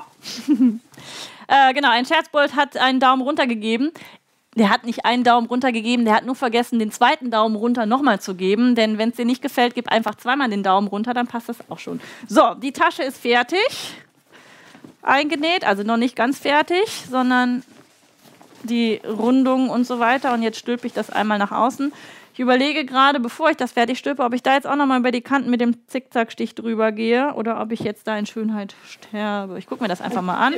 [1.47, 3.91] äh, genau, ein Scherzbold hat einen Daumen runter gegeben
[4.59, 7.85] der hat nicht einen Daumen runter gegeben, der hat nur vergessen, den zweiten Daumen runter
[7.85, 8.75] nochmal zu geben.
[8.75, 11.57] Denn wenn es dir nicht gefällt, gib einfach zweimal den Daumen runter, dann passt das
[11.69, 12.01] auch schon.
[12.27, 13.95] So, die Tasche ist fertig.
[15.01, 17.63] Eingenäht, also noch nicht ganz fertig, sondern
[18.63, 20.33] die Rundung und so weiter.
[20.33, 21.93] Und jetzt stülpe ich das einmal nach außen.
[22.39, 25.11] Ich überlege gerade, bevor ich das fertig stülpe, ob ich da jetzt auch nochmal über
[25.11, 29.59] die Kanten mit dem Zickzackstich drüber gehe oder ob ich jetzt da in Schönheit sterbe.
[29.59, 30.53] Ich gucke mir das einfach mal an.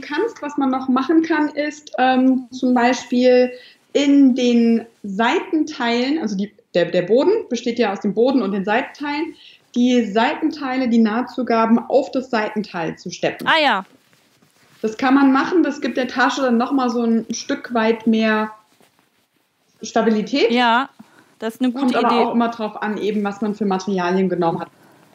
[0.00, 3.52] Kannst, was man noch machen kann, ist ähm, zum Beispiel
[3.92, 8.64] in den Seitenteilen, also die, der, der Boden besteht ja aus dem Boden und den
[8.64, 9.36] Seitenteilen,
[9.76, 13.46] die Seitenteile, die Nahtzugaben auf das Seitenteil zu steppen.
[13.46, 13.84] Ah ja.
[14.82, 18.50] Das kann man machen, das gibt der Tasche dann nochmal so ein Stück weit mehr
[19.80, 20.50] Stabilität.
[20.50, 20.88] Ja.
[21.40, 22.00] Das ist eine gute Kommt Idee.
[22.02, 24.68] Kommt aber auch immer drauf an, eben was man für Materialien genommen hat.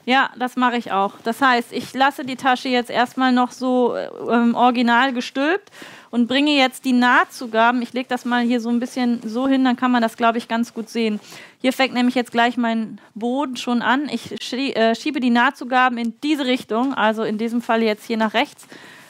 [0.07, 1.13] Ja, das mache ich auch.
[1.23, 5.71] Das heißt, ich lasse die Tasche jetzt erstmal noch so ähm, original gestülpt
[6.11, 7.81] und bringe jetzt die Nahtzugaben.
[7.81, 10.37] Ich lege das mal hier so ein bisschen so hin, dann kann man das, glaube
[10.37, 11.19] ich, ganz gut sehen.
[11.59, 14.07] Hier fängt nämlich jetzt gleich mein Boden schon an.
[14.09, 18.17] Ich schie äh, schiebe die Nahtzugaben in diese Richtung, also in diesem Fall jetzt hier
[18.17, 18.67] nach rechts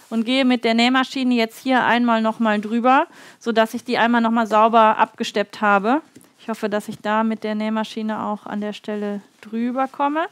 [0.10, 3.08] und gehe mit der Nähmaschine jetzt hier einmal nochmal drüber,
[3.40, 6.02] sodass ich die einmal nochmal sauber abgesteppt habe.
[6.46, 10.28] Ich hoffe, dass ich da mit der Nähmaschine auch an der Stelle drüber komme.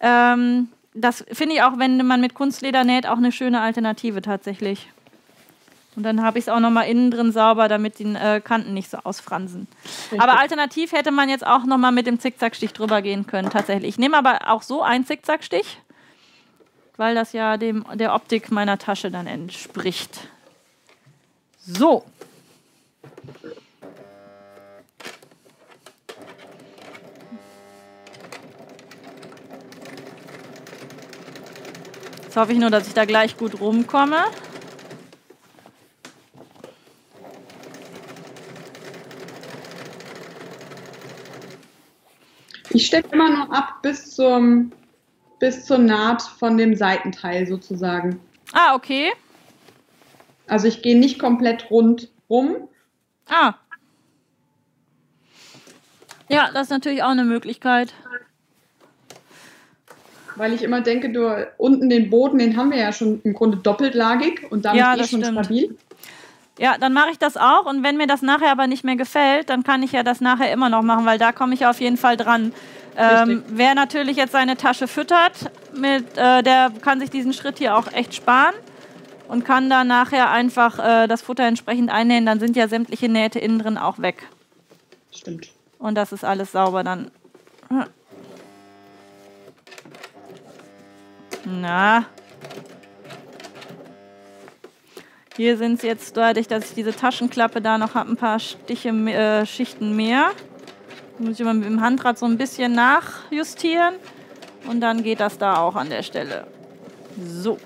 [0.00, 4.88] Ähm, das finde ich auch, wenn man mit Kunstleder näht, auch eine schöne Alternative tatsächlich.
[5.94, 8.88] Und dann habe ich es auch nochmal innen drin sauber, damit die äh, Kanten nicht
[8.88, 9.66] so ausfransen.
[10.04, 10.22] Richtig.
[10.22, 13.90] Aber alternativ hätte man jetzt auch nochmal mit dem Zickzackstich drüber gehen können, tatsächlich.
[13.90, 15.80] Ich nehme aber auch so einen Zickzackstich,
[16.96, 20.28] weil das ja dem, der Optik meiner Tasche dann entspricht.
[21.58, 22.06] So.
[32.32, 34.16] Jetzt hoffe ich nur, dass ich da gleich gut rumkomme.
[42.70, 44.72] Ich stecke immer nur ab bis zum
[45.40, 48.18] bis zur Naht von dem Seitenteil sozusagen.
[48.54, 49.12] Ah, okay.
[50.46, 52.66] Also ich gehe nicht komplett rund rum.
[53.28, 53.56] Ah.
[56.30, 57.92] Ja, das ist natürlich auch eine Möglichkeit.
[60.36, 63.58] Weil ich immer denke, du unten den Boden, den haben wir ja schon im Grunde
[63.58, 65.44] doppeltlagig und damit Ja, eh das schon stimmt.
[65.44, 65.76] stabil.
[66.58, 69.48] Ja, dann mache ich das auch und wenn mir das nachher aber nicht mehr gefällt,
[69.50, 71.96] dann kann ich ja das nachher immer noch machen, weil da komme ich auf jeden
[71.96, 72.52] Fall dran.
[72.96, 77.74] Ähm, wer natürlich jetzt seine Tasche füttert, mit, äh, der kann sich diesen Schritt hier
[77.76, 78.54] auch echt sparen
[79.28, 82.26] und kann da nachher einfach äh, das Futter entsprechend einnähen.
[82.26, 84.28] Dann sind ja sämtliche Nähte innen drin auch weg.
[85.10, 85.48] Stimmt.
[85.78, 87.10] Und das ist alles sauber dann.
[91.44, 92.06] Na.
[95.36, 98.90] Hier sind es jetzt dadurch, dass ich diese Taschenklappe da noch habe, ein paar Stiche,
[98.90, 100.30] äh, Schichten mehr.
[101.18, 103.94] Muss ich mal mit dem Handrad so ein bisschen nachjustieren.
[104.68, 106.46] Und dann geht das da auch an der Stelle.
[107.24, 107.58] So.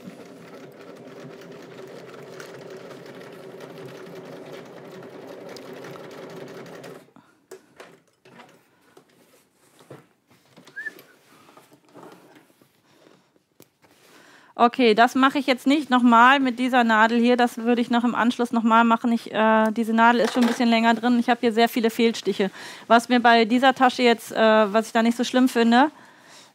[14.58, 17.36] Okay, das mache ich jetzt nicht nochmal mit dieser Nadel hier.
[17.36, 19.12] Das würde ich noch im Anschluss nochmal machen.
[19.12, 21.18] Ich, äh, diese Nadel ist schon ein bisschen länger drin.
[21.20, 22.50] Ich habe hier sehr viele Fehlstiche.
[22.86, 25.90] Was mir bei dieser Tasche jetzt, äh, was ich da nicht so schlimm finde,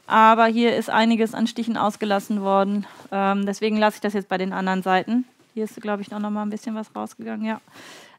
[0.08, 2.88] aber hier ist einiges an Stichen ausgelassen worden.
[3.12, 5.26] Ähm, deswegen lasse ich das jetzt bei den anderen Seiten.
[5.54, 7.62] Hier ist, glaube ich, noch mal ein bisschen was rausgegangen, ja.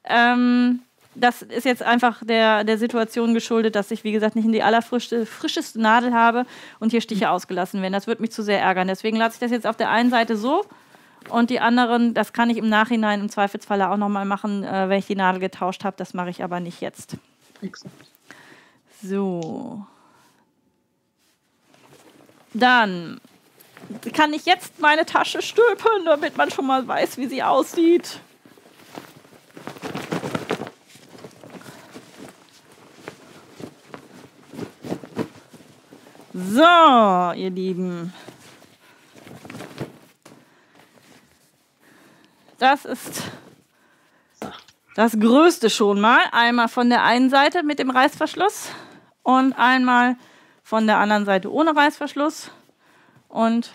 [0.05, 0.83] Ähm,
[1.15, 4.63] das ist jetzt einfach der, der Situation geschuldet, dass ich, wie gesagt, nicht in die
[4.63, 6.47] allerfrischeste Nadel habe
[6.81, 7.93] und hier Stiche ausgelassen werden.
[7.93, 8.89] Das würde mich zu sehr ärgern.
[8.89, 10.65] Deswegen lasse ich das jetzt auf der einen Seite so
[11.29, 14.99] und die anderen, das kann ich im Nachhinein im Zweifelsfalle auch nochmal machen, äh, wenn
[14.99, 15.97] ich die Nadel getauscht habe.
[15.99, 17.17] Das mache ich aber nicht jetzt.
[17.61, 17.95] Exakt.
[19.03, 19.85] So.
[22.55, 23.21] Dann
[24.15, 28.21] kann ich jetzt meine Tasche stülpen, damit man schon mal weiß, wie sie aussieht.
[36.35, 38.11] So, ihr Lieben.
[42.59, 43.25] Das ist
[44.95, 46.21] das Größte schon mal.
[46.33, 48.71] Einmal von der einen Seite mit dem Reißverschluss
[49.23, 50.17] und einmal
[50.63, 52.51] von der anderen Seite ohne Reißverschluss.
[53.29, 53.73] Und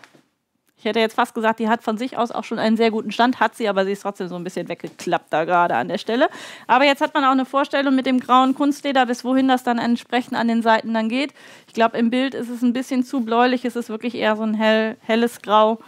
[0.79, 3.11] ich hätte jetzt fast gesagt, die hat von sich aus auch schon einen sehr guten
[3.11, 5.97] Stand, hat sie, aber sie ist trotzdem so ein bisschen weggeklappt da gerade an der
[5.97, 6.29] Stelle.
[6.67, 9.79] Aber jetzt hat man auch eine Vorstellung mit dem grauen Kunstleder, bis wohin das dann
[9.79, 11.33] entsprechend an den Seiten dann geht.
[11.67, 14.43] Ich glaube, im Bild ist es ein bisschen zu bläulich, es ist wirklich eher so
[14.43, 15.79] ein hell, helles Grau.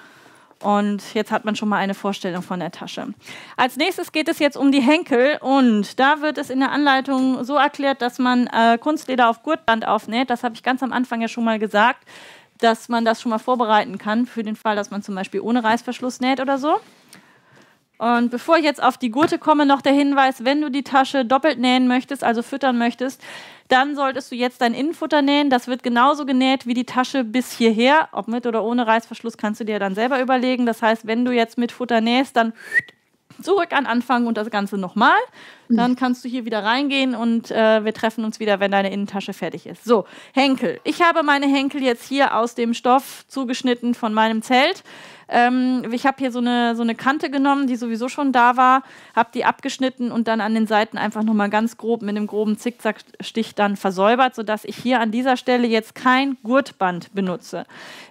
[0.61, 3.07] Und jetzt hat man schon mal eine Vorstellung von der Tasche.
[3.55, 7.45] Als nächstes geht es jetzt um die Henkel und da wird es in der Anleitung
[7.45, 10.29] so erklärt, dass man äh, Kunstleder auf Gurtband aufnäht.
[10.29, 12.03] Das habe ich ganz am Anfang ja schon mal gesagt,
[12.59, 15.63] dass man das schon mal vorbereiten kann für den Fall, dass man zum Beispiel ohne
[15.63, 16.79] Reißverschluss näht oder so.
[17.99, 21.25] Und bevor ich jetzt auf die Gurte komme, noch der Hinweis, wenn du die Tasche
[21.25, 23.21] doppelt nähen möchtest, also füttern möchtest,
[23.67, 25.49] dann solltest du jetzt dein Innenfutter nähen.
[25.49, 28.07] Das wird genauso genäht wie die Tasche bis hierher.
[28.13, 30.65] Ob mit oder ohne Reißverschluss kannst du dir dann selber überlegen.
[30.65, 32.53] Das heißt, wenn du jetzt mit Futter nähst, dann
[33.43, 35.17] zurück an Anfang und das Ganze nochmal.
[35.71, 39.33] Dann kannst du hier wieder reingehen und äh, wir treffen uns wieder, wenn deine Innentasche
[39.33, 39.85] fertig ist.
[39.85, 40.79] So, Henkel.
[40.83, 44.83] Ich habe meine Henkel jetzt hier aus dem Stoff zugeschnitten von meinem Zelt.
[45.29, 48.83] Ähm, ich habe hier so eine, so eine Kante genommen, die sowieso schon da war,
[49.15, 52.57] habe die abgeschnitten und dann an den Seiten einfach nochmal ganz grob mit einem groben
[52.57, 57.65] Zickzackstich dann versäubert, sodass ich hier an dieser Stelle jetzt kein Gurtband benutze.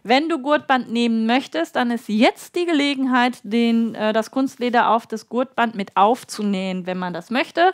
[0.04, 5.06] Wenn du Gurtband nehmen möchtest, dann ist jetzt die Gelegenheit, den, äh, das Kunstleder auf
[5.06, 7.72] das Gurtband mit aufzunähen, wenn man das möchte.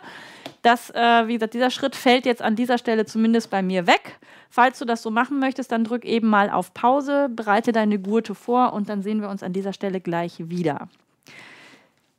[0.65, 4.17] Das, äh, wie gesagt, dieser Schritt fällt jetzt an dieser Stelle zumindest bei mir weg.
[4.49, 8.33] Falls du das so machen möchtest, dann drück eben mal auf Pause, bereite deine Gurte
[8.33, 10.89] vor und dann sehen wir uns an dieser Stelle gleich wieder.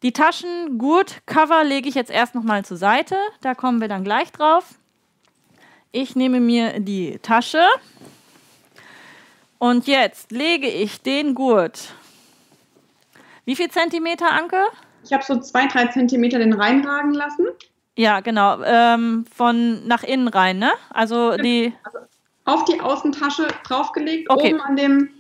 [0.05, 3.17] Die Taschengurt-Cover lege ich jetzt erst nochmal zur Seite.
[3.41, 4.75] Da kommen wir dann gleich drauf.
[5.91, 7.65] Ich nehme mir die Tasche
[9.59, 11.95] und jetzt lege ich den Gurt.
[13.45, 14.63] Wie viel Zentimeter, Anke?
[15.03, 17.47] Ich habe so zwei, drei Zentimeter den reinragen lassen.
[17.97, 18.63] Ja, genau.
[18.63, 20.73] Ähm, von nach innen rein, ne?
[20.91, 21.73] Also die.
[22.45, 24.53] Auf die Außentasche draufgelegt, Okay.
[24.55, 25.11] oben an dem,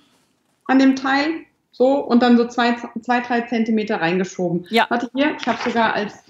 [0.66, 1.44] an dem Teil.
[1.72, 4.66] So, und dann so zwei, zwei drei Zentimeter reingeschoben.
[4.70, 4.86] Ja.
[4.88, 6.22] Warte hier, ich habe sogar als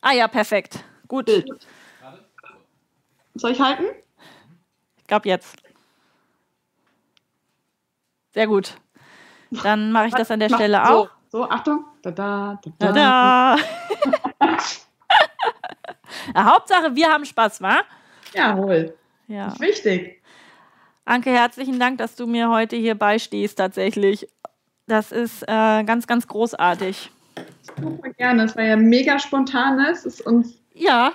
[0.00, 0.84] Ah ja, perfekt.
[1.08, 1.26] Gut.
[1.26, 1.48] Bild.
[3.34, 3.84] Soll ich halten?
[4.98, 5.56] Ich glaube jetzt.
[8.34, 8.74] Sehr gut.
[9.62, 11.08] Dann mache ich das an der Mach- Stelle so, auch.
[11.30, 11.84] So, Achtung.
[12.02, 12.86] Da, da, da, da.
[12.86, 13.56] Tada!
[13.56, 13.56] Ja,
[16.36, 17.80] Hauptsache, wir haben Spaß, wa?
[18.34, 18.94] Jawohl.
[19.28, 19.46] Ja.
[19.46, 20.22] Das ist wichtig.
[21.04, 24.28] Anke, herzlichen Dank, dass du mir heute hier beistehst tatsächlich.
[24.86, 27.10] Das ist äh, ganz, ganz großartig.
[27.80, 28.44] Super gerne.
[28.44, 29.76] Es war ja mega spontan.
[29.76, 29.90] Ne?
[29.90, 30.58] Es ist uns.
[30.74, 31.12] Ja.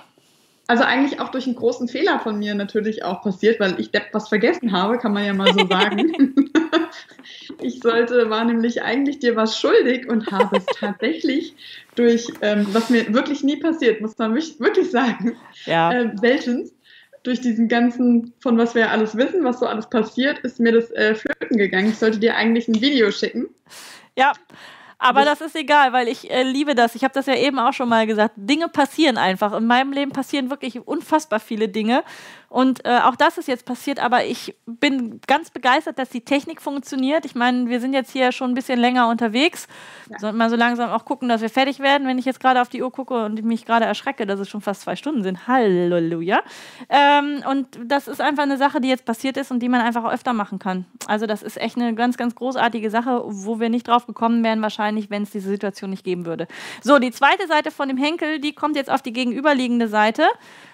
[0.68, 4.08] Also eigentlich auch durch einen großen Fehler von mir natürlich auch passiert, weil ich Depp
[4.12, 6.12] was vergessen habe, kann man ja mal so sagen.
[7.62, 11.54] ich sollte, war nämlich eigentlich dir was schuldig und habe es tatsächlich
[11.94, 15.90] durch, ähm, was mir wirklich nie passiert, muss man wirklich sagen, ja.
[15.90, 16.70] äh, selten,
[17.22, 20.72] durch diesen ganzen, von was wir ja alles wissen, was so alles passiert, ist mir
[20.72, 21.88] das äh, flöten gegangen.
[21.88, 23.48] Ich sollte dir eigentlich ein Video schicken.
[24.16, 24.34] Ja,
[24.98, 26.96] aber das ist egal, weil ich äh, liebe das.
[26.96, 28.34] Ich habe das ja eben auch schon mal gesagt.
[28.36, 29.52] Dinge passieren einfach.
[29.52, 32.02] In meinem Leben passieren wirklich unfassbar viele Dinge.
[32.48, 36.62] Und äh, auch das ist jetzt passiert, aber ich bin ganz begeistert, dass die Technik
[36.62, 37.26] funktioniert.
[37.26, 39.68] Ich meine, wir sind jetzt hier schon ein bisschen länger unterwegs.
[40.10, 40.18] Ja.
[40.18, 42.08] Sollten mal so langsam auch gucken, dass wir fertig werden.
[42.08, 44.62] Wenn ich jetzt gerade auf die Uhr gucke und mich gerade erschrecke, dass es schon
[44.62, 45.46] fast zwei Stunden sind.
[45.46, 46.40] Halleluja.
[46.88, 50.10] Ähm, und das ist einfach eine Sache, die jetzt passiert ist und die man einfach
[50.10, 50.86] öfter machen kann.
[51.06, 54.62] Also das ist echt eine ganz, ganz großartige Sache, wo wir nicht drauf gekommen wären,
[54.62, 56.48] wahrscheinlich, wenn es diese Situation nicht geben würde.
[56.82, 60.24] So, die zweite Seite von dem Henkel, die kommt jetzt auf die gegenüberliegende Seite.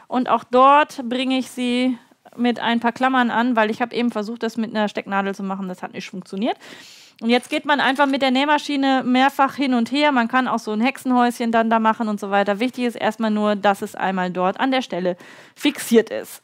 [0.09, 1.99] Und auch dort bringe ich sie
[2.37, 5.43] mit ein paar Klammern an, weil ich habe eben versucht, das mit einer Stecknadel zu
[5.43, 5.69] machen.
[5.69, 6.57] Das hat nicht funktioniert.
[7.21, 10.11] Und jetzt geht man einfach mit der Nähmaschine mehrfach hin und her.
[10.11, 12.59] Man kann auch so ein Hexenhäuschen dann da machen und so weiter.
[12.59, 15.17] Wichtig ist erstmal nur, dass es einmal dort an der Stelle
[15.55, 16.43] fixiert ist.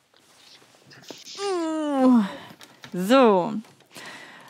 [2.93, 3.55] So.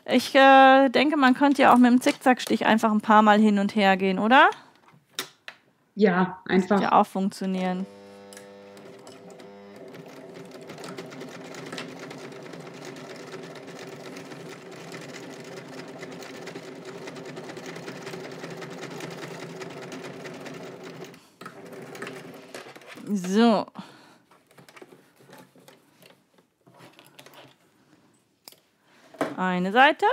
[0.05, 3.59] Ich äh, denke, man könnte ja auch mit dem Zickzackstich einfach ein paar Mal hin
[3.59, 4.51] und her gehen, oder?
[5.95, 6.77] Ja, einfach.
[6.77, 7.87] Das ja auch funktionieren.
[23.13, 23.67] So.
[29.37, 30.07] Eine Seite.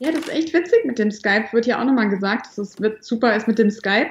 [0.00, 1.52] Ja, das ist echt witzig mit dem Skype.
[1.52, 4.10] Wird ja auch nochmal gesagt, dass es wird super ist mit dem Skype.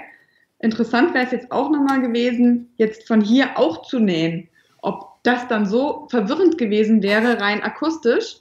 [0.60, 4.48] Interessant wäre es jetzt auch nochmal gewesen, jetzt von hier auch zu nähen.
[4.82, 8.41] Ob das dann so verwirrend gewesen wäre, rein akustisch,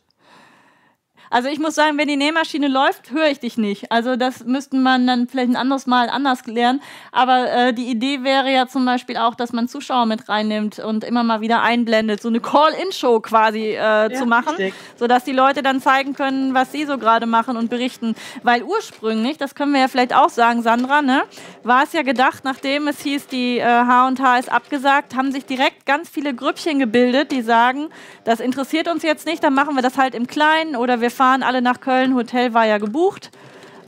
[1.30, 3.92] also ich muss sagen, wenn die Nähmaschine läuft, höre ich dich nicht.
[3.92, 6.82] Also das müssten man dann vielleicht ein anderes Mal anders lernen.
[7.12, 11.04] Aber äh, die Idee wäre ja zum Beispiel auch, dass man Zuschauer mit reinnimmt und
[11.04, 14.74] immer mal wieder einblendet, so eine Call-in-Show quasi äh, ja, zu machen, richtig.
[14.96, 18.16] sodass die Leute dann zeigen können, was sie so gerade machen und berichten.
[18.42, 21.22] Weil ursprünglich, das können wir ja vielleicht auch sagen, Sandra, ne,
[21.62, 25.86] war es ja gedacht, nachdem es hieß, die H&H äh, ist abgesagt, haben sich direkt
[25.86, 27.88] ganz viele Grüppchen gebildet, die sagen,
[28.24, 31.42] das interessiert uns jetzt nicht, dann machen wir das halt im Kleinen oder wir fahren
[31.42, 33.30] alle nach Köln, Hotel war ja gebucht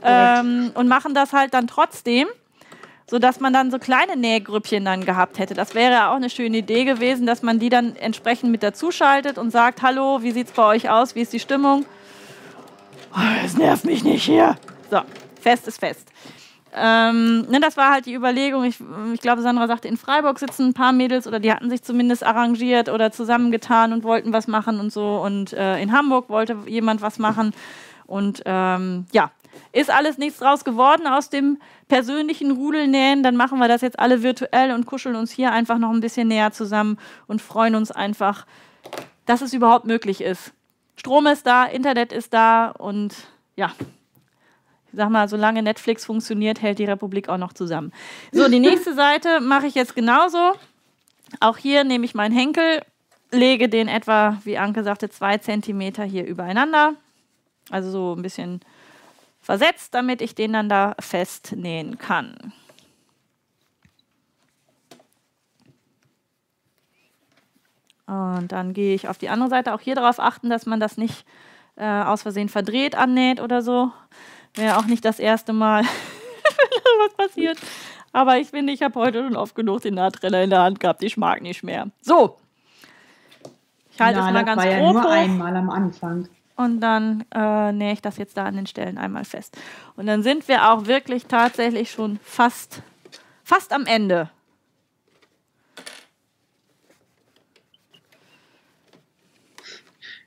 [0.03, 2.27] ähm, und machen das halt dann trotzdem,
[3.09, 5.55] sodass man dann so kleine Nähgrüppchen dann gehabt hätte.
[5.55, 9.49] Das wäre auch eine schöne Idee gewesen, dass man die dann entsprechend mit dazuschaltet und
[9.49, 11.85] sagt, hallo, wie sieht es bei euch aus, wie ist die Stimmung?
[13.15, 14.55] Oh, es nervt mich nicht hier.
[14.91, 14.99] So,
[15.41, 16.12] fest ist fest.
[16.75, 18.63] Ähm, ne, das war halt die Überlegung.
[18.63, 18.79] Ich,
[19.13, 22.23] ich, glaube, Sandra sagte, in Freiburg sitzen ein paar Mädels oder die hatten sich zumindest
[22.23, 25.21] arrangiert oder zusammengetan und wollten was machen und so.
[25.23, 27.53] Und äh, in Hamburg wollte jemand was machen.
[28.07, 29.31] Und ähm, ja,
[29.71, 33.23] ist alles nichts draus geworden aus dem persönlichen Rudelnähen.
[33.23, 36.27] Dann machen wir das jetzt alle virtuell und kuscheln uns hier einfach noch ein bisschen
[36.27, 36.97] näher zusammen
[37.27, 38.45] und freuen uns einfach,
[39.25, 40.53] dass es überhaupt möglich ist.
[40.95, 43.15] Strom ist da, Internet ist da und
[43.55, 43.71] ja,
[44.93, 47.91] sag mal, solange Netflix funktioniert, hält die Republik auch noch zusammen.
[48.31, 50.53] So, die nächste Seite mache ich jetzt genauso.
[51.39, 52.81] Auch hier nehme ich meinen Henkel,
[53.31, 56.93] lege den etwa, wie Anke sagte, zwei Zentimeter hier übereinander.
[57.69, 58.61] Also so ein bisschen
[59.41, 62.53] versetzt, damit ich den dann da festnähen kann.
[68.05, 69.73] Und dann gehe ich auf die andere Seite.
[69.73, 71.25] Auch hier darauf achten, dass man das nicht
[71.75, 73.91] äh, aus Versehen verdreht annäht oder so.
[74.55, 75.83] Wäre auch nicht das erste Mal,
[76.99, 77.57] was passiert.
[78.11, 81.03] Aber ich finde, ich habe heute schon oft genug den Nahtrenner in der Hand gehabt.
[81.03, 81.89] Ich mag nicht mehr.
[82.01, 82.37] So.
[83.91, 86.27] Ich halte es mal ganz war ja grob nur einmal am Anfang.
[86.55, 89.57] Und dann äh, nähe ich das jetzt da an den Stellen einmal fest.
[89.95, 92.83] Und dann sind wir auch wirklich tatsächlich schon fast,
[93.43, 94.29] fast am Ende.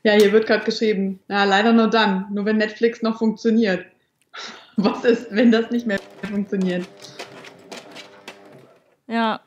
[0.03, 3.87] Ja, hier wird gerade geschrieben, ja, leider nur dann, nur wenn Netflix noch funktioniert.
[4.77, 6.87] Was ist, wenn das nicht mehr funktioniert?
[9.07, 9.41] Ja.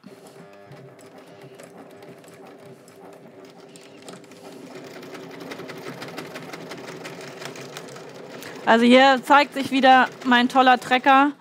[8.65, 11.31] Also hier zeigt sich wieder mein toller Trecker,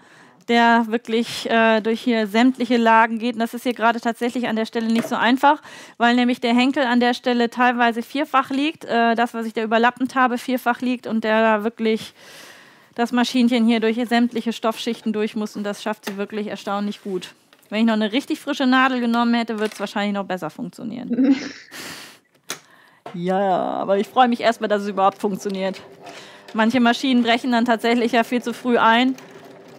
[0.49, 3.35] der wirklich äh, durch hier sämtliche Lagen geht.
[3.35, 5.61] Und das ist hier gerade tatsächlich an der Stelle nicht so einfach,
[5.99, 9.63] weil nämlich der Henkel an der Stelle teilweise vierfach liegt, äh, das, was ich da
[9.63, 12.15] überlappend habe, vierfach liegt und der da wirklich
[12.99, 17.33] das Maschinchen hier durch sämtliche Stoffschichten durch muss und das schafft sie wirklich erstaunlich gut.
[17.71, 21.37] Wenn ich noch eine richtig frische Nadel genommen hätte, würde es wahrscheinlich noch besser funktionieren.
[23.15, 25.81] ja, aber ich freue mich erstmal, dass es überhaupt funktioniert.
[26.55, 29.15] Manche Maschinen brechen dann tatsächlich ja viel zu früh ein.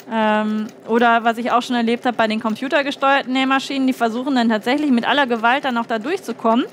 [0.09, 4.47] Ähm, oder was ich auch schon erlebt habe bei den computergesteuerten Nähmaschinen, die versuchen dann
[4.47, 6.65] tatsächlich mit aller Gewalt dann noch da durchzukommen.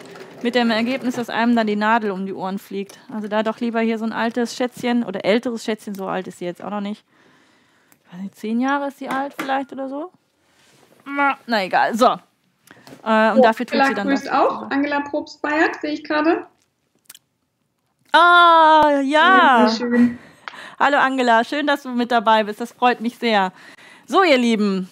[0.43, 2.99] Mit dem Ergebnis, dass einem dann die Nadel um die Ohren fliegt.
[3.13, 6.39] Also da doch lieber hier so ein altes Schätzchen oder älteres Schätzchen, so alt ist
[6.39, 7.05] sie jetzt auch noch nicht.
[8.05, 10.13] Ich weiß nicht, zehn Jahre ist sie alt vielleicht oder so.
[11.47, 12.17] Na, egal, so.
[13.05, 14.33] Äh, und oh, dafür tut Angela sie dann grüßt das.
[14.33, 14.71] auch.
[14.71, 16.47] Angela Probst-Bayert, sehe ich gerade.
[18.13, 19.69] Ah, ja.
[19.77, 20.19] schön.
[20.79, 22.61] Hallo Angela, schön, dass du mit dabei bist.
[22.61, 23.53] Das freut mich sehr.
[24.07, 24.89] So, ihr Lieben.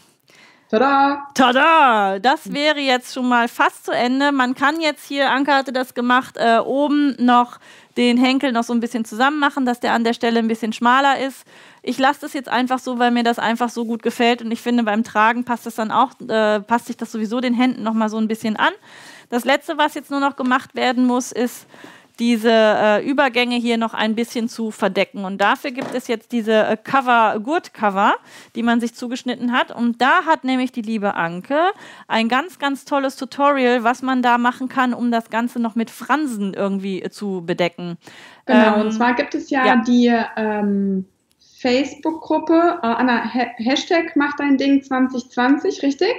[0.74, 1.28] Tada!
[1.34, 2.18] Tada!
[2.18, 4.32] Das wäre jetzt schon mal fast zu Ende.
[4.32, 7.60] Man kann jetzt hier, Anke hatte das gemacht, äh, oben noch
[7.96, 10.72] den Henkel noch so ein bisschen zusammen machen, dass der an der Stelle ein bisschen
[10.72, 11.44] schmaler ist.
[11.82, 14.62] Ich lasse das jetzt einfach so, weil mir das einfach so gut gefällt und ich
[14.62, 17.94] finde, beim Tragen passt es dann auch, äh, passt sich das sowieso den Händen noch
[17.94, 18.72] mal so ein bisschen an.
[19.30, 21.66] Das letzte, was jetzt nur noch gemacht werden muss, ist
[22.18, 25.24] diese äh, Übergänge hier noch ein bisschen zu verdecken.
[25.24, 28.14] Und dafür gibt es jetzt diese äh, Cover, Gurtcover,
[28.54, 29.72] die man sich zugeschnitten hat.
[29.72, 31.58] Und da hat nämlich die liebe Anke
[32.06, 35.90] ein ganz, ganz tolles Tutorial, was man da machen kann, um das Ganze noch mit
[35.90, 37.98] Fransen irgendwie äh, zu bedecken.
[38.46, 39.76] Genau, ähm, und zwar gibt es ja, ja.
[39.76, 41.06] die ähm,
[41.58, 46.14] Facebook-Gruppe, äh, Anna, ha Hashtag macht dein Ding 2020, richtig?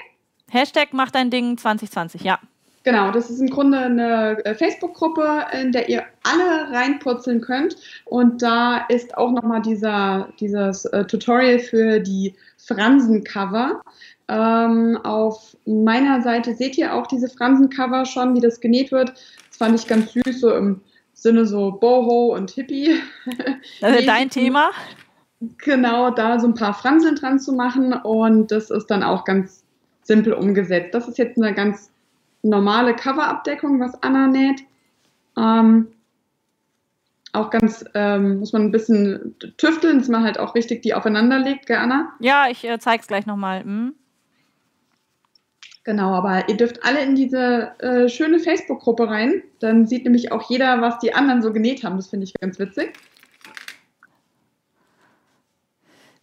[0.49, 2.39] Hashtag macht dein Ding 2020, ja.
[2.85, 7.77] Genau, das ist im Grunde eine äh, Facebook-Gruppe, in der ihr alle reinpurzeln könnt.
[8.05, 13.81] Und da ist auch nochmal dieser, dieses äh, Tutorial für die Fransen-Cover.
[14.27, 19.13] Ähm, auf meiner Seite seht ihr auch diese Fransen-Cover schon, wie das genäht wird.
[19.49, 20.81] Das fand ich ganz süß, so im
[21.15, 22.99] Sinne so Boho und Hippie.
[23.81, 24.69] Das ist dein Thema?
[25.57, 27.93] Genau, da so ein paar Franseln dran zu machen.
[27.93, 29.63] Und das ist dann auch ganz
[30.03, 30.93] simpel umgesetzt.
[30.93, 31.89] Das ist jetzt eine ganz
[32.45, 34.61] normale Coverabdeckung, was Anna näht.
[35.37, 35.87] Ähm,
[37.33, 41.37] auch ganz, ähm, muss man ein bisschen tüfteln, dass man halt auch richtig die aufeinander
[41.37, 42.13] legt, gell, Anna?
[42.19, 43.63] Ja, ich äh, zeig's gleich nochmal.
[43.63, 43.95] Hm.
[45.83, 49.43] Genau, aber ihr dürft alle in diese äh, schöne Facebook-Gruppe rein.
[49.59, 51.97] Dann sieht nämlich auch jeder, was die anderen so genäht haben.
[51.97, 52.93] Das finde ich ganz witzig.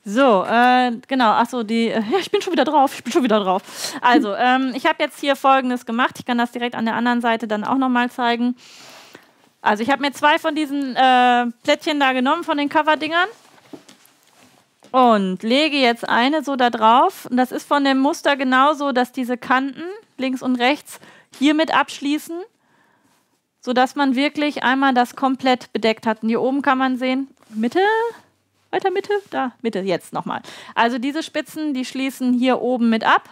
[0.05, 3.23] So, äh, genau, achso, die, äh, ja, ich bin schon wieder drauf, ich bin schon
[3.23, 3.62] wieder drauf.
[4.01, 7.20] Also, ähm, ich habe jetzt hier Folgendes gemacht, ich kann das direkt an der anderen
[7.20, 8.57] Seite dann auch nochmal zeigen.
[9.61, 13.29] Also, ich habe mir zwei von diesen äh, Plättchen da genommen, von den Coverdingern
[14.91, 17.27] und lege jetzt eine so da drauf.
[17.31, 19.85] Und das ist von dem Muster genauso, dass diese Kanten
[20.19, 20.99] links und rechts
[21.39, 22.41] hiermit abschließen,
[23.61, 26.23] sodass man wirklich einmal das komplett bedeckt hat.
[26.24, 27.81] Und hier oben kann man sehen, Mitte,
[28.73, 30.43] weiter Mitte, da, Mitte, jetzt nochmal.
[30.74, 33.28] Also diese Spitzen, die schließen hier oben mit ab,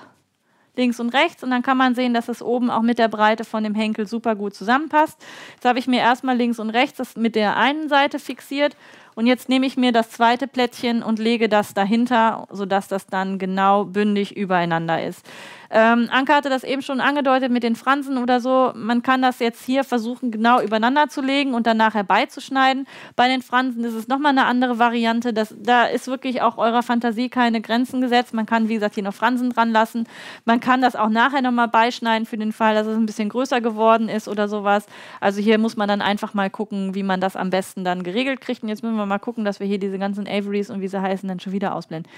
[0.77, 1.43] links und rechts.
[1.43, 4.07] Und dann kann man sehen, dass es oben auch mit der Breite von dem Henkel
[4.07, 5.19] super gut zusammenpasst.
[5.55, 8.77] Jetzt habe ich mir erstmal links und rechts das mit der einen Seite fixiert.
[9.21, 13.39] Und jetzt nehme ich mir das zweite Plättchen und lege das dahinter, sodass das dann
[13.39, 15.27] genau bündig übereinander ist.
[15.73, 18.73] Ähm, Anke hatte das eben schon angedeutet mit den Fransen oder so.
[18.75, 22.89] Man kann das jetzt hier versuchen, genau übereinander zu legen und dann nachher beizuschneiden.
[23.15, 25.33] Bei den Fransen ist es nochmal eine andere Variante.
[25.33, 28.35] Das, da ist wirklich auch eurer Fantasie keine Grenzen gesetzt.
[28.35, 30.09] Man kann, wie gesagt, hier noch Fransen dran lassen.
[30.45, 33.61] Man kann das auch nachher nochmal beischneiden für den Fall, dass es ein bisschen größer
[33.61, 34.87] geworden ist oder sowas.
[35.21, 38.41] Also hier muss man dann einfach mal gucken, wie man das am besten dann geregelt
[38.41, 38.65] kriegt.
[38.65, 41.01] Und jetzt müssen wir mal gucken, dass wir hier diese ganzen Averys und wie sie
[41.01, 42.11] heißen dann schon wieder ausblenden.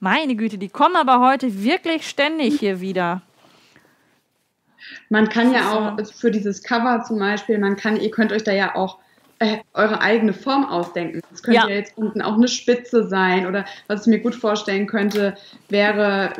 [0.00, 3.22] Meine Güte, die kommen aber heute wirklich ständig hier wieder.
[5.08, 8.52] Man kann ja auch für dieses Cover zum Beispiel, man kann, ihr könnt euch da
[8.52, 8.98] ja auch
[9.38, 11.20] äh, eure eigene Form ausdenken.
[11.30, 11.68] Das könnte ja.
[11.68, 11.74] ja.
[11.74, 15.36] jetzt unten auch eine Spitze sein oder was ich mir gut vorstellen könnte,
[15.68, 16.32] wäre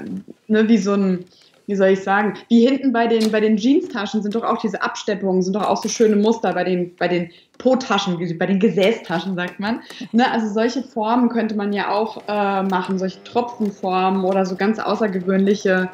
[0.47, 1.25] ne, wie so ein,
[1.67, 4.83] wie soll ich sagen, wie hinten bei den, bei den Jeanstaschen sind doch auch diese
[4.83, 9.35] Absteppungen, sind doch auch so schöne Muster bei den, bei den Po-Taschen, bei den Gesäßtaschen,
[9.35, 9.81] sagt man.
[10.13, 14.79] Ne, also solche Formen könnte man ja auch äh, machen, solche Tropfenformen oder so ganz
[14.79, 15.89] außergewöhnliche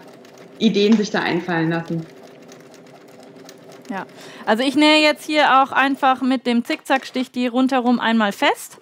[0.58, 2.04] Ideen sich da einfallen lassen.
[3.90, 4.06] Ja,
[4.46, 8.79] also ich nähe jetzt hier auch einfach mit dem Zickzackstich die rundherum einmal fest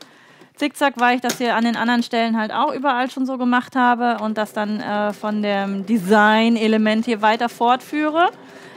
[0.59, 3.76] Zickzack, weil ich das hier an den anderen Stellen halt auch überall schon so gemacht
[3.76, 8.30] habe und das dann äh, von dem Design-Element hier weiter fortführe.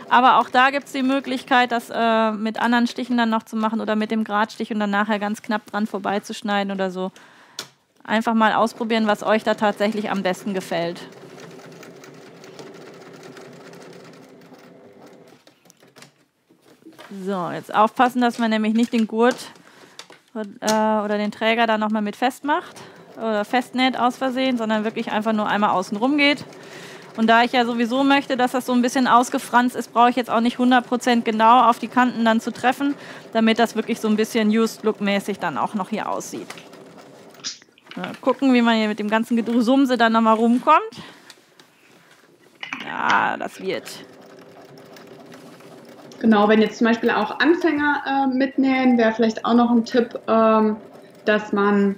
[0.07, 3.55] Aber auch da gibt es die Möglichkeit, das äh, mit anderen Stichen dann noch zu
[3.55, 7.11] machen oder mit dem Gradstich und dann nachher ganz knapp dran vorbeizuschneiden oder so.
[8.03, 11.01] Einfach mal ausprobieren, was euch da tatsächlich am besten gefällt.
[17.25, 19.51] So, jetzt aufpassen, dass man nämlich nicht den Gurt
[20.35, 22.75] äh, oder den Träger da nochmal mit festmacht
[23.17, 26.45] oder festnäht aus Versehen, sondern wirklich einfach nur einmal außen rum geht.
[27.17, 30.15] Und da ich ja sowieso möchte, dass das so ein bisschen ausgefranst ist, brauche ich
[30.15, 32.95] jetzt auch nicht 100% genau auf die Kanten dann zu treffen,
[33.33, 36.47] damit das wirklich so ein bisschen Used Look mäßig dann auch noch hier aussieht.
[37.97, 40.79] Mal gucken, wie man hier mit dem ganzen Gedrusumse dann nochmal rumkommt.
[42.85, 44.05] Ja, das wird.
[46.21, 50.19] Genau, wenn jetzt zum Beispiel auch Anfänger äh, mitnähen, wäre vielleicht auch noch ein Tipp,
[50.27, 50.77] ähm,
[51.25, 51.95] dass man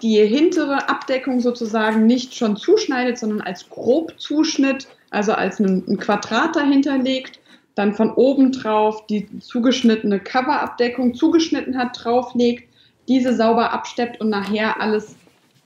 [0.00, 6.56] die hintere Abdeckung sozusagen nicht schon zuschneidet, sondern als Grobzuschnitt, also als ein, ein Quadrat
[6.56, 7.38] dahinter legt,
[7.74, 12.64] dann von oben drauf die zugeschnittene Coverabdeckung zugeschnitten hat, drauflegt,
[13.06, 15.14] diese sauber absteppt und nachher alles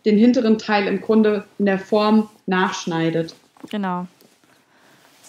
[0.04, 3.36] den hinteren Teil im Grunde in der Form nachschneidet.
[3.70, 4.08] Genau.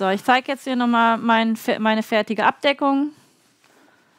[0.02, 3.12] So, ich zeige jetzt hier nochmal mein, meine fertige Abdeckung.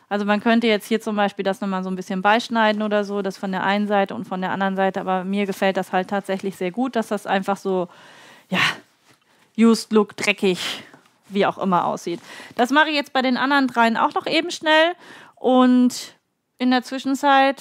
[0.08, 3.20] Also man könnte jetzt hier zum Beispiel das nochmal so ein bisschen beischneiden oder so,
[3.20, 6.08] das von der einen Seite und von der anderen Seite, aber mir gefällt das halt
[6.08, 7.88] tatsächlich sehr gut, dass das einfach so,
[8.48, 8.60] ja,
[9.58, 10.84] used look, dreckig,
[11.28, 12.20] wie auch immer aussieht.
[12.54, 14.92] Das mache ich jetzt bei den anderen dreien auch noch eben schnell
[15.34, 16.14] und
[16.58, 17.60] in der Zwischenzeit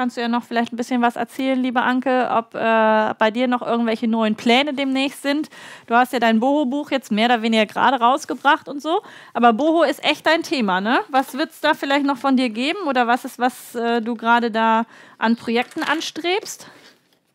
[0.00, 3.48] kannst du ja noch vielleicht ein bisschen was erzählen, liebe Anke, ob äh, bei dir
[3.48, 5.50] noch irgendwelche neuen Pläne demnächst sind.
[5.88, 9.02] Du hast ja dein Boho-Buch jetzt mehr oder weniger gerade rausgebracht und so,
[9.34, 11.00] aber Boho ist echt dein Thema, ne?
[11.10, 14.14] Was wird es da vielleicht noch von dir geben oder was ist, was äh, du
[14.14, 14.86] gerade da
[15.18, 16.66] an Projekten anstrebst?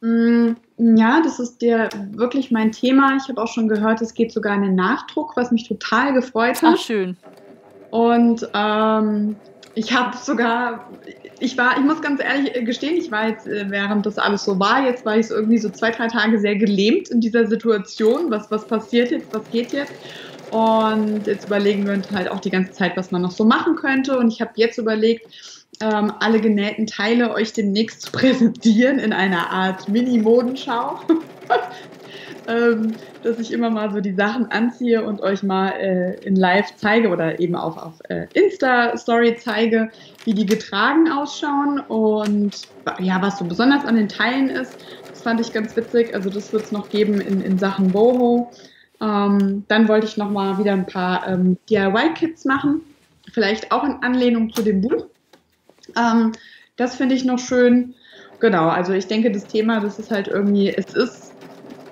[0.02, 3.16] Mm, ja, das ist dir wirklich mein Thema.
[3.16, 6.64] Ich habe auch schon gehört, es geht sogar in den Nachdruck, was mich total gefreut
[6.64, 6.74] hat.
[6.74, 7.16] Ach, schön.
[7.92, 9.36] Und ähm,
[9.76, 10.90] ich habe sogar,
[11.40, 14.60] ich war, ich muss ganz ehrlich gestehen, ich war jetzt, äh, während das alles so
[14.60, 18.32] war, jetzt war ich so irgendwie so zwei, drei Tage sehr gelähmt in dieser Situation.
[18.32, 19.94] Was, was passiert jetzt, was geht jetzt?
[20.52, 23.76] Und jetzt überlegen wir uns halt auch die ganze Zeit, was man noch so machen
[23.76, 24.18] könnte.
[24.18, 25.28] Und ich habe jetzt überlegt,
[25.82, 31.02] ähm, alle genähten Teile euch demnächst zu präsentieren in einer Art Mini-Modenschau.
[32.48, 32.94] Ähm,
[33.24, 37.10] dass ich immer mal so die Sachen anziehe und euch mal äh, in Live zeige
[37.10, 39.90] oder eben auch auf äh, Insta-Story zeige,
[40.24, 42.62] wie die getragen ausschauen und
[43.00, 44.78] ja, was so besonders an den Teilen ist.
[45.10, 46.14] Das fand ich ganz witzig.
[46.14, 48.52] Also das wird es noch geben in, in Sachen Boho.
[49.02, 52.82] Ähm, dann wollte ich noch mal wieder ein paar ähm, DIY-Kits machen,
[53.34, 55.08] vielleicht auch in Anlehnung zu dem Buch.
[55.98, 56.32] Ähm,
[56.78, 57.94] das finde ich noch schön.
[58.40, 61.25] Genau, also ich denke, das Thema, das ist halt irgendwie, es ist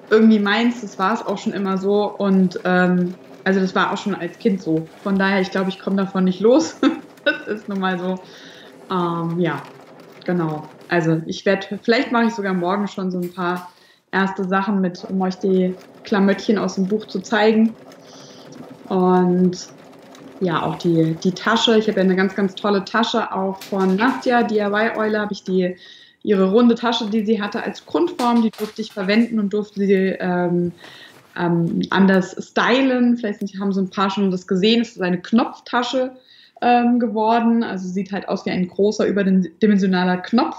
[0.10, 3.98] irgendwie meins, das war es auch schon immer so und ähm, also das war auch
[3.98, 4.88] schon als Kind so.
[5.04, 6.78] Von daher, ich glaube, ich komme davon nicht los.
[7.26, 8.16] das ist nun mal so.
[8.92, 9.62] Ähm, ja,
[10.26, 10.68] genau.
[10.88, 13.70] Also ich werde, vielleicht mache ich sogar morgen schon so ein paar
[14.12, 17.76] erste Sachen mit, um euch die Klamöttchen aus dem Buch zu zeigen.
[18.90, 19.68] Und
[20.40, 21.78] ja, auch die, die Tasche.
[21.78, 25.76] Ich habe ja eine ganz, ganz tolle Tasche auch von Nastja, DIY-Eule, habe ich die
[26.24, 29.94] ihre runde Tasche, die sie hatte als Grundform, die durfte ich verwenden und durfte sie
[29.94, 30.72] ähm,
[31.36, 33.18] ähm, anders stylen.
[33.18, 34.82] Vielleicht haben so ein paar schon das gesehen.
[34.82, 36.16] Es ist eine Knopftasche
[36.62, 37.64] ähm, geworden.
[37.64, 40.56] Also sieht halt aus wie ein großer, überdimensionaler Knopf.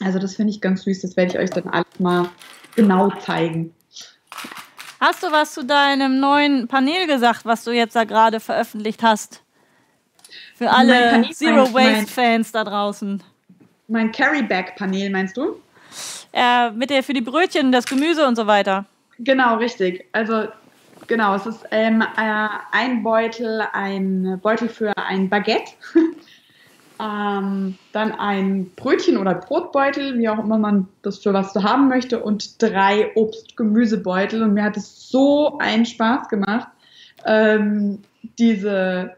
[0.00, 1.00] Also das finde ich ganz süß.
[1.02, 2.28] Das werde ich euch dann alles mal
[2.76, 3.74] genau zeigen.
[5.00, 9.42] Hast du was zu deinem neuen Panel gesagt, was du jetzt da gerade veröffentlicht hast?
[10.54, 13.22] Für alle Zero Waste Fans da draußen.
[13.88, 15.56] Mein Carry-Bag-Panel, meinst du?
[16.32, 18.84] Äh, mit der für die Brötchen, das Gemüse und so weiter.
[19.18, 20.04] Genau, richtig.
[20.12, 20.44] Also
[21.06, 25.72] genau, es ist ähm, äh, ein Beutel, ein Beutel für ein Baguette,
[27.00, 31.88] ähm, dann ein Brötchen oder Brotbeutel, wie auch immer man das für was zu haben
[31.88, 34.42] möchte, und drei Obst-Gemüsebeutel.
[34.42, 36.68] Und mir hat es so einen Spaß gemacht,
[37.24, 38.02] ähm,
[38.38, 39.16] diese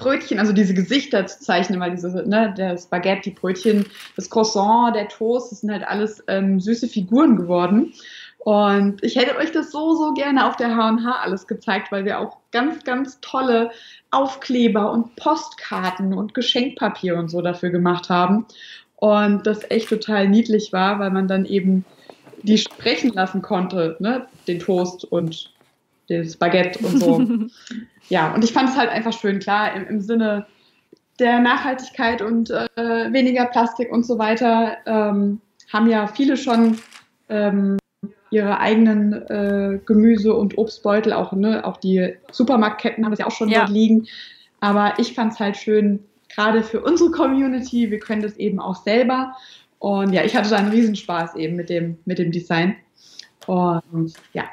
[0.00, 3.86] Brötchen, also diese Gesichter zu zeichnen, weil diese, ne, das Baguette, die Brötchen,
[4.16, 7.92] das Croissant, der Toast, das sind halt alles ähm, süße Figuren geworden.
[8.38, 12.18] Und ich hätte euch das so, so gerne auf der H&H alles gezeigt, weil wir
[12.18, 13.70] auch ganz, ganz tolle
[14.10, 18.46] Aufkleber und Postkarten und Geschenkpapier und so dafür gemacht haben.
[18.96, 21.84] Und das echt total niedlich war, weil man dann eben
[22.42, 24.26] die sprechen lassen konnte, ne?
[24.48, 25.52] den Toast und
[26.08, 27.18] das Baguette und so.
[28.10, 30.46] ja, und ich fand es halt einfach schön, klar, im, im Sinne
[31.18, 35.40] der Nachhaltigkeit und äh, weniger Plastik und so weiter, ähm,
[35.72, 36.78] haben ja viele schon
[37.28, 37.78] ähm,
[38.30, 43.32] ihre eigenen äh, Gemüse- und Obstbeutel, auch, ne, auch die Supermarktketten haben das ja auch
[43.32, 43.60] schon ja.
[43.60, 44.06] dort liegen.
[44.60, 46.04] Aber ich fand es halt schön,
[46.34, 49.36] gerade für unsere Community, wir können das eben auch selber.
[49.78, 52.76] Und ja, ich hatte da einen Riesenspaß eben mit dem, mit dem Design.
[53.46, 54.44] Und ja,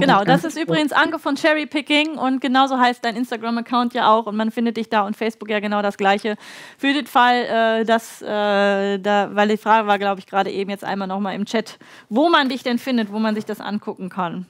[0.00, 4.26] Genau, das ist übrigens Anke von Cherry Picking und genauso heißt dein Instagram-Account ja auch
[4.26, 6.36] und man findet dich da und Facebook ja genau das gleiche.
[6.78, 10.70] Für den Fall, äh, dass, äh, da, weil die Frage war, glaube ich, gerade eben
[10.70, 11.78] jetzt einmal nochmal im Chat,
[12.08, 14.46] wo man dich denn findet, wo man sich das angucken kann.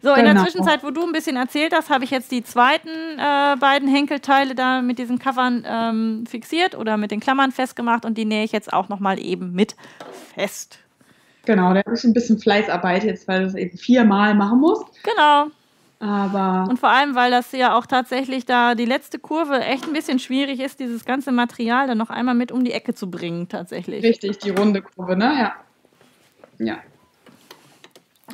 [0.00, 0.44] So, in der genau.
[0.44, 2.88] Zwischenzeit, wo du ein bisschen erzählt hast, habe ich jetzt die zweiten
[3.18, 8.16] äh, beiden Henkelteile da mit diesen Covern ähm, fixiert oder mit den Klammern festgemacht und
[8.16, 9.74] die nähe ich jetzt auch nochmal eben mit
[10.34, 10.78] fest.
[11.48, 14.84] Genau, da ist ein bisschen Fleißarbeit jetzt, weil du es eben viermal machen musst.
[15.02, 15.46] Genau.
[15.98, 19.94] Aber und vor allem, weil das ja auch tatsächlich da die letzte Kurve echt ein
[19.94, 23.48] bisschen schwierig ist, dieses ganze Material dann noch einmal mit um die Ecke zu bringen,
[23.48, 24.04] tatsächlich.
[24.04, 25.38] Richtig, die runde Kurve, ne?
[25.38, 25.54] Ja.
[26.58, 26.78] Ja.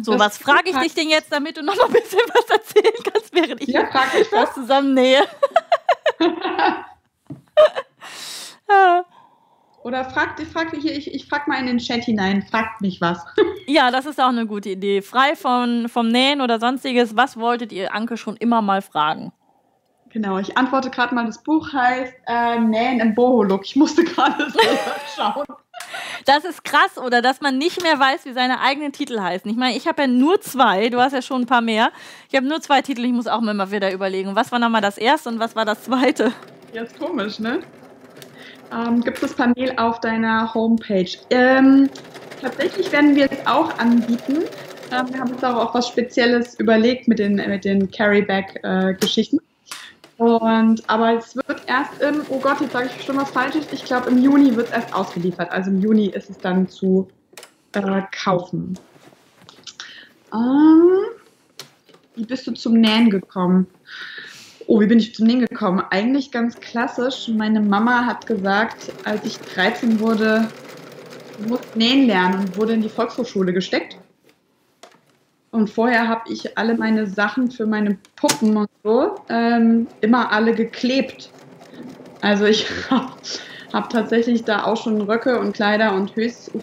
[0.02, 2.50] So, das was frage ich dich denn jetzt, damit du noch mal ein bisschen was
[2.50, 5.22] erzählen kannst, während ich ja, frag ich das zusammennähe?
[8.68, 9.04] ja.
[9.84, 13.00] Oder fragt, frag mich hier, ich, ich frag mal in den Chat hinein, fragt mich
[13.00, 13.24] was.
[13.66, 15.00] Ja, das ist auch eine gute Idee.
[15.00, 19.32] Frei von, vom Nähen oder sonstiges, was wolltet ihr Anke schon immer mal fragen?
[20.10, 23.64] Genau, ich antworte gerade mal, das Buch heißt äh, Nähen im Boho-Look.
[23.64, 24.48] Ich musste gerade
[25.16, 25.46] schauen.
[26.26, 29.50] Das ist krass, oder dass man nicht mehr weiß, wie seine eigenen Titel heißen.
[29.50, 31.90] Ich meine, ich habe ja nur zwei, du hast ja schon ein paar mehr.
[32.30, 34.98] Ich habe nur zwei Titel, ich muss auch immer wieder überlegen, was war nochmal das
[34.98, 36.32] erste und was war das zweite?
[36.72, 37.60] Ja, ist komisch, ne?
[38.72, 41.10] Ähm, gibt es Panel auf deiner Homepage.
[41.30, 41.88] Ähm,
[42.40, 44.44] tatsächlich werden wir es auch anbieten.
[44.92, 49.40] Ähm, wir haben uns auch was Spezielles überlegt mit den, mit den Carryback-Geschichten.
[50.16, 53.84] Und, aber es wird erst im, oh Gott, jetzt sage ich schon was Falsches, ich
[53.84, 55.50] glaube im Juni wird es erst ausgeliefert.
[55.50, 57.08] Also im Juni ist es dann zu
[57.72, 58.78] äh, kaufen.
[60.32, 60.90] Ähm,
[62.14, 63.66] wie bist du zum Nähen gekommen?
[64.66, 65.82] Oh, wie bin ich zum Nähen gekommen?
[65.90, 67.28] Eigentlich ganz klassisch.
[67.28, 70.48] Meine Mama hat gesagt, als ich 13 wurde,
[71.38, 73.98] du musst nähen lernen und wurde in die Volkshochschule gesteckt.
[75.50, 80.54] Und vorher habe ich alle meine Sachen für meine Puppen und so ähm, immer alle
[80.54, 81.30] geklebt.
[82.22, 83.12] Also ich habe
[83.72, 86.14] hab tatsächlich da auch schon Röcke und Kleider und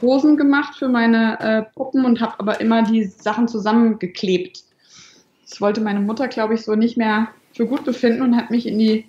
[0.02, 4.64] Hosen gemacht für meine äh, Puppen und habe aber immer die Sachen zusammengeklebt.
[5.48, 8.66] Das wollte meine Mutter, glaube ich, so nicht mehr für gut befinden und hat mich
[8.66, 9.06] in die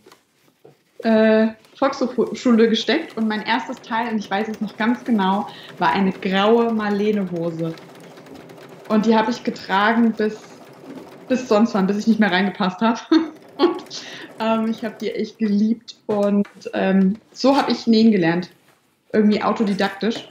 [1.05, 3.17] äh, Volksschule gesteckt.
[3.17, 5.49] Und mein erstes Teil, und ich weiß es noch ganz genau,
[5.79, 7.75] war eine graue Marlene-Hose.
[8.89, 10.39] Und die habe ich getragen bis,
[11.29, 13.01] bis sonst wann, bis ich nicht mehr reingepasst habe.
[13.59, 14.05] und
[14.39, 15.97] ähm, ich habe die echt geliebt.
[16.07, 18.51] Und ähm, so habe ich nähen gelernt.
[19.13, 20.29] Irgendwie autodidaktisch.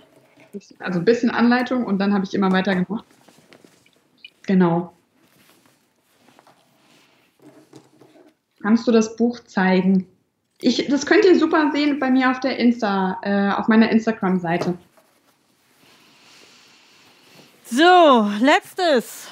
[0.79, 3.05] Also ein bisschen Anleitung und dann habe ich immer weiter gemacht.
[4.43, 4.93] Genau.
[8.61, 10.07] Kannst du das Buch zeigen?
[10.59, 14.75] Ich, das könnt ihr super sehen bei mir auf der Insta, äh, auf meiner Instagram-Seite.
[17.65, 19.27] So, letztes.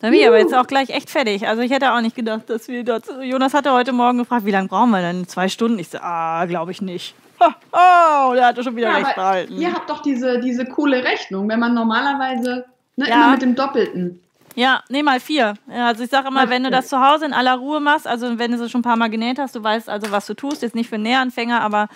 [0.00, 1.48] Da bin ich aber jetzt auch gleich echt fertig.
[1.48, 3.06] Also ich hätte auch nicht gedacht, dass wir dort.
[3.22, 5.26] Jonas hatte heute Morgen gefragt, wie lange brauchen wir denn?
[5.26, 5.78] Zwei Stunden?
[5.80, 7.14] Ich so, ah, glaube ich nicht.
[7.70, 9.60] Oh, der hatte schon wieder ja, recht behalten.
[9.60, 12.64] Ihr habt doch diese, diese coole Rechnung, wenn man normalerweise
[12.96, 13.14] ne, ja.
[13.14, 14.20] immer mit dem Doppelten.
[14.58, 15.54] Ja, nee, mal vier.
[15.68, 18.40] Also ich sage immer, mal wenn du das zu Hause in aller Ruhe machst, also
[18.40, 20.62] wenn du es schon ein paar Mal genäht hast, du weißt also, was du tust,
[20.62, 21.86] jetzt nicht für Nähanfänger, aber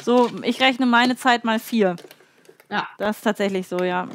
[0.00, 1.96] so, ich rechne meine Zeit mal vier.
[2.70, 2.86] Ja.
[2.98, 4.06] Das ist tatsächlich so, ja.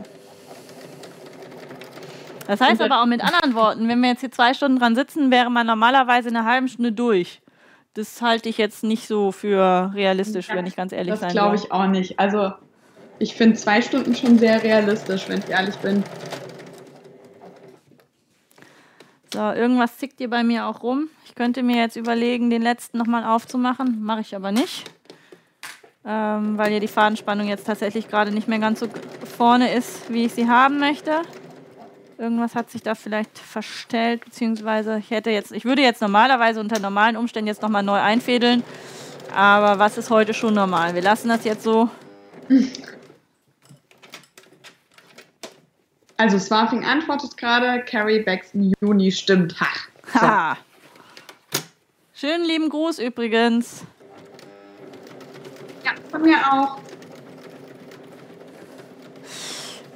[2.47, 5.29] Das heißt aber auch mit anderen Worten, wenn wir jetzt hier zwei Stunden dran sitzen,
[5.29, 7.41] wäre man normalerweise eine halbe Stunde durch.
[7.95, 11.27] Das halte ich jetzt nicht so für realistisch, ja, wenn ich ganz ehrlich das sein
[11.27, 12.17] Das glaube ich auch nicht.
[12.17, 12.53] Also
[13.19, 16.01] ich finde zwei Stunden schon sehr realistisch, wenn ich ehrlich bin.
[19.31, 21.09] So, irgendwas tickt hier bei mir auch rum.
[21.25, 24.01] Ich könnte mir jetzt überlegen, den letzten nochmal aufzumachen.
[24.01, 24.89] Mache ich aber nicht.
[26.05, 28.87] Ähm, weil hier die Fadenspannung jetzt tatsächlich gerade nicht mehr ganz so
[29.37, 31.21] vorne ist, wie ich sie haben möchte.
[32.17, 36.79] Irgendwas hat sich da vielleicht verstellt, beziehungsweise ich hätte jetzt, ich würde jetzt normalerweise unter
[36.79, 38.63] normalen Umständen jetzt nochmal neu einfädeln.
[39.35, 40.95] Aber was ist heute schon normal?
[40.95, 41.89] Wir lassen das jetzt so.
[46.19, 49.57] Also Swarfing antwortet gerade, Carrie Becks im Juni stimmt.
[49.61, 49.67] Ha.
[50.13, 50.19] So.
[50.19, 50.57] ha.
[52.13, 53.85] Schönen lieben Gruß übrigens.
[55.85, 56.79] Ja, von mir auch.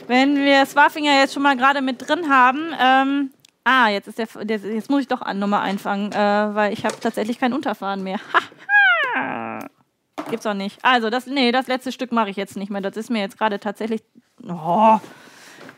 [0.08, 3.32] Wenn wir Swarfinger jetzt schon mal gerade mit drin haben, ähm,
[3.66, 6.86] ah, jetzt ist der, der, jetzt muss ich doch an Nummer einfangen, äh, weil ich
[6.86, 8.22] habe tatsächlich kein Unterfahren mehr.
[10.30, 10.80] Gibt's auch nicht.
[10.86, 12.80] Also das, nee, das letzte Stück mache ich jetzt nicht mehr.
[12.80, 14.02] Das ist mir jetzt gerade tatsächlich,
[14.48, 15.02] oh,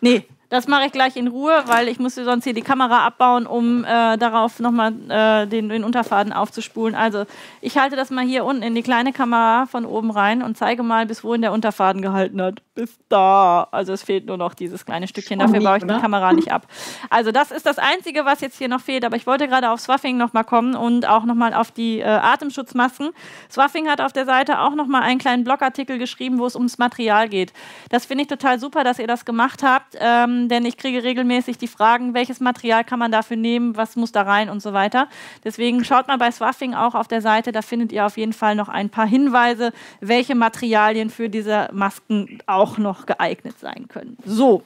[0.01, 3.47] nee, Das mache ich gleich in Ruhe, weil ich muss sonst hier die Kamera abbauen,
[3.47, 6.95] um äh, darauf nochmal äh, den, den Unterfaden aufzuspulen.
[6.95, 7.25] Also
[7.61, 10.83] ich halte das mal hier unten in die kleine Kamera von oben rein und zeige
[10.83, 12.61] mal, bis wohin der Unterfaden gehalten hat.
[12.75, 13.67] Bis da.
[13.71, 15.39] Also es fehlt nur noch dieses kleine Stückchen.
[15.39, 16.67] Dafür baue ich die Kamera nicht ab.
[17.09, 19.05] Also das ist das Einzige, was jetzt hier noch fehlt.
[19.05, 23.11] Aber ich wollte gerade auf Swaffing nochmal kommen und auch nochmal auf die äh, Atemschutzmasken.
[23.49, 27.29] Swaffing hat auf der Seite auch nochmal einen kleinen Blogartikel geschrieben, wo es ums Material
[27.29, 27.53] geht.
[27.89, 29.95] Das finde ich total super, dass ihr das gemacht habt.
[29.99, 33.95] Ähm, ähm, denn ich kriege regelmäßig die Fragen, welches Material kann man dafür nehmen, was
[33.95, 35.07] muss da rein und so weiter.
[35.43, 38.55] Deswegen schaut mal bei Swaffing auch auf der Seite, da findet ihr auf jeden Fall
[38.55, 39.71] noch ein paar Hinweise,
[40.01, 44.17] welche Materialien für diese Masken auch noch geeignet sein können.
[44.25, 44.63] So,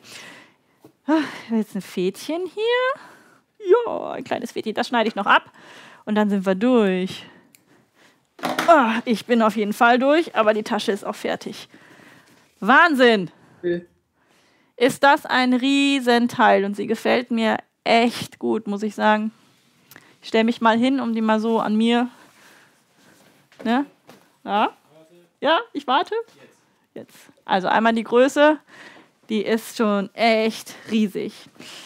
[1.08, 1.22] ah,
[1.52, 3.68] jetzt ein Fädchen hier.
[3.86, 5.52] Ja, ein kleines Fädchen, das schneide ich noch ab
[6.06, 7.26] und dann sind wir durch.
[8.68, 11.68] Ah, ich bin auf jeden Fall durch, aber die Tasche ist auch fertig.
[12.62, 13.30] Wahnsinn!
[13.60, 13.86] Okay
[14.80, 19.32] ist das ein Riesenteil und sie gefällt mir echt gut, muss ich sagen.
[20.22, 22.08] Ich stelle mich mal hin, um die mal so an mir.
[23.64, 23.86] Ne?
[24.46, 24.74] Ja?
[25.42, 26.16] Ja, ich warte.
[26.94, 27.18] Jetzt.
[27.44, 28.58] Also einmal die Größe,
[29.28, 31.34] die ist schon echt riesig.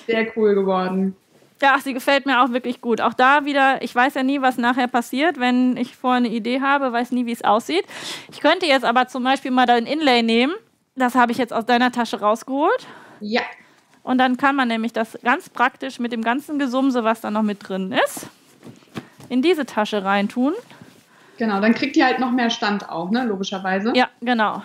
[0.06, 1.16] Sehr cool geworden.
[1.62, 3.02] Ja, sie gefällt mir auch wirklich gut.
[3.02, 6.62] Auch da wieder, ich weiß ja nie, was nachher passiert, wenn ich vorher eine Idee
[6.62, 7.86] habe, weiß nie, wie es aussieht.
[8.32, 10.54] Ich könnte jetzt aber zum Beispiel mal dein Inlay nehmen
[10.96, 12.88] das habe ich jetzt aus deiner Tasche rausgeholt.
[13.20, 13.42] Ja.
[14.04, 17.42] Und dann kann man nämlich das ganz praktisch mit dem ganzen Gesumse, was da noch
[17.42, 18.28] mit drin ist,
[19.30, 20.54] in diese Tasche reintun.
[21.38, 23.94] Genau, dann kriegt ihr halt noch mehr Stand auch, ne, logischerweise.
[23.96, 24.62] Ja, genau.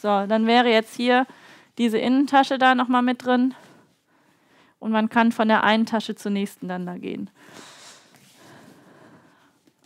[0.00, 1.26] So, dann wäre jetzt hier
[1.76, 3.54] diese Innentasche da nochmal mit drin.
[4.78, 7.30] Und man kann von der einen Tasche zur nächsten dann da gehen.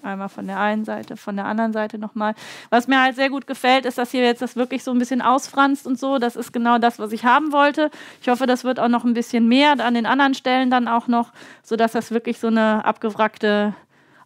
[0.03, 2.35] Einmal von der einen Seite, von der anderen Seite nochmal.
[2.71, 5.23] Was mir halt sehr gut gefällt, ist, dass hier jetzt das wirklich so ein bisschen
[5.23, 6.19] ausfranst und so.
[6.19, 7.91] Das ist genau das, was ich haben wollte.
[8.21, 11.07] Ich hoffe, das wird auch noch ein bisschen mehr an den anderen Stellen dann auch
[11.07, 13.75] noch, sodass das wirklich so eine abgewrackte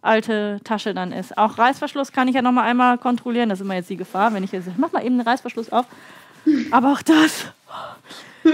[0.01, 1.37] alte Tasche dann ist.
[1.37, 3.49] Auch Reißverschluss kann ich ja nochmal einmal kontrollieren.
[3.49, 5.71] Das ist immer jetzt die Gefahr, wenn ich jetzt, ich mach mal eben den Reißverschluss
[5.71, 5.85] auf.
[6.71, 7.45] Aber auch das,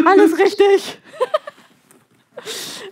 [0.05, 0.99] alles richtig.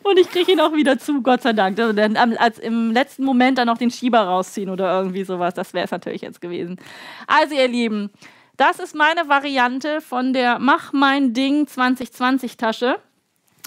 [0.04, 1.80] Und ich kriege ihn auch wieder zu, Gott sei Dank.
[1.80, 5.74] Also dann, als im letzten Moment dann noch den Schieber rausziehen oder irgendwie sowas, das
[5.74, 6.78] wäre es natürlich jetzt gewesen.
[7.28, 8.10] Also, ihr Lieben,
[8.58, 12.98] das ist meine Variante von der Mach mein Ding 2020 Tasche.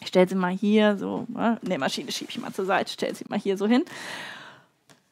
[0.00, 3.14] Ich stelle sie mal hier so, ne, ne Maschine schiebe ich mal zur Seite, stelle
[3.14, 3.84] sie mal hier so hin.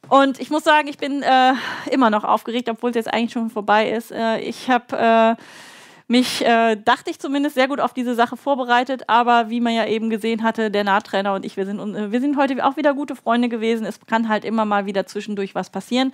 [0.09, 1.55] Und ich muss sagen, ich bin äh,
[1.90, 4.12] immer noch aufgeregt, obwohl es jetzt eigentlich schon vorbei ist.
[4.12, 5.43] Äh, ich habe äh,
[6.13, 9.09] mich, äh, dachte ich zumindest, sehr gut auf diese Sache vorbereitet.
[9.09, 11.81] Aber wie man ja eben gesehen hatte, der Nahtrainer und ich, wir sind,
[12.13, 13.87] wir sind heute auch wieder gute Freunde gewesen.
[13.87, 16.13] Es kann halt immer mal wieder zwischendurch was passieren.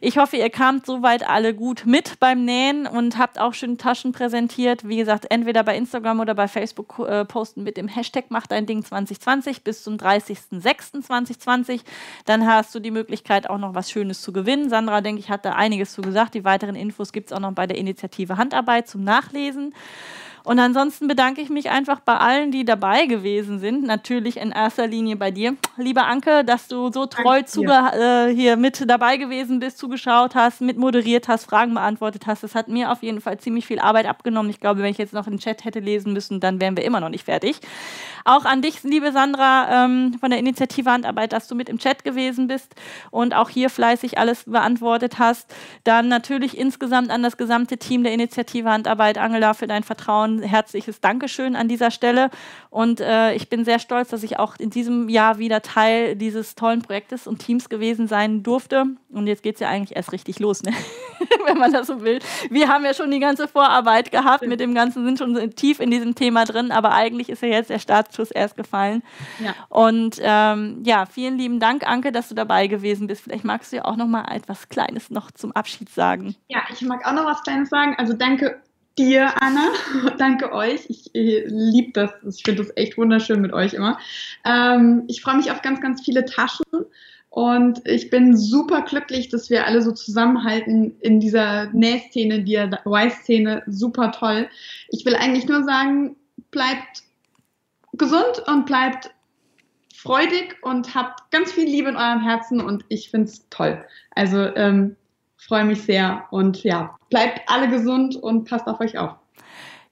[0.00, 4.12] Ich hoffe, ihr kamt soweit alle gut mit beim Nähen und habt auch schön Taschen
[4.12, 4.88] präsentiert.
[4.88, 8.66] Wie gesagt, entweder bei Instagram oder bei Facebook äh, posten mit dem Hashtag Mach dein
[8.66, 11.80] Ding 2020 bis zum 30.06.2020.
[12.24, 14.70] Dann hast du die Möglichkeit, auch noch was Schönes zu gewinnen.
[14.70, 16.34] Sandra, denke ich, hat da einiges zu gesagt.
[16.34, 19.74] Die weiteren Infos gibt es auch noch bei der Initiative Handarbeit zum Nachlesen lesen.
[20.44, 23.84] Und ansonsten bedanke ich mich einfach bei allen, die dabei gewesen sind.
[23.84, 28.88] Natürlich in erster Linie bei dir, lieber Anke, dass du so treu äh, hier mit
[28.88, 32.42] dabei gewesen bist, zugeschaut hast, mit moderiert hast, Fragen beantwortet hast.
[32.42, 34.50] Das hat mir auf jeden Fall ziemlich viel Arbeit abgenommen.
[34.50, 37.00] Ich glaube, wenn ich jetzt noch den Chat hätte lesen müssen, dann wären wir immer
[37.00, 37.60] noch nicht fertig.
[38.24, 42.04] Auch an dich, liebe Sandra ähm, von der Initiative Handarbeit, dass du mit im Chat
[42.04, 42.74] gewesen bist
[43.10, 45.54] und auch hier fleißig alles beantwortet hast.
[45.84, 50.29] Dann natürlich insgesamt an das gesamte Team der Initiative Handarbeit, Angela, für dein Vertrauen.
[50.38, 52.30] Herzliches Dankeschön an dieser Stelle.
[52.70, 56.54] Und äh, ich bin sehr stolz, dass ich auch in diesem Jahr wieder Teil dieses
[56.54, 58.86] tollen Projektes und Teams gewesen sein durfte.
[59.10, 60.72] Und jetzt geht es ja eigentlich erst richtig los, ne?
[61.46, 62.20] wenn man das so will.
[62.48, 65.90] Wir haben ja schon die ganze Vorarbeit gehabt mit dem Ganzen, sind schon tief in
[65.90, 69.02] diesem Thema drin, aber eigentlich ist ja jetzt der Startschuss erst gefallen.
[69.42, 69.54] Ja.
[69.68, 73.22] Und ähm, ja, vielen lieben Dank, Anke, dass du dabei gewesen bist.
[73.22, 76.34] Vielleicht magst du ja auch noch mal etwas Kleines noch zum Abschied sagen.
[76.48, 77.94] Ja, ich mag auch noch was Kleines sagen.
[77.98, 78.60] Also danke
[79.04, 79.68] dir, Anna.
[80.18, 80.86] Danke euch.
[80.88, 82.10] Ich, ich liebe das.
[82.28, 83.98] Ich finde das echt wunderschön mit euch immer.
[84.44, 86.64] Ähm, ich freue mich auf ganz, ganz viele Taschen.
[87.30, 93.62] Und ich bin super glücklich, dass wir alle so zusammenhalten in dieser Nähszene, DIY-Szene.
[93.66, 94.48] Super toll.
[94.88, 96.16] Ich will eigentlich nur sagen,
[96.50, 97.04] bleibt
[97.92, 99.10] gesund und bleibt
[99.94, 103.84] freudig und habt ganz viel Liebe in eurem Herzen und ich finde es toll.
[104.14, 104.96] Also ähm,
[105.40, 109.19] freue mich sehr und ja, bleibt alle gesund und passt auf euch auf.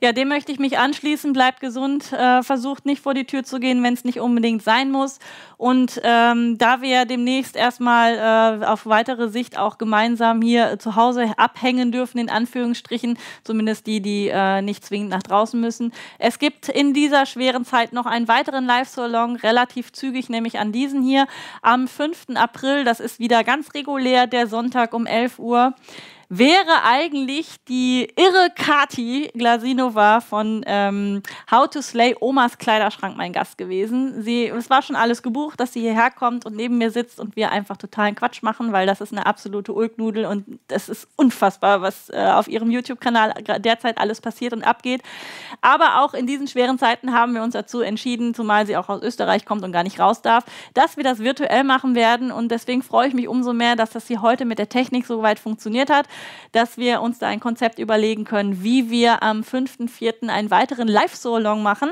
[0.00, 1.32] Ja, dem möchte ich mich anschließen.
[1.32, 4.92] Bleibt gesund, äh, versucht nicht vor die Tür zu gehen, wenn es nicht unbedingt sein
[4.92, 5.18] muss.
[5.56, 11.32] Und ähm, da wir demnächst erstmal äh, auf weitere Sicht auch gemeinsam hier zu Hause
[11.36, 15.92] abhängen dürfen, in Anführungsstrichen, zumindest die, die äh, nicht zwingend nach draußen müssen.
[16.20, 21.02] Es gibt in dieser schweren Zeit noch einen weiteren Live-Salon, relativ zügig, nämlich an diesen
[21.02, 21.26] hier
[21.60, 22.36] am 5.
[22.36, 22.84] April.
[22.84, 25.74] Das ist wieder ganz regulär, der Sonntag um 11 Uhr
[26.28, 33.56] wäre eigentlich die irre Kati Glasinova von ähm, How to Slay Omas Kleiderschrank mein Gast
[33.56, 34.22] gewesen.
[34.22, 37.34] Sie, es war schon alles gebucht, dass sie hierher kommt und neben mir sitzt und
[37.34, 41.80] wir einfach totalen Quatsch machen, weil das ist eine absolute Ulknudel und es ist unfassbar,
[41.80, 45.02] was äh, auf ihrem YouTube-Kanal derzeit alles passiert und abgeht.
[45.62, 49.02] Aber auch in diesen schweren Zeiten haben wir uns dazu entschieden, zumal sie auch aus
[49.02, 50.44] Österreich kommt und gar nicht raus darf,
[50.74, 54.06] dass wir das virtuell machen werden und deswegen freue ich mich umso mehr, dass das
[54.06, 56.06] hier heute mit der Technik so weit funktioniert hat
[56.52, 60.28] dass wir uns da ein Konzept überlegen können, wie wir am 5.4.
[60.28, 61.90] einen weiteren Live-Solong machen.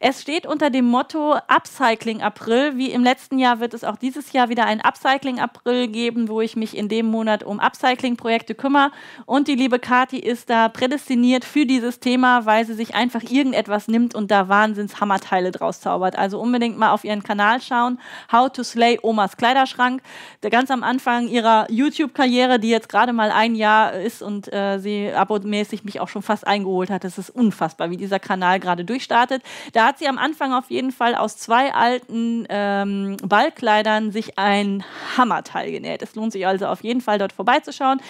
[0.00, 2.76] Es steht unter dem Motto Upcycling April.
[2.76, 6.40] Wie im letzten Jahr wird es auch dieses Jahr wieder einen Upcycling April geben, wo
[6.40, 8.90] ich mich in dem Monat um Upcycling-Projekte kümmere.
[9.26, 13.88] Und die liebe Kati ist da prädestiniert für dieses Thema, weil sie sich einfach irgendetwas
[13.88, 16.16] nimmt und da Wahnsinns-Hammerteile draus zaubert.
[16.16, 17.98] Also unbedingt mal auf ihren Kanal schauen.
[18.30, 20.02] How to Slay Omas Kleiderschrank.
[20.42, 25.12] Ganz am Anfang ihrer YouTube-Karriere, die jetzt gerade mal ein Jahr ist und äh, sie
[25.12, 27.04] abomäßig mich auch schon fast eingeholt hat.
[27.04, 29.42] Es ist unfassbar, wie dieser Kanal gerade durchstartet.
[29.72, 34.84] Da hat sie am Anfang auf jeden Fall aus zwei alten ähm, Ballkleidern sich ein
[35.16, 36.02] Hammerteil genäht.
[36.02, 38.00] Es lohnt sich also auf jeden Fall dort vorbeizuschauen.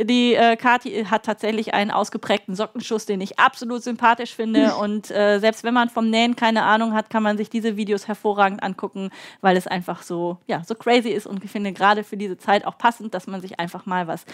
[0.00, 4.76] Die äh, Kati hat tatsächlich einen ausgeprägten Sockenschuss, den ich absolut sympathisch finde.
[4.76, 8.06] Und äh, selbst wenn man vom Nähen keine Ahnung hat, kann man sich diese Videos
[8.06, 9.10] hervorragend angucken,
[9.40, 11.26] weil es einfach so, ja, so crazy ist.
[11.26, 14.24] Und ich finde gerade für diese Zeit auch passend, dass man sich einfach mal was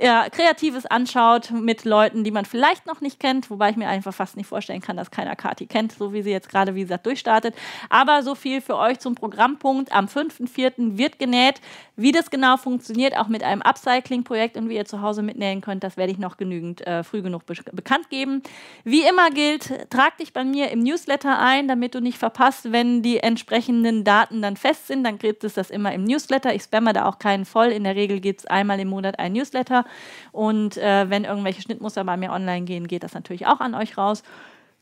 [0.00, 4.14] ja, Kreatives anschaut mit Leuten, die man vielleicht noch nicht kennt, wobei ich mir einfach
[4.14, 7.04] fast nicht vorstellen kann, dass keiner Kati kennt, so wie sie jetzt gerade, wie gesagt,
[7.04, 7.54] durchstartet.
[7.90, 9.92] Aber so viel für euch zum Programmpunkt.
[9.92, 10.96] Am 5.4.
[10.96, 11.60] wird genäht.
[11.96, 15.84] Wie das genau funktioniert, auch mit einem Upcycling-Projekt und wie ihr zu Hause mitnähen könnt,
[15.84, 18.42] das werde ich noch genügend äh, früh genug be bekannt geben.
[18.84, 23.02] Wie immer gilt, trag dich bei mir im Newsletter ein, damit du nicht verpasst, wenn
[23.02, 25.04] die entsprechenden Daten dann fest sind.
[25.04, 26.54] Dann gibt es das immer im Newsletter.
[26.54, 27.68] Ich spamme da auch keinen voll.
[27.68, 29.84] In der Regel gibt es einmal im Monat ein Newsletter.
[30.32, 33.98] Und äh, wenn irgendwelche Schnittmuster bei mir online gehen, geht das natürlich auch an euch
[33.98, 34.22] raus.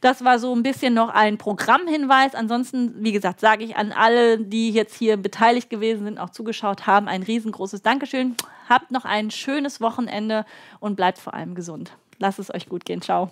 [0.01, 2.35] Das war so ein bisschen noch ein Programmhinweis.
[2.35, 6.87] Ansonsten, wie gesagt, sage ich an alle, die jetzt hier beteiligt gewesen sind, auch zugeschaut
[6.87, 8.35] haben, ein riesengroßes Dankeschön.
[8.69, 10.47] Habt noch ein schönes Wochenende
[10.79, 11.93] und bleibt vor allem gesund.
[12.19, 13.03] Lasst es euch gut gehen.
[13.03, 13.31] Ciao.